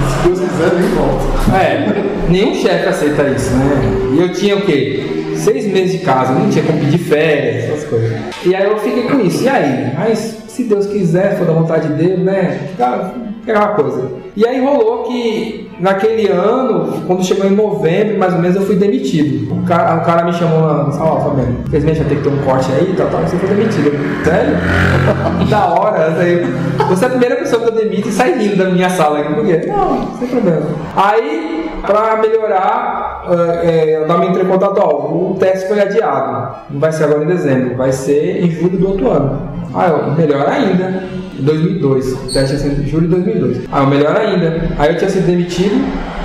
[0.10, 1.56] Se Deus quiser, nem volto.
[1.56, 3.82] É, nenhum chefe aceita isso, né?
[4.14, 5.34] E eu tinha o quê?
[5.36, 8.12] Seis meses de casa, não tinha como pedir férias, essas coisas.
[8.46, 9.44] E aí eu fiquei com isso.
[9.44, 9.94] E aí?
[9.98, 12.60] Mas se Deus quiser, for da vontade dele, né?
[12.78, 14.12] Cara, aquela coisa.
[14.36, 18.76] E aí rolou que naquele ano, quando chegou em novembro, mais ou menos, eu fui
[18.76, 19.54] demitido.
[19.54, 22.38] O cara, o cara me chamou na ó, Fabiano, infelizmente vai ter que ter um
[22.44, 23.92] corte aí, tal, tal, você foi demitido.
[24.24, 24.58] Sério?
[25.50, 26.46] da hora, aí,
[26.90, 29.46] você é a primeira pessoa que eu demito e sai rindo da minha sala por
[29.46, 29.62] quê?
[29.68, 30.62] Não, sem problema.
[30.96, 33.24] Aí, pra melhorar,
[33.64, 36.56] é, eu me entrei em contato, ó, o teste foi adiado.
[36.70, 39.50] Não vai ser agora em dezembro, vai ser em julho do outro ano.
[39.74, 41.19] Ah, eu, melhor ainda.
[41.42, 43.58] 2002, teste assim, julho de 2002.
[43.72, 44.70] Ah, melhor ainda.
[44.78, 45.76] Aí eu tinha sido demitido,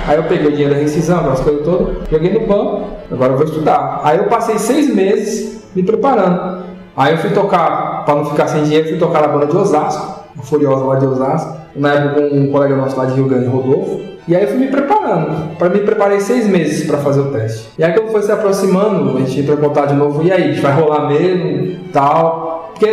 [0.07, 3.37] aí eu peguei o dinheiro da rescisão, aquelas coisas todas, joguei no banco, agora eu
[3.37, 4.01] vou estudar.
[4.03, 6.63] Aí eu passei seis meses me preparando.
[6.97, 10.23] Aí eu fui tocar, para não ficar sem dinheiro, fui tocar na banda de Osasco,
[10.37, 13.47] a Furiosa lá de Osasco, na época com um colega nosso lá de Rio Grande,
[13.47, 13.99] Rodolfo.
[14.27, 15.55] E aí eu fui me preparando.
[15.57, 17.69] Para me preparei seis meses para fazer o teste.
[17.77, 20.59] E aí quando foi se aproximando, a gente entrou em contato de novo, e aí,
[20.59, 22.71] vai rolar mesmo, tal.
[22.73, 22.87] Porque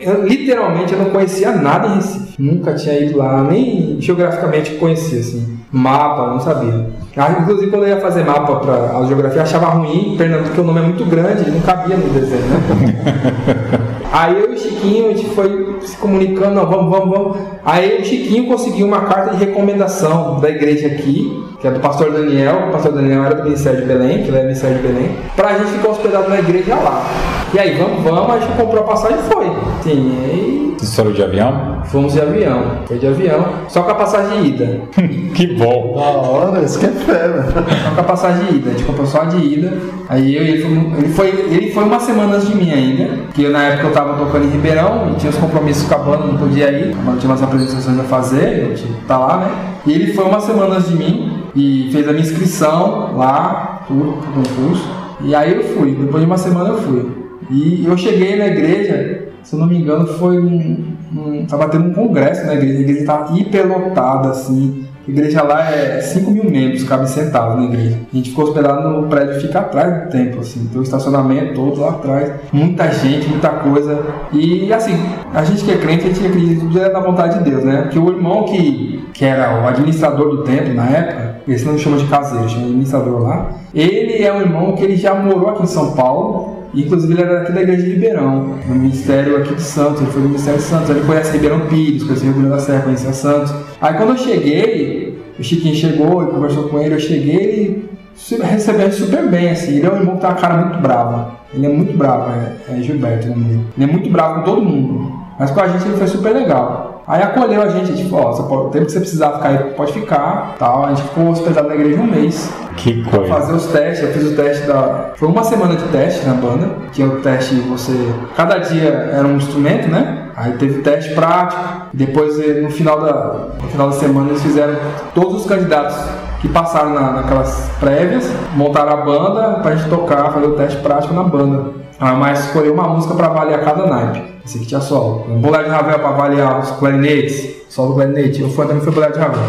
[0.00, 2.34] eu, literalmente eu não conhecia nada em Recife.
[2.38, 5.58] Nunca tinha ido lá, nem geograficamente conhecia, assim.
[5.70, 6.86] Mapa, não sabia.
[7.16, 10.64] Ah, inclusive, quando eu ia fazer mapa para a geografia, achava ruim, Pernambuco, porque o
[10.64, 13.74] nome é muito grande não cabia no desenho, né?
[14.10, 17.36] Aí eu e o Chiquinho, a gente foi se comunicando, não, vamos, vamos, vamos.
[17.64, 22.10] Aí o Chiquinho conseguiu uma carta de recomendação da igreja aqui, que é do pastor
[22.12, 24.82] Daniel, o pastor Daniel era do Ministério de Belém, que ele é do Ministério de
[24.88, 27.04] Belém, pra gente ficar hospedado na igreja lá.
[27.52, 29.46] E aí, vamos, vamos, a gente comprou a passagem e foi.
[29.82, 30.74] Sim, aí...
[30.78, 31.82] Vocês foram de avião?
[31.86, 34.80] Fomos de avião, foi de avião, só com a passagem de ida.
[35.34, 35.94] que bom!
[35.96, 37.46] Da hora, isso que é fé, né?
[37.52, 39.72] Só com a passagem de ida, a gente comprou só a de ida.
[40.08, 43.42] Aí eu, ele, foi, ele, foi, ele foi uma semana antes de mim ainda, que
[43.42, 46.24] eu, na época eu tava tocando em Ribeirão, e tinha os compromissos com a banda,
[46.24, 49.80] não podia ir, tinha umas apresentações a fazer, eu tinha que estar lá, né?
[49.86, 54.18] E ele foi uma semana antes de mim, e fez a minha inscrição lá, tudo,
[54.18, 54.88] pro concurso.
[55.20, 57.10] E aí eu fui, depois de uma semana eu fui.
[57.50, 60.94] E eu cheguei na igreja, se eu não me engano, foi um.
[61.16, 64.86] um tava tendo um congresso na igreja, a igreja estava hiperlotada, assim.
[65.08, 67.96] A igreja lá é 5 mil membros, cabe sentado na igreja.
[68.12, 70.68] A gente ficou hospedado no prédio fica atrás do templo, assim.
[70.70, 72.30] Tem o estacionamento todo lá atrás.
[72.52, 73.98] Muita gente, muita coisa.
[74.30, 74.92] E assim,
[75.32, 77.64] a gente que é crente, a gente acredita que tudo é da vontade de Deus,
[77.64, 77.82] né?
[77.82, 81.96] Porque o irmão que, que era o administrador do templo na época, esse não chama
[81.96, 83.52] de caseiro, chama de administrador lá.
[83.74, 87.42] Ele é um irmão que ele já morou aqui em São Paulo Inclusive ele era
[87.42, 90.66] aqui da igreja de Ribeirão, no ministério aqui de Santos, ele foi do ministério de
[90.66, 93.54] Santos, ele conhece Ribeirão Pires, conhece Grande da Serra, conhecia Santos.
[93.80, 97.88] Aí quando eu cheguei, o Chiquinho chegou e conversou com ele, eu cheguei
[98.30, 101.38] e recebeu super bem, assim, ele é um irmão que tem uma cara muito brava,
[101.54, 103.64] ele é muito bravo, é, é Gilberto o nome dele.
[103.76, 106.87] Ele é muito bravo com todo mundo, mas com a gente ele foi super legal.
[107.08, 110.56] Aí acolheu a gente, tipo, ó, o tempo que você precisar ficar aí, pode ficar,
[110.58, 110.84] tal.
[110.84, 112.52] A gente ficou hospedado na igreja um mês.
[112.76, 113.32] Que coisa.
[113.32, 115.12] Fazer os testes, eu fiz o teste da...
[115.16, 118.12] Foi uma semana de teste na banda, que é o teste você...
[118.36, 120.28] Cada dia era um instrumento, né?
[120.36, 121.60] Aí teve teste prático,
[121.94, 124.76] depois eh, no final da, no final da semana eles fizeram
[125.14, 125.96] todos os candidatos
[126.40, 131.14] que passaram na, naquelas prévias, montaram a banda pra gente tocar, fazer o teste prático
[131.14, 131.70] na banda.
[131.98, 134.37] Aí mais escolheu uma música para avaliar cada naipe.
[134.48, 135.26] Esse aqui tinha solo.
[135.28, 138.42] Um bolero de Ravel para avaliar os clarinetes, solo clarinete.
[138.42, 139.42] O fone também foi bolero de Ravel.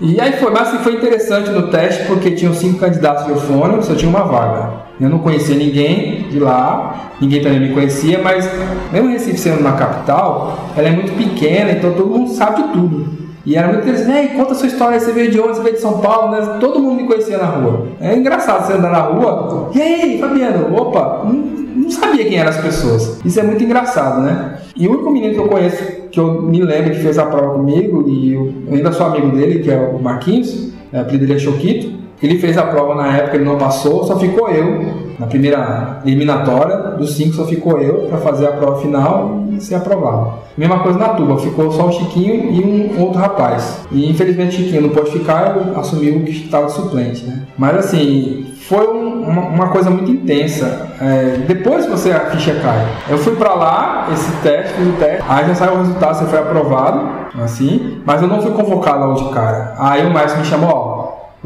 [0.00, 3.82] E aí foi, mas assim, foi interessante no teste porque tinham cinco candidatos de eufônio,
[3.82, 4.86] só tinha uma vaga.
[4.98, 8.48] Eu não conhecia ninguém de lá, ninguém também me conhecia, mas
[8.90, 13.06] mesmo Recife sendo uma capital, ela é muito pequena, então todo mundo sabe de tudo.
[13.44, 15.74] E era muito interessante, Ei, conta a sua história, você veio de onde, você veio
[15.74, 16.56] de São Paulo, né?
[16.60, 17.88] todo mundo me conhecia na rua.
[18.00, 21.55] É engraçado você andar na rua, e aí, Fabiano, opa, não,
[21.86, 23.20] não sabia quem eram as pessoas.
[23.24, 24.58] Isso é muito engraçado, né?
[24.76, 27.54] E o único menino que eu conheço, que eu me lembro que fez a prova
[27.54, 31.42] comigo, e eu ainda sou amigo dele, que é o Marquinhos, é, apelido dele é
[31.42, 35.06] Choquito, ele fez a prova na época, ele não passou, só ficou eu.
[35.18, 40.34] Na primeira eliminatória, dos cinco só ficou eu para fazer a prova final ser aprovado.
[40.56, 43.86] Mesma coisa na tuba, ficou só o Chiquinho e um outro rapaz.
[43.90, 47.42] E infelizmente o Chiquinho não pôde ficar, eu assumi o que estava suplente, né?
[47.58, 50.88] Mas assim, foi um, uma, uma, coisa muito intensa.
[51.00, 55.24] É, depois você a ficha cai, eu fui para lá, esse teste, fiz o teste,
[55.28, 57.08] aí já saiu o resultado, você foi aprovado,
[57.40, 59.74] assim, mas eu não fui convocado logo de cara.
[59.78, 60.95] Aí o Márcio me chamou, ó,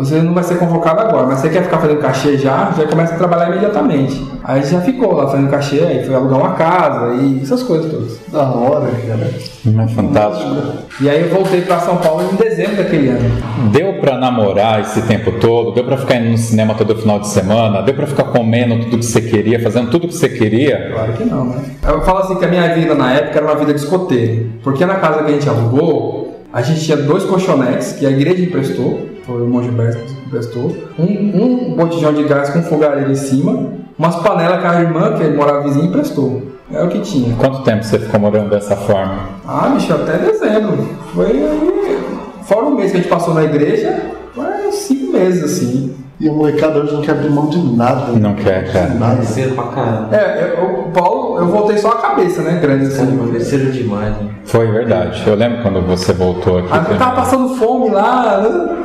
[0.01, 3.15] você não vai ser convocado agora, mas você quer ficar fazendo cachê já, já começa
[3.15, 4.27] a trabalhar imediatamente.
[4.43, 8.19] Aí já ficou lá fazendo cachê, aí foi alugar uma casa e essas coisas todas.
[8.33, 9.31] Da hora, cara.
[9.85, 10.57] É fantástico.
[11.01, 13.71] E aí eu voltei para São Paulo em dezembro daquele ano.
[13.71, 15.73] Deu para namorar esse tempo todo?
[15.73, 17.83] Deu para ficar indo no cinema todo final de semana?
[17.83, 20.93] Deu para ficar comendo tudo que você queria, fazendo tudo que você queria?
[20.95, 21.63] Claro que não, né?
[21.87, 24.51] Eu falo assim que a minha vida na época era uma vida de escoteiro.
[24.63, 28.43] Porque na casa que a gente alugou, a gente tinha dois colchonetes que a igreja
[28.43, 34.17] emprestou foi o que emprestou, um, um botijão de gás com fogareira em cima, umas
[34.17, 36.43] panelas que a irmã, que morava vizinha, emprestou.
[36.73, 37.35] É o que tinha.
[37.37, 39.29] Quanto tempo você ficou morando dessa forma?
[39.47, 40.89] Ah, bicho, até dezembro.
[41.13, 41.99] Foi aí.
[42.51, 45.95] Fora o mês que a gente passou na igreja, foi cinco meses assim.
[46.19, 48.11] E a molecada hoje não quer abrir mão de nada.
[48.11, 48.89] Não quer, cara.
[48.95, 49.23] Nada.
[49.23, 50.09] Cedo pra caramba.
[50.11, 52.59] É, eu, o Paulo, eu voltei só a cabeça, né?
[52.61, 53.29] Grande assim.
[53.31, 54.31] Cresceram demais, né?
[54.45, 55.23] Foi verdade.
[55.25, 56.69] Eu lembro quando você voltou aqui.
[56.73, 58.83] Ah, eu tava passando fome lá, né?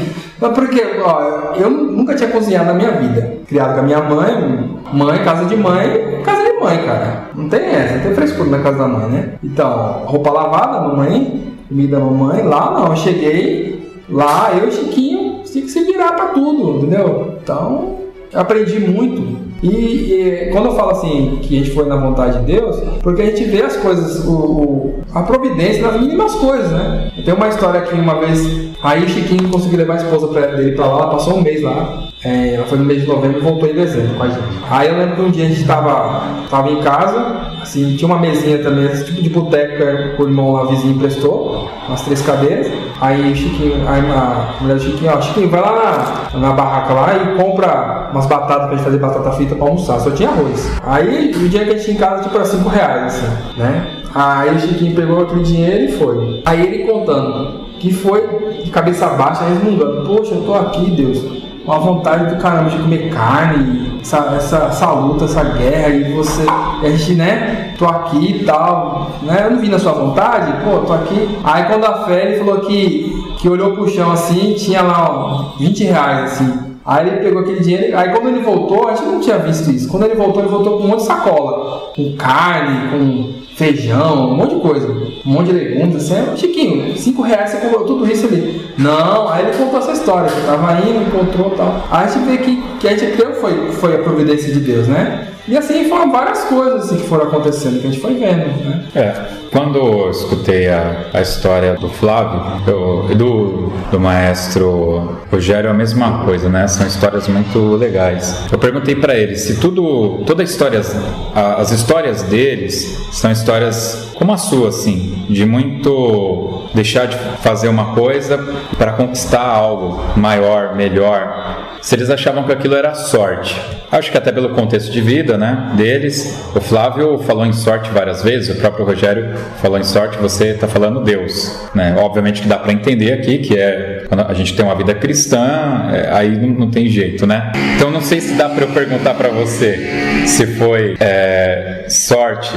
[0.40, 3.36] Mas porque, ó, eu nunca tinha cozinhado na minha vida.
[3.46, 7.28] Criado com a minha mãe, mãe, casa de mãe, casa de mãe, cara.
[7.36, 9.28] Não tem essa, não tem frescura na casa da mãe, né?
[9.44, 13.76] Então, roupa lavada, mamãe, comida mamãe, lá não, eu cheguei
[14.08, 17.34] lá, eu e Chiquinho, tinha que se virar pra tudo, entendeu?
[17.42, 17.98] Então,
[18.32, 19.46] aprendi muito.
[19.62, 23.22] E, e, quando eu falo assim que a gente foi na vontade de Deus, porque
[23.22, 27.10] a gente vê as coisas, o, o, a providência nas mínimas coisas, né?
[27.24, 28.40] Tem uma história que uma vez
[28.82, 31.62] aí o Chiquinho conseguiu levar a esposa pra, dele pra lá, ela passou um mês
[31.62, 32.06] lá.
[32.24, 34.42] É, ela foi no mês de novembro e voltou em dezembro com a gente.
[34.68, 38.18] Aí eu lembro que um dia a gente tava, tava em casa, assim, tinha uma
[38.18, 41.45] mesinha também, esse tipo de boteco que o irmão lá vizinho emprestou,
[41.88, 42.70] umas três cadeiras.
[43.00, 46.94] Aí o Chiquinho, aí a mulher do Chiquinho, ó, Chiquinho, vai lá na, na barraca
[46.94, 50.70] lá e compra umas batatas pra gente fazer batata frita pra almoçar, só tinha arroz.
[50.84, 53.26] Aí o dia que a gente tinha em casa, tipo, era 5 reais, assim,
[53.56, 53.86] né?
[54.14, 56.42] Aí o Chiquinho pegou aquele dinheiro e foi.
[56.44, 61.80] Aí ele contando que foi de cabeça baixa, resmungando, poxa, eu tô aqui, Deus uma
[61.80, 66.44] vontade do caramba de comer carne, essa, essa, essa luta, essa guerra, e você,
[66.82, 70.64] e a gente, né, tô aqui e tal, né, eu não vi na sua vontade,
[70.64, 71.28] pô, tô aqui.
[71.42, 75.58] Aí quando a fé ele falou que, que olhou pro chão assim, tinha lá ó,
[75.58, 76.76] 20 reais, assim.
[76.84, 79.88] Aí ele pegou aquele dinheiro, aí quando ele voltou, a gente não tinha visto isso.
[79.88, 84.36] Quando ele voltou, ele voltou com um monte de sacola, com carne, com feijão, um
[84.36, 84.86] monte de coisa,
[85.24, 88.60] um monte de legumes, assim, é, Chiquinho, cinco reais você comprou tudo isso ali.
[88.76, 91.82] Não, aí ele contou essa história, que tava indo, encontrou tal.
[91.90, 94.86] Aí a gente vê que, que a gente creu foi, foi a providência de Deus,
[94.86, 95.28] né?
[95.48, 98.84] E assim foram várias coisas assim, que foram acontecendo, que a gente foi vendo, né?
[98.94, 99.12] É,
[99.50, 106.24] quando eu escutei a, a história do Flávio, eu, do, do maestro Rogério, a mesma
[106.24, 106.66] coisa, né?
[106.66, 108.44] São histórias muito legais.
[108.50, 110.94] Eu perguntei para ele se tudo, toda histórias,
[111.34, 117.94] as histórias deles são histórias como a sua, assim, de muito deixar de fazer uma
[117.94, 118.38] coisa
[118.76, 121.65] para conquistar algo maior, melhor.
[121.86, 123.56] Se eles achavam que aquilo era sorte.
[123.92, 126.36] Acho que até pelo contexto de vida, né, deles.
[126.52, 130.66] O Flávio falou em sorte várias vezes, o próprio Rogério falou em sorte, você está
[130.66, 131.94] falando Deus, né?
[131.96, 135.88] Obviamente que dá para entender aqui que é quando a gente tem uma vida cristã,
[135.92, 137.52] é, aí não, não, tem jeito, né?
[137.76, 142.52] Então não sei se dá para eu perguntar para você se foi é, sorte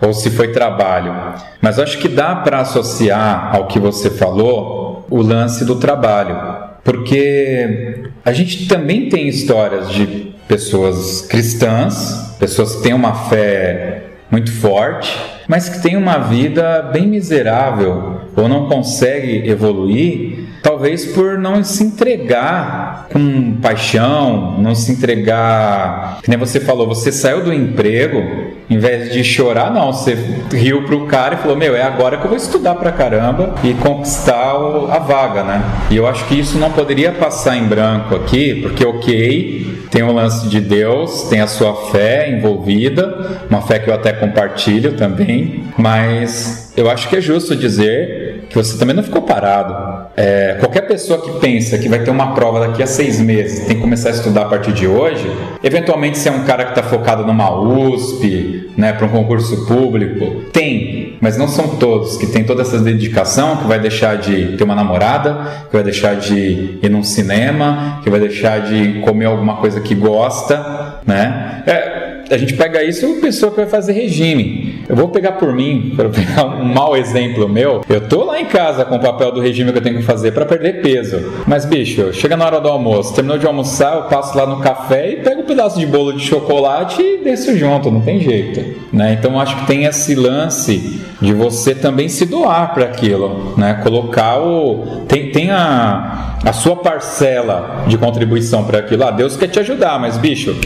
[0.00, 1.14] ou se foi trabalho.
[1.60, 6.36] Mas acho que dá para associar ao que você falou o lance do trabalho,
[6.84, 14.50] porque a gente também tem histórias de pessoas cristãs, pessoas que têm uma fé muito
[14.50, 15.16] forte,
[15.46, 21.82] mas que têm uma vida bem miserável ou não consegue evoluir, talvez por não se
[21.82, 26.20] entregar com paixão, não se entregar.
[26.22, 30.16] Que nem você falou, você saiu do emprego, em vez de chorar, não, você
[30.52, 33.74] riu pro cara e falou: Meu, é agora que eu vou estudar pra caramba e
[33.74, 34.52] conquistar
[34.90, 35.62] a vaga, né?
[35.90, 40.12] E eu acho que isso não poderia passar em branco aqui, porque, ok, tem o
[40.12, 45.64] lance de Deus, tem a sua fé envolvida, uma fé que eu até compartilho também,
[45.76, 50.08] mas eu acho que é justo dizer que você também não ficou parado.
[50.14, 53.76] É, qualquer pessoa que pensa que vai ter uma prova daqui a seis meses, tem
[53.76, 55.24] que começar a estudar a partir de hoje,
[55.64, 60.42] eventualmente se é um cara que está focado numa USP, né, para um concurso público,
[60.52, 64.64] tem, mas não são todos que tem toda essa dedicação, que vai deixar de ter
[64.64, 69.56] uma namorada, que vai deixar de ir num cinema, que vai deixar de comer alguma
[69.56, 71.62] coisa que gosta, né?
[71.66, 74.71] É, a gente pega isso e pessoa que vai fazer regime.
[74.88, 77.82] Eu vou pegar por mim, para pegar um mau exemplo meu.
[77.88, 80.32] Eu tô lá em casa com o papel do regime que eu tenho que fazer
[80.32, 81.32] para perder peso.
[81.46, 85.12] Mas, bicho, chega na hora do almoço, terminou de almoçar, eu passo lá no café
[85.12, 88.80] e pego um pedaço de bolo de chocolate e desço junto, não tem jeito.
[88.92, 89.16] Né?
[89.18, 93.74] Então, acho que tem esse lance de você também se doar para aquilo, né?
[93.82, 99.04] Colocar o tem, tem a, a sua parcela de contribuição para aquilo.
[99.04, 100.56] Ah, Deus quer te ajudar, mas bicho,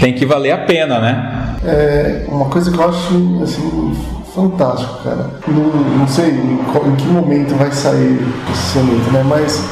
[0.00, 1.45] tem que valer a pena, né?
[1.66, 3.96] É uma coisa que eu acho assim
[4.34, 5.30] fantástico, cara.
[5.48, 8.20] Não, não sei em, qual, em, que momento vai sair
[8.52, 9.24] esse soneto, né?
[9.26, 9.64] Mas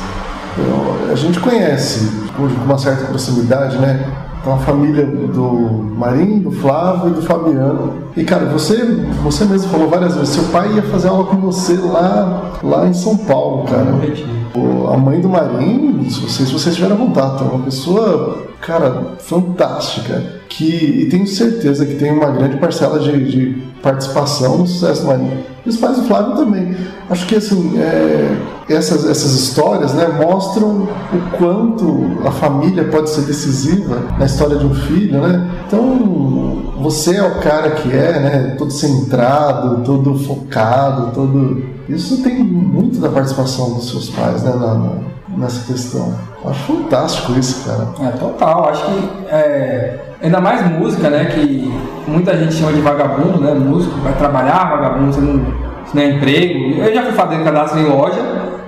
[0.57, 4.11] eu, a gente conhece com uma certa proximidade, né?
[4.40, 8.05] Então a família do Marinho, do Flávio e do Fabiano.
[8.16, 8.84] E cara, você,
[9.22, 12.95] você mesmo falou várias vezes, seu pai ia fazer aula com você lá, lá em
[12.95, 13.95] São Paulo, cara.
[14.93, 20.23] A mãe do Marinho, não sei se vocês tiveram contato, é uma pessoa, cara, fantástica.
[20.49, 25.09] Que, e tenho certeza que tem uma grande parcela de, de participação no sucesso do
[25.09, 25.45] Marinho.
[25.67, 26.77] E os pais do Flávio também.
[27.11, 28.37] Acho que assim, é,
[28.69, 34.67] essas, essas histórias né, mostram o quanto a família pode ser decisiva na história de
[34.67, 35.21] um filho.
[35.21, 35.51] Né?
[35.67, 41.74] Então, você é o cara que é, né, todo centrado, todo focado, todo.
[41.89, 44.99] Isso tem muito da participação dos seus pais né, na,
[45.37, 46.14] nessa questão.
[46.45, 47.89] Acho fantástico isso, cara.
[48.09, 48.68] É, total.
[48.68, 51.26] Acho que é, ainda mais música, né?
[51.26, 51.72] Que
[52.07, 53.55] muita gente chama de vagabundo, né?
[53.55, 55.45] Músico, vai trabalhar, vagabundo, você não,
[55.85, 56.82] você não é emprego.
[56.82, 58.22] Eu já fui fazer cadastro em loja,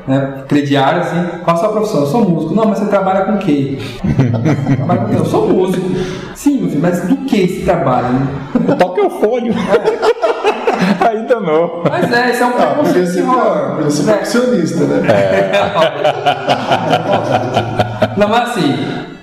[0.07, 0.45] né?
[0.49, 1.23] Crediário, assim.
[1.45, 2.01] Qual a sua profissão?
[2.01, 2.55] Eu sou músico.
[2.55, 3.79] Não, mas você trabalha com o quê?
[4.77, 5.17] trabalha com o quê?
[5.21, 5.87] Eu sou músico.
[6.35, 8.09] Sim, meu filho, mas do que você trabalha?
[8.09, 8.75] Né?
[8.79, 9.51] Toca o fone.
[11.11, 11.83] Ainda não.
[11.89, 13.75] Mas é, esse é um Ah, preconceito ser, que rola.
[13.77, 14.13] podia ser né?
[14.15, 15.03] profissionista, né?
[18.17, 18.75] Não, mas assim,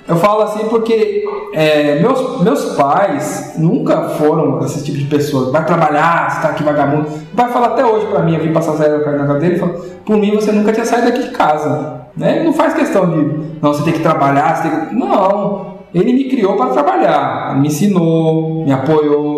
[0.06, 5.50] eu falo assim porque é, meus, meus pais nunca foram esse tipo de pessoa.
[5.50, 7.08] Vai trabalhar, você tá aqui vagabundo.
[7.32, 9.58] Vai falar até hoje pra mim, eu vim passar a sair na casa dele e
[9.58, 12.02] falou: por mim você nunca tinha saído daqui de casa.
[12.16, 12.36] Né?
[12.36, 13.16] Ele não faz questão de,
[13.60, 14.94] não, você tem que trabalhar, você tem que.
[14.94, 15.74] Não.
[15.92, 19.33] Ele me criou para trabalhar, me ensinou, me apoiou,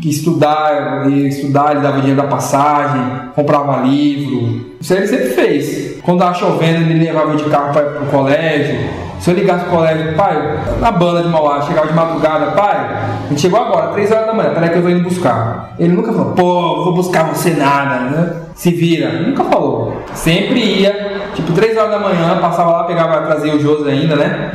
[0.00, 3.02] que estudar, ia estudar, ele dava dinheiro da passagem,
[3.34, 4.76] comprava livro.
[4.80, 6.00] Isso ele sempre fez.
[6.02, 9.06] Quando tava chovendo, ele levava de carro para o colégio.
[9.18, 12.76] Se eu ligasse pro colégio, pai, na banda de Mauá, chegava de madrugada, pai,
[13.24, 15.74] a gente chegou agora, 3 horas da manhã, peraí que eu tô indo buscar.
[15.78, 18.32] Ele nunca falou, pô, vou buscar você nada, né?
[18.54, 19.22] Se vira.
[19.22, 20.02] Nunca falou.
[20.12, 24.50] Sempre ia, tipo, 3 horas da manhã, passava lá, pegava, trazia o Josi ainda, né?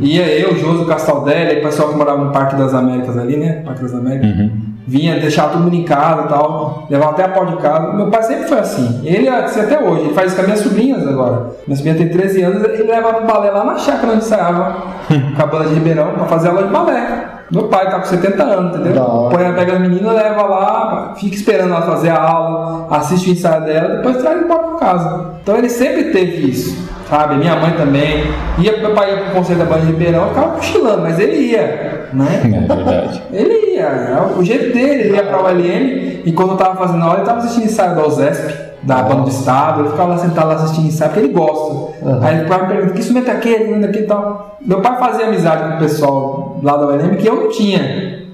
[0.00, 3.16] Ia eu, o Josi, o Castaldelli, aí o pessoal que morava no Parque das Américas
[3.16, 3.62] ali, né?
[3.64, 4.50] Parque das Américas.
[4.88, 7.92] Vinha deixar mundo em casa e tal, levava até a porta de casa.
[7.92, 9.02] Meu pai sempre foi assim.
[9.04, 11.50] Ele é assim até hoje, ele faz isso com as minhas sobrinhas agora.
[11.66, 14.76] Minha sobrinha tem 13 anos, ele leva no balé lá na chácara onde ensaiava,
[15.36, 17.37] com a banda de Ribeirão, pra fazer aula de balé.
[17.50, 19.28] Meu pai tá com 70 anos, entendeu?
[19.30, 23.64] Põe, pega as meninas, leva lá, fica esperando ela fazer a aula, assiste o ensaio
[23.64, 25.30] dela, depois traz embora pra casa.
[25.42, 27.36] Então ele sempre teve isso, sabe?
[27.36, 28.24] Minha mãe também.
[28.58, 32.08] Ia, meu pai ia pro conselho da banda de Ribeirão, ficava cochilando, mas ele ia,
[32.12, 32.42] né?
[32.44, 33.22] É verdade.
[33.32, 37.02] Ele ia, é o jeito dele, ele ia pra ULM e quando eu tava fazendo
[37.02, 40.48] aula, ele tava assistindo ensaio da OSESP, da banda do estado, ele ficava lá sentado
[40.48, 41.92] lá assistindo ensaio, porque ele gosta.
[42.22, 44.56] Aí ele ficava me perguntando, que instrumento é aquele, que é aquele e tal.
[44.62, 47.78] Meu pai fazia amizade com o pessoal lá da ULM que eu não tinha.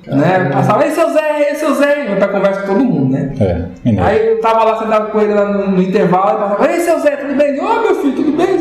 [0.06, 0.50] Né?
[0.52, 3.32] Passava, ei seu Zé, ei seu Zé, meu pai conversa com todo mundo, né?
[3.40, 4.00] É.
[4.00, 7.00] Aí eu tava lá sentado com ele lá no, no intervalo e passava, ei seu
[7.00, 7.58] Zé, tudo bem?
[7.58, 8.54] Ô meu filho, tudo bem?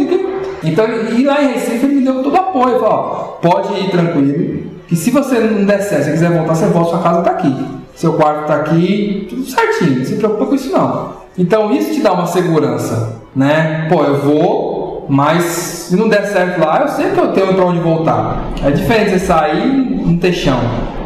[0.63, 4.63] Então, e lá em Recife ele me deu todo apoio, falou, ó, pode ir tranquilo,
[4.87, 7.83] que se você não der certo, se quiser voltar, você volta, sua casa tá aqui.
[7.93, 11.22] Seu quarto tá aqui, tudo certinho, não se preocupa com isso não.
[11.37, 13.87] Então isso te dá uma segurança, né?
[13.89, 17.65] Pô, eu vou, mas se não der certo lá, eu sei que eu tenho pra
[17.65, 18.43] onde voltar.
[18.63, 20.59] É diferente você sair ter chão.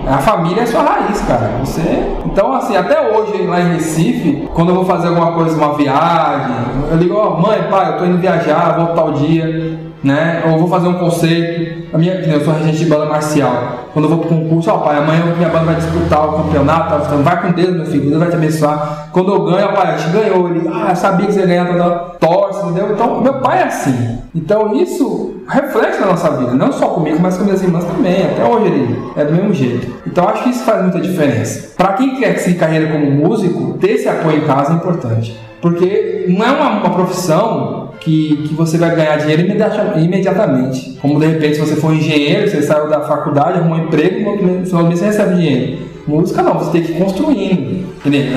[0.07, 1.51] A família é sua raiz, cara.
[1.59, 1.82] Você.
[2.25, 6.55] Então, assim, até hoje lá em Recife, quando eu vou fazer alguma coisa, uma viagem,
[6.89, 10.43] eu ligo, ó, mãe, pai, eu tô indo viajar, vou tal dia, né?
[10.45, 11.76] Ou vou fazer um conceito.
[11.94, 13.88] A minha, nem eu sou regente de banda marcial.
[13.94, 17.16] Quando eu vou pro concurso, ó, pai, amanhã minha banda vai disputar o campeonato, tá?
[17.16, 19.10] Vai com Deus, meu filho, Deus vai te abençoar.
[19.12, 20.50] Quando eu ganho, ó, pai, a gente ganhou.
[20.50, 22.94] Ele, ah, eu sabia que você ia ganhar, toda torce, entendeu?
[22.94, 24.20] Então, meu pai é assim.
[24.36, 28.26] Então, isso reflete na nossa vida, não só comigo, mas com minhas irmãs também.
[28.26, 29.88] Até hoje ele é do mesmo jeito.
[30.06, 31.74] Então, acho que isso faz muita diferença.
[31.76, 35.40] Para quem quer seguir carreira como músico, ter esse apoio em casa é importante.
[35.62, 40.98] Porque não é uma, uma profissão que, que você vai ganhar dinheiro imediata- imediatamente.
[41.02, 44.66] Como de repente, se você for engenheiro, você saiu da faculdade, arrumou um emprego, no
[44.66, 45.78] final do mês você recebe dinheiro.
[46.08, 47.86] Música não, você tem que ir construindo.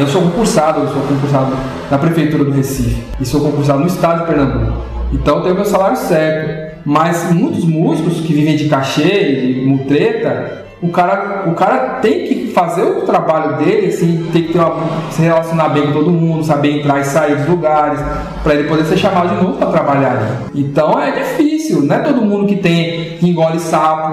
[0.00, 1.52] Eu sou concursado, eu sou concursado
[1.90, 4.82] na Prefeitura do Recife e sou concursado no Estado de Pernambuco.
[5.12, 6.70] Então eu tenho meu salário certo.
[6.84, 12.52] Mas muitos músicos que vivem de cachê, de mutreta, o cara, o cara tem que
[12.52, 14.76] fazer o trabalho dele, assim, tem que uma,
[15.10, 18.00] se relacionar bem com todo mundo, saber entrar e sair dos lugares,
[18.42, 20.12] para ele poder ser chamado de novo para trabalhar.
[20.12, 20.60] ali.
[20.62, 24.12] Então é difícil, não é todo mundo que tem que engole sapo,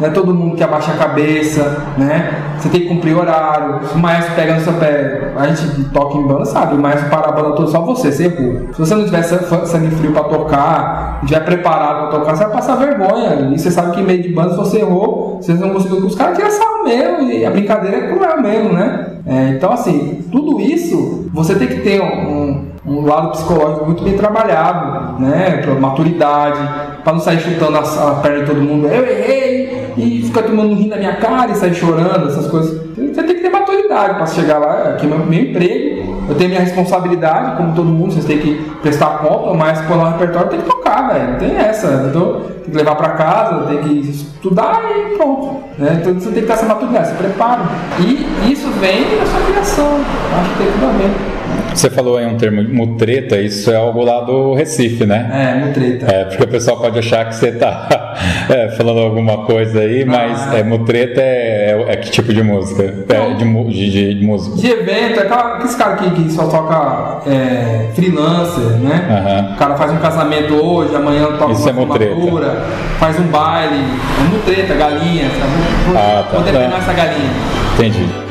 [0.00, 2.42] não é todo mundo que abaixa a cabeça, né?
[2.58, 3.80] Você tem que cumprir horário.
[3.94, 6.74] O maestro pega no seu pé, a gente toca em banda, sabe?
[6.74, 8.66] O maestro para a banda toda só você, você errou.
[8.72, 12.44] Se você não tiver sa- sangue frio para tocar, não estiver preparado para tocar, você
[12.44, 13.50] vai passar vergonha.
[13.54, 16.16] E você sabe que em meio de banda, se você errou, vocês não conseguiram, os
[16.16, 19.06] caras tiram sarro mesmo, e a brincadeira é cruel mesmo, né?
[19.24, 22.67] É, então, assim, tudo isso, você tem que ter um, um
[23.04, 25.62] lado psicológico muito bem trabalhado, né?
[25.78, 26.58] Maturidade,
[27.02, 30.54] para não sair chutando a, a perna de todo mundo, eu errei, e fica todo
[30.54, 32.80] mundo rindo da minha cara e sair chorando, essas coisas.
[32.96, 36.50] Você tem que ter maturidade para chegar lá, aqui é meu, meu emprego, eu tenho
[36.50, 40.50] minha responsabilidade, como todo mundo, vocês têm que prestar conta, mas quando lá no repertório
[40.50, 44.10] tem que tocar, velho, não tem essa, então tem que levar para casa, tem que
[44.10, 45.56] estudar e pronto.
[45.78, 45.98] Né?
[46.00, 47.62] Então você tem que ter essa maturidade, se prepara.
[48.00, 50.00] E isso vem da sua criação,
[50.38, 51.37] acho que tem tudo a ver.
[51.74, 55.30] Você falou aí um termo mutreta, isso é algo lá do Recife, né?
[55.32, 56.06] É, mutreta.
[56.12, 58.14] É, porque o pessoal pode achar que você tá
[58.50, 60.58] é, falando alguma coisa aí, mas Ah.
[60.58, 62.82] é, mutreta é, é, é que tipo de música?
[62.82, 63.44] É, de,
[63.90, 64.56] de, de, música.
[64.56, 69.06] De evento, é aquela- aqueles caras que, que só toca é, freelancer, né?
[69.08, 69.54] Aham.
[69.54, 72.64] O cara faz um casamento hoje, amanhã toca Isso uma é formatura,
[72.98, 75.52] faz um baile, é mutreta, galinha, sabe?
[75.86, 76.38] Vou, Ah, tá.
[76.38, 76.76] vou Tá.
[76.78, 77.30] essa galinha.
[77.76, 78.27] Entendi.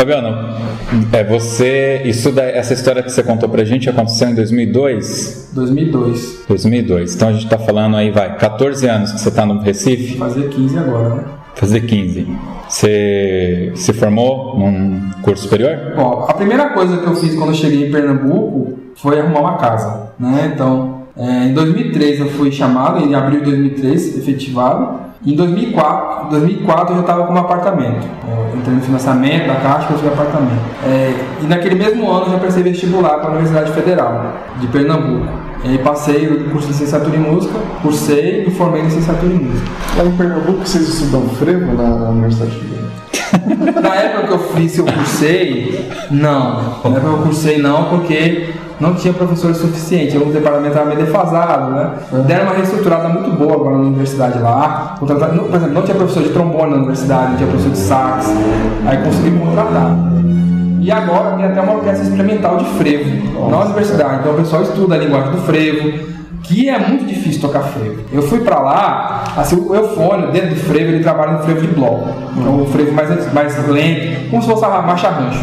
[0.00, 0.34] Fabiano,
[1.12, 5.50] é você, isso da, essa história que você contou pra gente aconteceu em 2002?
[5.52, 6.44] 2002.
[6.48, 7.14] 2002.
[7.14, 10.48] Então a gente tá falando aí, vai, 14 anos que você tá no Recife, Fazer
[10.48, 11.24] 15 agora, né?
[11.54, 12.26] fazer 15.
[12.66, 15.76] Você se formou num curso superior?
[15.98, 19.56] Ó, a primeira coisa que eu fiz quando eu cheguei em Pernambuco foi arrumar uma
[19.58, 20.50] casa, né?
[20.54, 25.09] Então, é, em 2003 eu fui chamado, em abril de 2003, efetivado.
[25.24, 28.06] Em 2004, 2004 eu já estava com um apartamento.
[28.26, 30.62] É, entrei no financiamento da Caixa, consegui apartamento.
[30.82, 35.28] É, e naquele mesmo ano eu já prestei vestibular para a Universidade Federal de Pernambuco.
[35.62, 37.52] E aí passei o curso de licenciatura em música,
[37.82, 39.70] cursei e formei licenciatura em música.
[39.98, 42.80] Lá em Pernambuco vocês estudam frevo na, na Universidade Federal?
[43.80, 46.80] Na época que eu fiz, eu cursei, não.
[46.82, 50.14] Na época que eu cursei, não, porque não tinha professores suficientes.
[50.20, 51.90] O departamento estava meio defasado, né?
[52.26, 54.96] Deram uma reestruturada muito boa agora na universidade lá.
[54.98, 58.26] Contrataram- Por exemplo, não tinha professor de trombone na universidade, não tinha professor de sax.
[58.86, 59.96] Aí consegui contratar.
[60.80, 64.20] E agora tem até uma orquestra experimental de frevo na universidade.
[64.20, 65.98] Então o pessoal estuda a linguagem do frevo,
[66.42, 68.02] que é muito difícil tocar frevo.
[68.12, 71.68] Eu fui pra lá, assim, o eufônio dentro do frevo, ele trabalha no frevo de
[71.68, 72.08] bloco.
[72.36, 75.40] Então o frevo mais, mais lento, como se fosse a marcha rancho.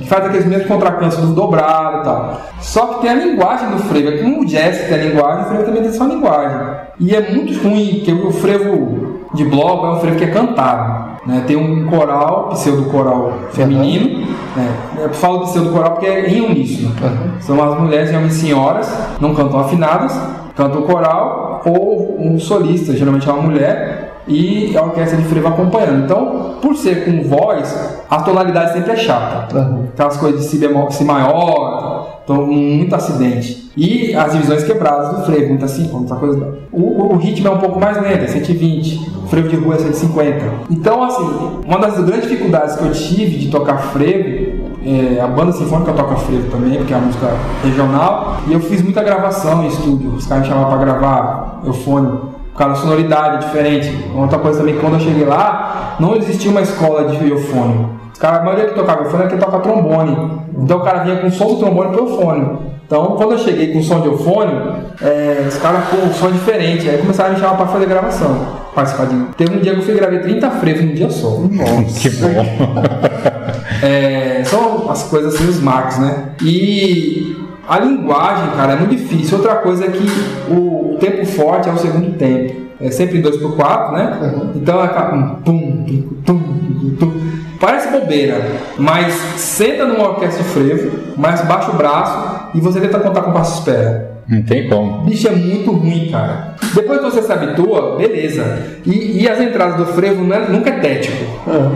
[0.00, 2.40] Que faz aqueles mesmos contracantos do dobrado e tal.
[2.60, 4.08] Só que tem a linguagem do frevo.
[4.08, 6.76] É como o jazz tem a linguagem, o frevo também tem sua linguagem.
[7.00, 11.11] E é muito ruim, porque o frevo de bloco é um frevo que é cantado.
[11.26, 11.44] Né?
[11.46, 14.26] Tem um coral, pseudo-coral feminino.
[14.56, 14.76] Né?
[14.98, 16.94] Eu falo pseudo-coral porque é em uníssono.
[17.40, 20.18] São as mulheres, geralmente senhoras, não cantam afinadas,
[20.56, 26.04] cantam coral ou um solista, geralmente é uma mulher, e a orquestra de frevo acompanhando.
[26.04, 29.56] Então, por ser com voz, a tonalidade sempre é chata.
[29.56, 29.86] Uhum.
[29.92, 33.70] Aquelas coisas de si, bemol, si maior, então muito acidente.
[33.76, 36.58] E as divisões quebradas do frevo, muita assim, muita coisa.
[36.70, 39.00] O, o- ritmo é um pouco mais lento, é 120.
[39.24, 40.44] O frevo de rua é 150.
[40.70, 41.26] Então, assim,
[41.66, 46.16] uma das grandes dificuldades que eu tive de tocar frevo, é, a banda sinfônica toca
[46.16, 47.28] frevo também, porque é uma música
[47.64, 50.10] regional, e eu fiz muita gravação em estúdio.
[50.16, 53.90] Os caras me chamavam para gravar eufônio por causa da sonoridade diferente.
[54.14, 58.01] Outra coisa também, quando eu cheguei lá, não existia uma escola de eufônio.
[58.22, 60.16] Os caras, a maioria que tocava eufônio é que toca trombone.
[60.56, 62.58] Então o cara vinha com som do trombone pro eufônio.
[62.86, 66.30] Então quando eu cheguei com som de eufônio, é, os caras, pô, o som é
[66.30, 66.88] diferente.
[66.88, 68.46] Aí começaram a me chamar pra fazer gravação.
[68.76, 69.16] Participar de...
[69.36, 71.36] Teve um dia que eu fui gravei 30 frevos num dia só.
[72.00, 72.28] Que bom.
[73.82, 76.34] É, são as coisas assim, os marcos, né?
[76.40, 77.36] E
[77.68, 79.38] a linguagem, cara, é muito difícil.
[79.38, 80.06] Outra coisa é que
[80.48, 82.54] o tempo forte é o segundo tempo.
[82.80, 84.34] É sempre em 2x4, né?
[84.54, 87.31] Então é aquela um pum, tum, tum, tum, tum.
[87.62, 88.40] Parece bobeira,
[88.76, 93.30] mas senta numa orquestra de frevo, mas baixa o braço e você tenta contar com
[93.30, 94.10] o passo espera.
[94.28, 95.04] Não tem como.
[95.04, 96.54] Bicho, é muito ruim, cara.
[96.74, 98.58] Depois que você se habitua, beleza.
[98.84, 101.24] E, e as entradas do frevo é- nunca é tético.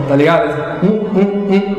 [0.09, 0.83] Tá ligado?
[0.83, 1.77] Um, um, um.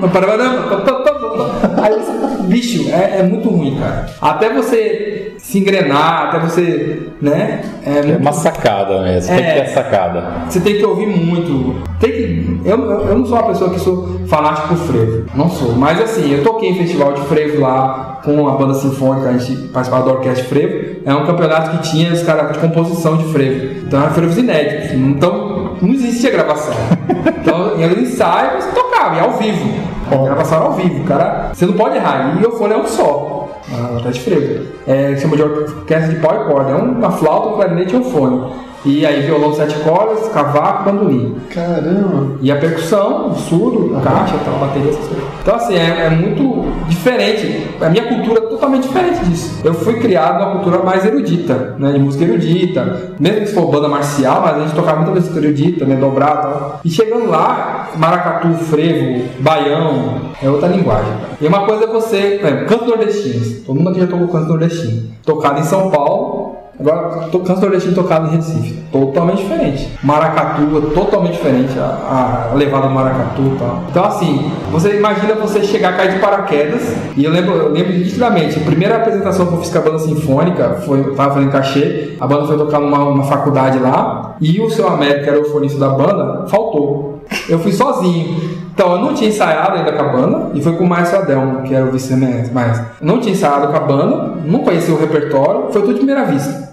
[1.82, 4.06] Aí, você- bicho, é, é muito ruim, cara.
[4.20, 7.62] Até você se engrenar, até você, né?
[7.84, 9.34] É É muito uma sacada mesmo.
[9.34, 9.54] Tem que É.
[9.54, 10.24] ter a sacada.
[10.48, 11.82] você tem que ouvir muito.
[12.00, 12.47] Tem que.
[12.64, 15.26] Eu, eu eu não sou uma pessoa que sou fanático por frevo.
[15.34, 15.72] Não sou.
[15.72, 19.68] Mas assim, eu toquei em festival de frevo lá com a banda sinfônica, a gente
[19.68, 21.00] participava da orquestra de frevo.
[21.04, 23.86] É um campeonato que tinha os caras de composição de frevo.
[23.86, 24.92] Então eram frevos inéditos.
[24.92, 26.74] Então não existia gravação.
[27.48, 29.68] Então no ensaio tocava, e ao vivo.
[30.10, 31.50] A gravação ao vivo, cara.
[31.54, 32.38] Você não pode errar.
[32.40, 33.48] E o fone é um só.
[33.70, 34.66] Na orquestra de frevo.
[34.86, 36.72] É, chama de orquestra de pau e corda.
[36.72, 38.52] É uma flauta, um clarinete e um fone.
[38.84, 41.36] E aí violão sete cordas, cavaco, bandolim.
[41.50, 42.36] Caramba!
[42.40, 45.24] E a percussão, o surdo, caixa, tal, bateria, essas coisas.
[45.42, 47.66] Então, assim, é, é muito diferente.
[47.80, 49.60] A minha cultura é totalmente diferente disso.
[49.64, 51.92] Eu fui criado numa cultura mais erudita, né?
[51.92, 53.14] De música erudita.
[53.18, 55.96] Mesmo que se for banda marcial, mas a gente tocava muita música erudita, né?
[55.96, 56.80] Dobrar e tal.
[56.84, 61.12] E chegando lá, maracatu, frevo, baião, é outra linguagem.
[61.40, 63.64] E uma coisa é você, por exemplo, canto nordestino.
[63.66, 65.10] Todo mundo aqui já tocou canto nordestino.
[65.24, 66.37] Tocado em São Paulo,
[66.80, 69.88] Agora, to- canto nordestino tocado em Recife, totalmente diferente.
[70.02, 73.82] Maracatu é totalmente diferente, a, a levada do maracatu e tal.
[73.90, 76.82] Então, assim, você imagina você chegar, cair de paraquedas,
[77.16, 79.98] e eu lembro, eu lembro nitidamente, a primeira apresentação que eu fiz com a banda
[79.98, 84.60] sinfônica, foi, eu tava fazendo cachê, a banda foi tocar numa, numa faculdade lá, e
[84.60, 87.18] o seu Américo, que era o fonista da banda, faltou.
[87.48, 88.58] Eu fui sozinho.
[88.78, 91.64] Então, eu não tinha ensaiado ainda com a banda, e foi com o Márcio Adelmo,
[91.64, 95.64] que era o vice-mestre, mas não tinha ensaiado com a banda, não conhecia o repertório,
[95.72, 96.68] foi tudo de primeira vista.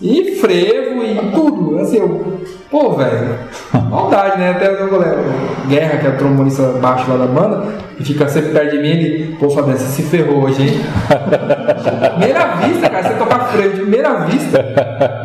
[0.00, 1.78] E frevo e tudo.
[1.78, 2.40] Assim, eu.
[2.70, 3.38] Pô, velho.
[3.90, 4.52] Maldade, né?
[4.52, 5.18] Até o goleiro
[5.68, 7.66] Guerra, que é o trombonista baixo lá da banda,
[7.98, 9.36] e fica sempre perto de mim, ele.
[9.38, 10.80] Pô, Fabiano, você se ferrou hoje, hein?
[12.16, 13.02] primeira vista, cara.
[13.02, 14.64] Você tocar frevo de primeira vista.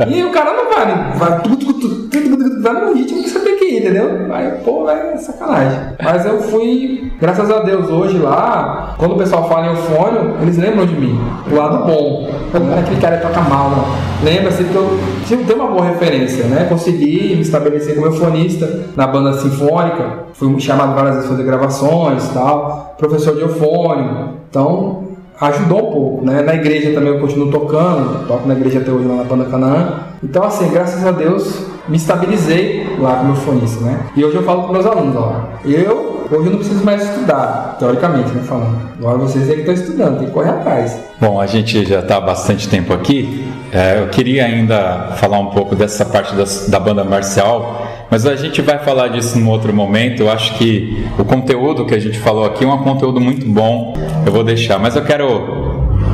[0.10, 1.14] E o cara não vai, né?
[1.16, 4.28] vai tudo, tudo, tudo, tudo, tudo, vai no ritmo que você tem que ir, entendeu?
[4.34, 5.80] Aí, pô, velho, é sacanagem.
[6.04, 10.58] Mas eu fui, graças a Deus, hoje lá, quando o pessoal fala em eufônio, eles
[10.58, 11.20] lembram de mim.
[11.52, 12.30] O lado bom.
[12.54, 13.86] Não é aquele cara que toca mal, não.
[14.24, 16.66] Lembra-se que eu tive- tenho uma boa referência, né?
[16.70, 20.26] Consegui me estabelecer como eufonista na banda sinfônica.
[20.34, 22.96] Fui chamado várias vezes fazer gravações tal.
[22.98, 24.30] Professor de eufônio.
[24.50, 25.04] Então,
[25.42, 26.42] ajudou um pouco, né?
[26.42, 29.94] Na igreja também eu continuo tocando, toco na igreja até hoje lá na banda Canaã.
[30.24, 34.00] Então, assim, graças a Deus, me estabilizei lá como eufonista, né?
[34.16, 37.76] E hoje eu falo para meus alunos, ó, eu hoje eu não preciso mais estudar,
[37.78, 38.78] teoricamente, né, falando.
[38.98, 41.00] Agora vocês é que estão estudando, tem que correr atrás.
[41.22, 43.48] Bom, a gente já está bastante tempo aqui.
[43.72, 48.36] É, eu queria ainda falar um pouco dessa parte das- da banda marcial, mas a
[48.36, 50.22] gente vai falar disso num outro momento.
[50.22, 53.94] Eu acho que o conteúdo que a gente falou aqui é um conteúdo muito bom.
[54.26, 55.65] Eu vou deixar, mas eu quero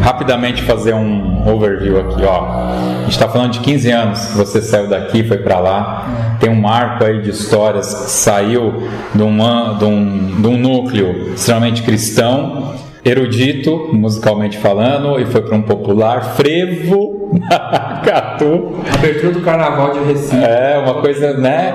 [0.01, 2.45] rapidamente fazer um overview aqui, ó.
[2.45, 6.37] A gente está falando de 15 anos que você saiu daqui, foi para lá.
[6.39, 8.73] Tem um marco aí de histórias que saiu
[9.13, 12.73] de um, an- de um, de um núcleo extremamente cristão
[13.03, 18.75] erudito, musicalmente falando, e foi para um popular frevo, maracatu.
[18.93, 20.35] Abertura do carnaval de Recife.
[20.43, 21.73] É, uma coisa, né?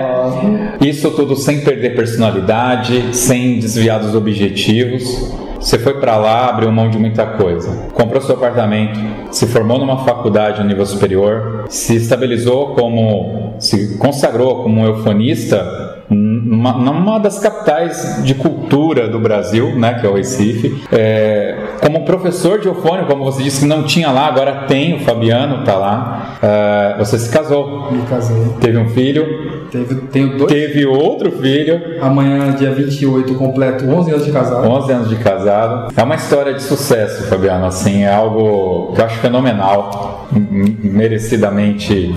[0.81, 5.33] Isso tudo sem perder personalidade, sem desviar dos objetivos.
[5.61, 7.71] Você foi para lá, abriu mão de muita coisa.
[7.93, 8.99] Comprou seu apartamento,
[9.31, 13.55] se formou numa faculdade no nível superior, se estabilizou como.
[13.59, 20.07] se consagrou como um eufonista numa, numa das capitais de cultura do Brasil, né, que
[20.07, 20.83] é o Recife.
[20.93, 25.01] É, como professor de eufônio, como você disse que não tinha lá, agora tem, o
[25.01, 26.37] Fabiano tá lá.
[26.43, 28.37] É, você se casou, Me casei.
[28.61, 30.53] teve um filho, Teve, tenho dois.
[30.53, 34.69] teve outro filho, Amanhã, dia 28, eu completo 11 anos de casado.
[34.69, 35.93] 11 anos de casado.
[35.97, 40.27] É uma história de sucesso, Fabiano, assim, é algo que eu acho fenomenal,
[40.83, 42.15] merecidamente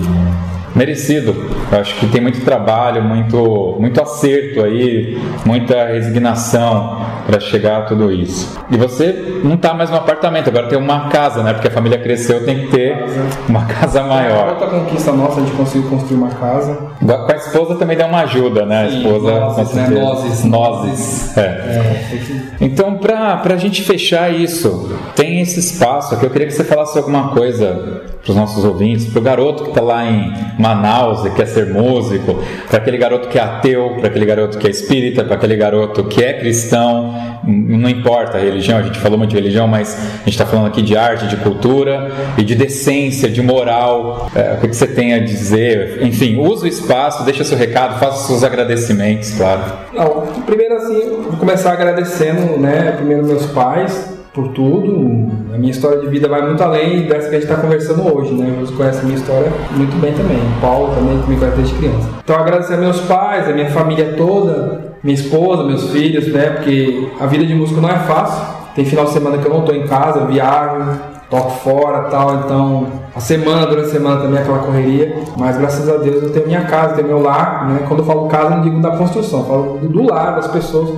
[0.74, 1.34] merecido.
[1.70, 7.82] Eu acho que tem muito trabalho, muito, muito acerto aí, muita resignação para chegar a
[7.82, 8.58] tudo isso.
[8.70, 11.52] E você não está mais no apartamento, agora tem uma casa, né?
[11.52, 13.04] Porque a família cresceu, tem que ter
[13.48, 14.50] uma casa maior.
[14.50, 16.78] Outra conquista nossa, a gente conseguiu construir uma casa.
[17.00, 18.82] Com a esposa também dá uma ajuda, né?
[18.82, 19.40] A esposa.
[19.40, 19.88] nozes, né?
[19.88, 20.44] Nozes.
[20.44, 21.36] Nozes.
[21.38, 21.40] É.
[21.42, 26.24] É, que- Então, para a gente fechar isso, tem esse espaço aqui.
[26.24, 29.70] Eu queria que você falasse alguma coisa para os nossos ouvintes, para o garoto que
[29.70, 34.08] está lá em Manaus e quer ser músico, para aquele garoto que é ateu, para
[34.08, 37.14] aquele garoto que é espírita, para aquele garoto que é cristão,
[37.44, 40.66] não importa a religião, a gente falou muito de religião, mas a gente está falando
[40.66, 44.30] aqui de arte, de cultura e de decência, de moral.
[44.34, 46.02] É, o que você tem a dizer?
[46.02, 49.62] Enfim, usa o espaço, deixa seu recado, faça seus agradecimentos, claro.
[49.92, 55.28] Não, primeiro assim, vou começar agradecendo, né, primeiro meus pais por tudo.
[55.52, 58.32] A minha história de vida vai muito além dessa que a gente está conversando hoje,
[58.34, 58.54] né?
[58.60, 60.38] Você conhece a minha história muito bem também.
[60.38, 62.08] O Paulo também, que me conhece desde criança.
[62.22, 66.50] Então, agradecer a meus pais, a minha família toda, minha esposa, meus filhos, né?
[66.50, 68.60] Porque a vida de músico não é fácil.
[68.74, 72.86] Tem final de semana que eu não estou em casa, viajo, toco fora tal, então
[73.14, 76.46] a semana, durante a semana também é aquela correria, mas graças a Deus eu tenho
[76.46, 77.84] minha casa, tenho meu lar, né?
[77.86, 80.90] Quando eu falo casa, eu não digo da construção, eu falo do, lar, das pessoas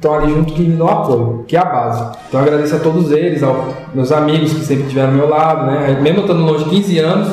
[0.00, 2.18] estão ali junto que me dão apoio, que é a base.
[2.26, 5.98] Então agradeço a todos eles, aos meus amigos que sempre estiveram ao meu lado, né?
[6.00, 7.28] Mesmo eu estando longe de 15 anos,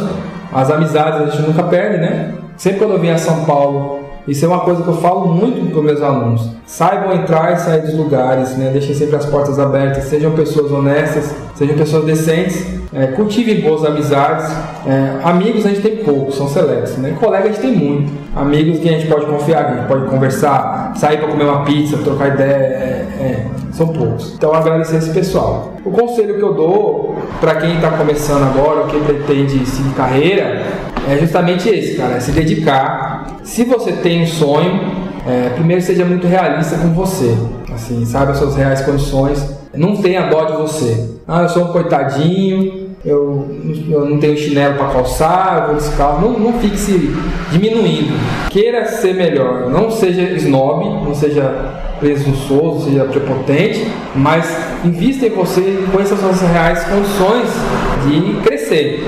[0.53, 2.33] as amizades a gente nunca perde, né?
[2.57, 5.71] Sempre quando eu venho a São Paulo, isso é uma coisa que eu falo muito
[5.71, 6.51] para meus alunos.
[6.65, 8.69] Saibam entrar e sair dos lugares, né?
[8.71, 14.53] deixem sempre as portas abertas, sejam pessoas honestas, sejam pessoas decentes, é, cultivem boas amizades.
[14.85, 17.15] É, amigos a gente tem poucos, são seletos, né?
[17.19, 18.11] colega a gente tem muito.
[18.35, 21.63] Amigos que a gente pode confiar, que a gente pode conversar, sair para comer uma
[21.63, 24.33] pizza, trocar ideia, é, é, são poucos.
[24.35, 25.73] Então agradecer esse pessoal.
[25.85, 30.65] O conselho que eu dou para quem está começando agora, quem pretende seguir carreira,
[31.07, 33.37] é justamente esse, cara, é se dedicar.
[33.43, 37.37] Se você tem um sonho, é, primeiro seja muito realista com você,
[37.73, 39.57] assim, sabe as suas reais condições.
[39.73, 41.17] Não tenha dó de você.
[41.27, 43.47] Ah, eu sou um coitadinho, eu,
[43.89, 46.21] eu não tenho chinelo para calçar, eu vou descalço.
[46.21, 47.15] Não, não fique se
[47.51, 48.13] diminuindo.
[48.49, 49.69] Queira ser melhor.
[49.69, 54.45] Não seja snob, não seja presunçoso, seja prepotente, mas
[54.83, 57.49] invista em você, conheça as suas reais condições
[58.05, 58.56] de crescer.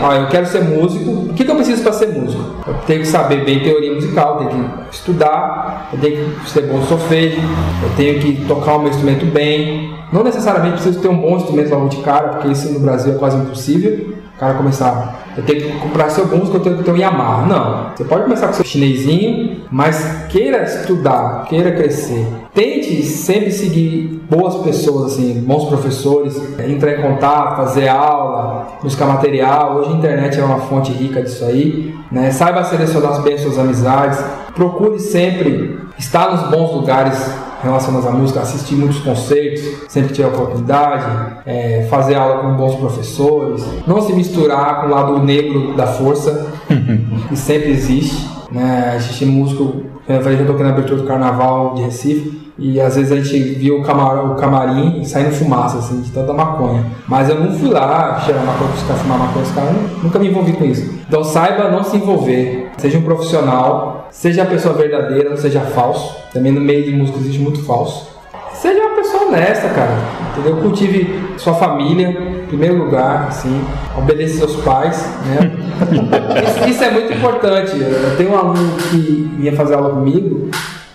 [0.01, 2.43] Ah, eu quero ser músico, o que, que eu preciso para ser músico?
[2.67, 6.81] Eu tenho que saber bem teoria musical, tenho que estudar, eu tenho que ser bom
[6.83, 7.41] solfejo,
[7.83, 9.93] eu tenho que tocar o meu instrumento bem.
[10.11, 13.17] Não necessariamente preciso ter um bom instrumento logo de cara, porque isso no Brasil é
[13.17, 14.15] quase impossível.
[14.35, 17.45] O cara começar, eu tenho que comprar seu músico, eu tenho que ter um Yamaha.
[17.45, 17.91] Não.
[17.95, 22.25] Você pode começar com seu chinesinho, mas queira estudar, queira crescer.
[22.53, 29.77] Tente sempre seguir boas pessoas, assim, bons professores, entrar em contato, fazer aula, buscar material.
[29.77, 31.95] Hoje a internet é uma fonte rica disso aí.
[32.11, 32.29] Né?
[32.31, 34.23] Saiba selecionar bem suas amizades.
[34.53, 37.17] Procure sempre estar nos bons lugares
[37.63, 42.75] relacionados à música, assistir muitos concertos, sempre que tiver oportunidade, é, fazer aula com bons
[42.75, 46.53] professores, não se misturar com o lado negro da força,
[47.27, 48.29] que sempre existe.
[48.49, 48.97] Né?
[48.99, 53.11] Gente músico, eu falei eu toquei na abertura do carnaval de Recife, e às vezes
[53.11, 56.85] a gente viu o, camar, o camarim saindo fumaça, assim, de tanta maconha.
[57.07, 60.53] Mas eu não fui lá cheirar maconha para fumar maconha, os caras nunca me envolvi
[60.53, 60.93] com isso.
[61.07, 66.17] Então saiba não se envolver, seja um profissional, seja a pessoa verdadeira, não seja falso.
[66.33, 68.09] Também no meio de música existe muito falso.
[68.53, 69.97] Seja uma pessoa honesta, cara.
[70.31, 70.57] Entendeu?
[70.57, 73.61] Cultive sua família, em primeiro lugar, assim.
[73.97, 75.51] Obedeça seus pais, né?
[76.45, 77.71] isso, isso é muito importante.
[77.79, 80.49] Eu tenho um aluno que vinha fazer aula comigo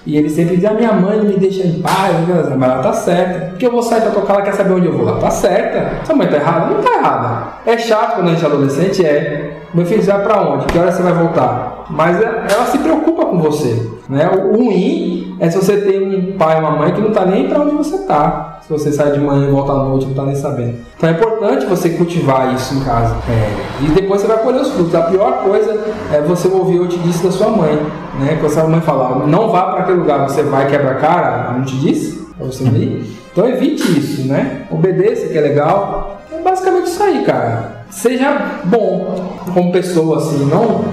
[0.06, 2.14] e ele sempre diz, a minha mãe não me deixa em paz,
[2.58, 3.46] mas ela tá certa.
[3.46, 5.08] Porque eu vou sair pra tocar, ela quer saber onde eu vou.
[5.08, 6.04] Ela tá certa.
[6.04, 6.74] Sua mãe tá errada?
[6.74, 7.46] Não tá errada.
[7.64, 9.04] É chato quando a gente é adolescente?
[9.04, 9.56] É.
[9.72, 10.66] Meu filho, vai pra onde?
[10.66, 11.86] Que hora você vai voltar?
[11.88, 13.90] Mas é, ela se preocupa com você.
[14.08, 14.30] Né?
[14.30, 17.48] O ruim é se você tem um pai ou uma mãe que não tá nem
[17.48, 18.53] pra onde você tá.
[18.66, 20.76] Se você sai de manhã e volta à noite, não tá nem sabendo.
[20.96, 23.14] Então é importante você cultivar isso em casa.
[23.28, 23.84] É.
[23.84, 24.94] E depois você vai colher os frutos.
[24.94, 25.78] A pior coisa
[26.10, 27.74] é você ouvir o te disse da sua mãe.
[28.18, 28.38] Né?
[28.40, 31.62] Quando sua mãe falar, não vá para aquele lugar, você vai quebra a cara, não
[31.62, 32.24] te disse?
[32.38, 33.04] Pra você ir.
[33.30, 34.62] Então evite isso, né?
[34.70, 36.22] Obedeça, que é legal.
[36.32, 37.84] É basicamente isso aí, cara.
[37.90, 40.84] Seja bom como pessoa, assim, não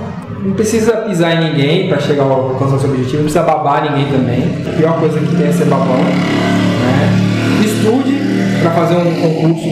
[0.43, 4.11] não precisa pisar em ninguém para chegar ao alcançar seu objetivo, não precisa babar ninguém
[4.11, 4.43] também.
[4.67, 5.95] A pior coisa que tem é ser babão.
[5.95, 7.30] Né?
[7.63, 8.19] Estude
[8.61, 9.67] para fazer um concurso.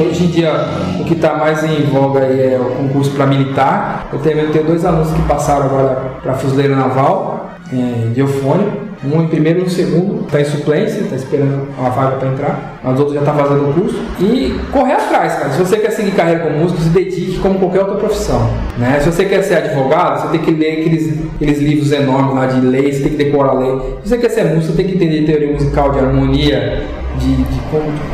[0.00, 0.50] Hoje em dia,
[0.98, 4.08] o que está mais em voga é o concurso para militar.
[4.12, 8.84] Eu tenho, eu tenho dois alunos que passaram agora para fuzileiro naval, é, de eufônio.
[9.04, 12.80] Um em primeiro e um segundo, está em suplência, está esperando uma vaga para entrar.
[12.82, 14.00] Mas outro já está fazendo o curso.
[14.18, 15.50] E correr atrás, cara.
[15.50, 18.48] Se você quer seguir carreira como músico, se dedique como qualquer outra profissão.
[18.78, 18.98] Né?
[19.00, 22.60] Se você quer ser advogado, você tem que ler aqueles, aqueles livros enormes lá de
[22.64, 23.80] lei, você tem que decorar a lei.
[24.02, 26.82] Se você quer ser músico, você tem que entender teoria musical, de harmonia,
[27.18, 27.60] de, de, de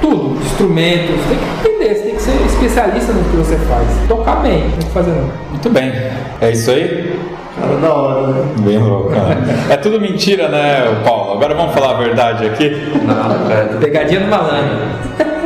[0.00, 1.16] tudo, de instrumentos.
[1.28, 3.86] Tem que entender, você tem que ser especialista no que você faz.
[4.08, 5.30] Tocar bem, não tem que fazer não.
[5.50, 5.92] Muito bem.
[6.40, 7.18] É isso aí?
[7.60, 8.44] Cara, da hora, né?
[8.60, 9.38] Bem louco, cara.
[9.68, 11.32] É tudo mentira, né, Paulo?
[11.32, 12.70] Agora vamos falar a verdade aqui?
[13.04, 13.78] Nada, cara.
[13.80, 14.78] Pegadinha do malandro.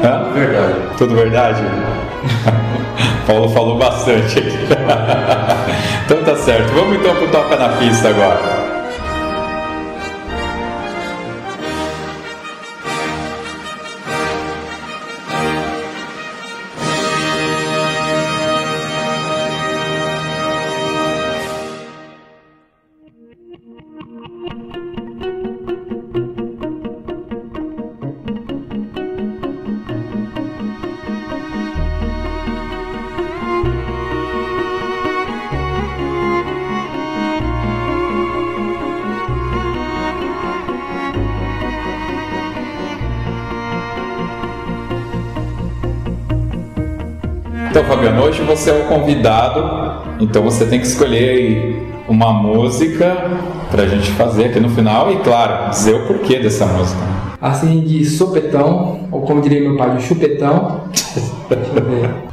[0.04, 0.30] Hã?
[0.32, 0.74] Verdade.
[0.96, 1.62] Tudo verdade?
[3.26, 4.58] Paulo falou bastante aqui.
[6.04, 6.72] então tá certo.
[6.74, 8.63] Vamos então pro Toca na Pista agora.
[47.94, 53.16] Fabiano, hoje você é o convidado, então você tem que escolher uma música
[53.70, 57.00] pra gente fazer aqui no final e, claro, dizer o porquê dessa música.
[57.40, 60.80] Assim de sopetão, ou como diria meu pai, de chupetão.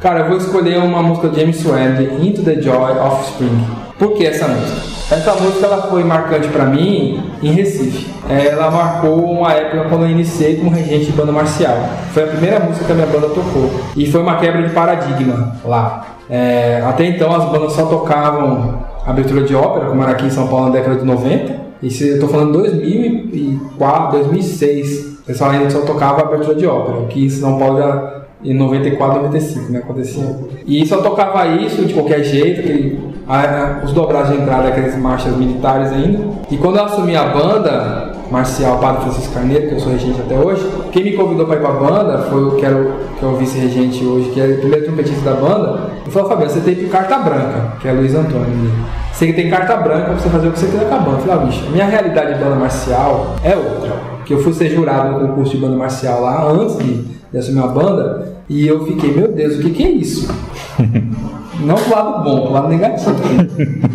[0.02, 3.64] Cara, eu vou escolher uma música de James de Into the Joy of Spring.
[4.00, 4.91] Por que essa música?
[5.12, 8.10] Essa música ela foi marcante pra mim em Recife.
[8.30, 11.78] Ela marcou uma época quando eu iniciei como regente de banda marcial.
[12.14, 13.70] Foi a primeira música que a minha banda tocou.
[13.98, 16.16] E foi uma quebra de paradigma lá.
[16.30, 20.48] É, até então as bandas só tocavam abertura de ópera, como era aqui em São
[20.48, 21.56] Paulo na década de 90.
[21.84, 25.20] Isso eu tô falando 2004, 2006.
[25.20, 29.24] O pessoal ainda só tocava abertura de ópera, que em São Paulo já em 94,
[29.24, 29.80] 95, né?
[29.80, 30.24] Acontecia.
[30.66, 34.96] E só tocava isso de qualquer jeito, aquele, a- a- os dobrados de entrada, aquelas
[34.98, 36.20] marchas militares ainda.
[36.50, 40.36] E quando eu assumi a banda, marcial Padre Francisco Carneiro, que eu sou regente até
[40.38, 40.66] hoje.
[40.92, 43.28] Quem me convidou para ir para a banda foi o que era o, que é
[43.28, 45.80] o vice-regente hoje, que é o primeiro trompetista da banda.
[46.04, 48.72] Ele falou, Fabiano, você tem carta branca, que é Luiz Antônio.
[49.14, 51.18] Você tem carta branca para você fazer o que você quiser com a banda.
[51.18, 53.92] Eu falei, ah, bicho, minha realidade de banda marcial é outra.
[54.26, 57.60] Que eu fui ser jurado no concurso de banda marcial lá antes de, de assumir
[57.60, 60.34] uma banda, e eu fiquei, meu Deus, o que, que é isso?
[61.62, 63.16] Não do lado bom, do lado negativo.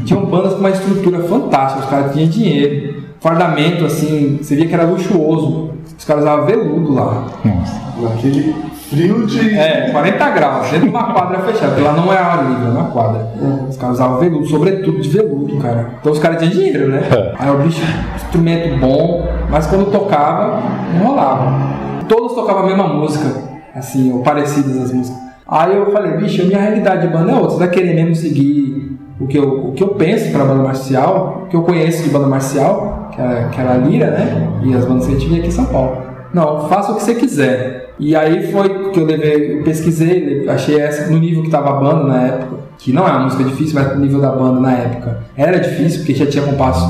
[0.04, 4.74] Tinham bandas com uma estrutura fantástica, os caras tinham dinheiro, fardamento assim, você via que
[4.74, 5.70] era luxuoso.
[5.98, 7.26] Os caras usavam veludo lá.
[7.44, 7.80] Nossa.
[8.00, 8.54] Naquele
[8.88, 9.54] frio de.
[9.54, 12.68] É, 40 graus, dentro de uma quadra fechada, porque lá não é ar livre, é
[12.68, 13.28] uma quadra.
[13.68, 15.90] Os caras usavam veludo, sobretudo de veludo, cara.
[16.00, 17.02] Então os caras tinham dinheiro, né?
[17.10, 17.34] É.
[17.38, 17.82] Aí o bicho,
[18.14, 20.62] instrumento bom, mas quando tocava,
[20.94, 21.86] não rolava.
[22.08, 23.26] Todos tocavam a mesma música,
[23.74, 25.20] assim, ou parecidas as músicas.
[25.48, 27.50] Aí eu falei, bicho, minha realidade de banda é outra.
[27.50, 31.44] Você vai querer mesmo seguir o que eu, o que eu penso para banda marcial,
[31.44, 34.60] o que eu conheço de banda marcial, que era, que era a Lira, né?
[34.64, 35.98] E as bandas que a gente via aqui em São Paulo.
[36.34, 37.94] Não, faça o que você quiser.
[37.98, 41.80] E aí foi que eu levei, eu pesquisei, achei essa no nível que estava a
[41.80, 44.72] banda na época, que não é uma música difícil, mas no nível da banda na
[44.72, 46.86] época era difícil, porque já tinha compasso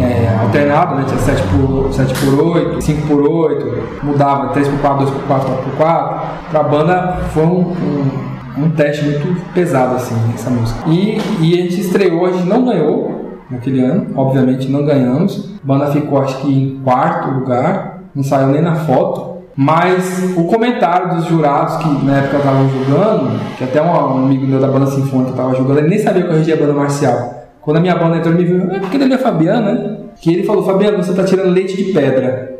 [0.00, 1.04] é, alternado, né?
[1.06, 5.22] Tinha 7 por, 7 por 8, 5 por 8, mudava 3 por 4, 2 por
[5.26, 6.20] 4, 4 por 4.
[6.50, 10.88] Pra banda foi um, um, um teste muito pesado, assim, essa música.
[10.88, 15.50] E, e a gente estreou, a gente não ganhou naquele ano, obviamente não ganhamos.
[15.62, 19.34] A banda ficou, acho que, em quarto lugar, não saiu nem na foto.
[19.56, 24.60] Mas o comentário dos jurados que na época estavam julgando, que até um amigo meu
[24.60, 27.43] da banda sinfônica estava julgando, ele nem sabia que eu regia a banda marcial.
[27.64, 29.96] Quando a minha banda entrou, ele me viu, é porque ele é Fabiano, né?
[30.20, 32.58] Que ele falou, Fabiano, você está tirando leite de pedra.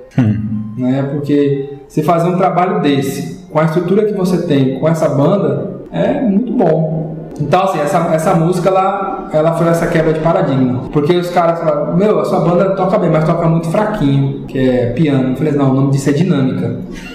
[0.79, 1.03] Né?
[1.13, 5.83] Porque você fazer um trabalho desse, com a estrutura que você tem, com essa banda,
[5.93, 7.05] é muito bom.
[7.41, 10.85] Então, assim, essa, essa música, ela, ela foi essa quebra de paradigma.
[10.93, 14.59] Porque os caras falaram, meu, a sua banda toca bem, mas toca muito fraquinho, que
[14.59, 15.31] é piano.
[15.31, 16.77] Eu falei, não, o nome disso é dinâmica.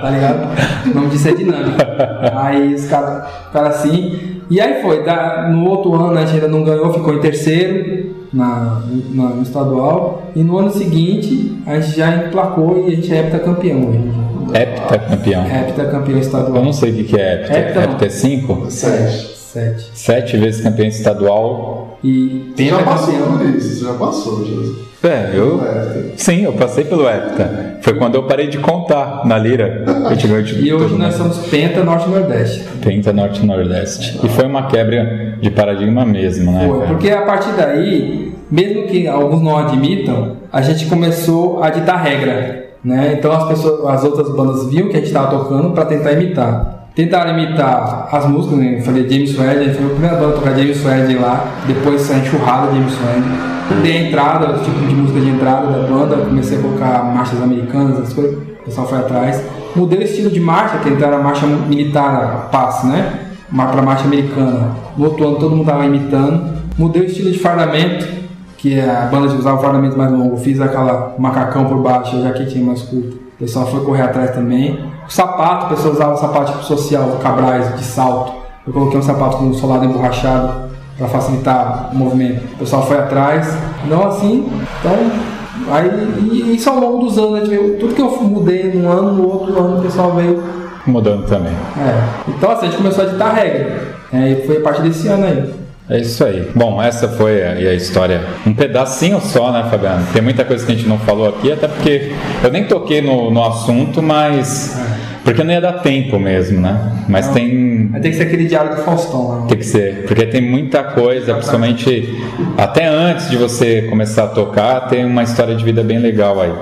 [0.00, 0.77] tá ligado?
[0.90, 2.32] O nome disso é dinâmica.
[2.36, 4.38] Aí os caras ficaram assim.
[4.50, 8.14] E aí foi, da- no outro ano a gente ainda não ganhou, ficou em terceiro
[8.32, 8.82] na,
[9.12, 10.22] na- no estadual.
[10.34, 14.58] E no ano seguinte a gente já emplacou e a gente é heptacampeão hoje.
[14.58, 15.44] Heptacampeão.
[15.46, 16.64] Heptacampeão Eu estadual.
[16.64, 17.58] não sei o que que é hepta.
[17.58, 17.92] Hepta não.
[17.92, 18.66] Hepta é 5?
[18.70, 19.36] Sete.
[19.36, 19.90] Sete.
[19.94, 21.98] Sete vezes campeão estadual.
[22.02, 24.87] E Você já passou por isso, já passou, Jesus.
[25.02, 25.60] É, eu.
[26.16, 27.78] Sim, eu passei pelo hepta.
[27.82, 29.84] Foi quando eu parei de contar na lira.
[30.60, 32.64] E hoje nós somos Penta Norte e Nordeste.
[32.82, 34.20] Penta Norte e Nordeste.
[34.24, 36.66] E foi uma quebra de paradigma mesmo, né?
[36.68, 42.02] Foi, porque a partir daí, mesmo que alguns não admitam, a gente começou a ditar
[42.02, 43.14] regra, né?
[43.16, 46.77] Então as pessoas, as outras bandas viam que a gente estava tocando para tentar imitar.
[46.98, 48.78] Tentaram imitar as músicas, né?
[48.80, 52.10] eu falei James a gente foi a primeira banda a tocar James Swed lá, depois
[52.10, 53.82] a enxurrada James Swed.
[53.84, 58.12] Dei a entrada, tipo de música de entrada da banda, comecei a colocar marchas americanas,
[58.12, 59.40] coisas, o pessoal foi atrás.
[59.76, 63.28] Mudei o estilo de marcha, que então era marcha militar, a passe, né?
[63.54, 64.72] Para marcha americana.
[64.96, 66.52] No outro ano todo mundo estava imitando.
[66.76, 68.08] Mudei o estilo de fardamento,
[68.56, 70.36] que a banda usava o fardamento mais longo.
[70.36, 73.27] Fiz aquela macacão por baixo, a jaquetinha mais curta.
[73.38, 74.84] O pessoal foi correr atrás também.
[75.06, 78.32] O sapato, o pessoal usava o sapato tipo social, cabrais, de salto.
[78.66, 82.42] Eu coloquei um sapato com um solado emborrachado para facilitar o movimento.
[82.54, 83.56] O pessoal foi atrás.
[83.88, 84.50] Não assim,
[84.80, 84.92] então.
[85.70, 85.88] Aí,
[86.32, 89.56] e isso ao longo dos anos, veio, tudo que eu mudei num ano, no outro
[89.56, 90.42] ano o pessoal veio
[90.86, 91.52] Mudando também.
[91.76, 92.08] é.
[92.28, 93.98] Então assim, a gente começou a ditar regra.
[94.12, 95.54] É, e foi a partir desse ano aí.
[95.90, 96.50] É isso aí.
[96.54, 98.20] Bom, essa foi a, a história.
[98.46, 100.06] Um pedacinho só, né, Fabiano?
[100.12, 102.12] Tem muita coisa que a gente não falou aqui, até porque
[102.44, 104.78] eu nem toquei no, no assunto, mas.
[105.24, 107.04] Porque não ia dar tempo mesmo, né?
[107.08, 107.88] Mas tem.
[107.88, 109.46] Vai ter que ser aquele diário do Faustão lá.
[109.46, 112.18] Tem que ser, porque tem muita coisa, principalmente
[112.56, 116.52] até antes de você começar a tocar, tem uma história de vida bem legal aí,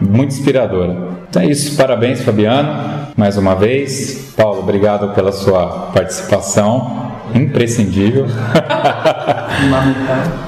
[0.00, 0.96] muito inspiradora.
[1.28, 4.32] Então é isso, parabéns Fabiano, mais uma vez.
[4.36, 8.26] Paulo, obrigado pela sua participação, imprescindível.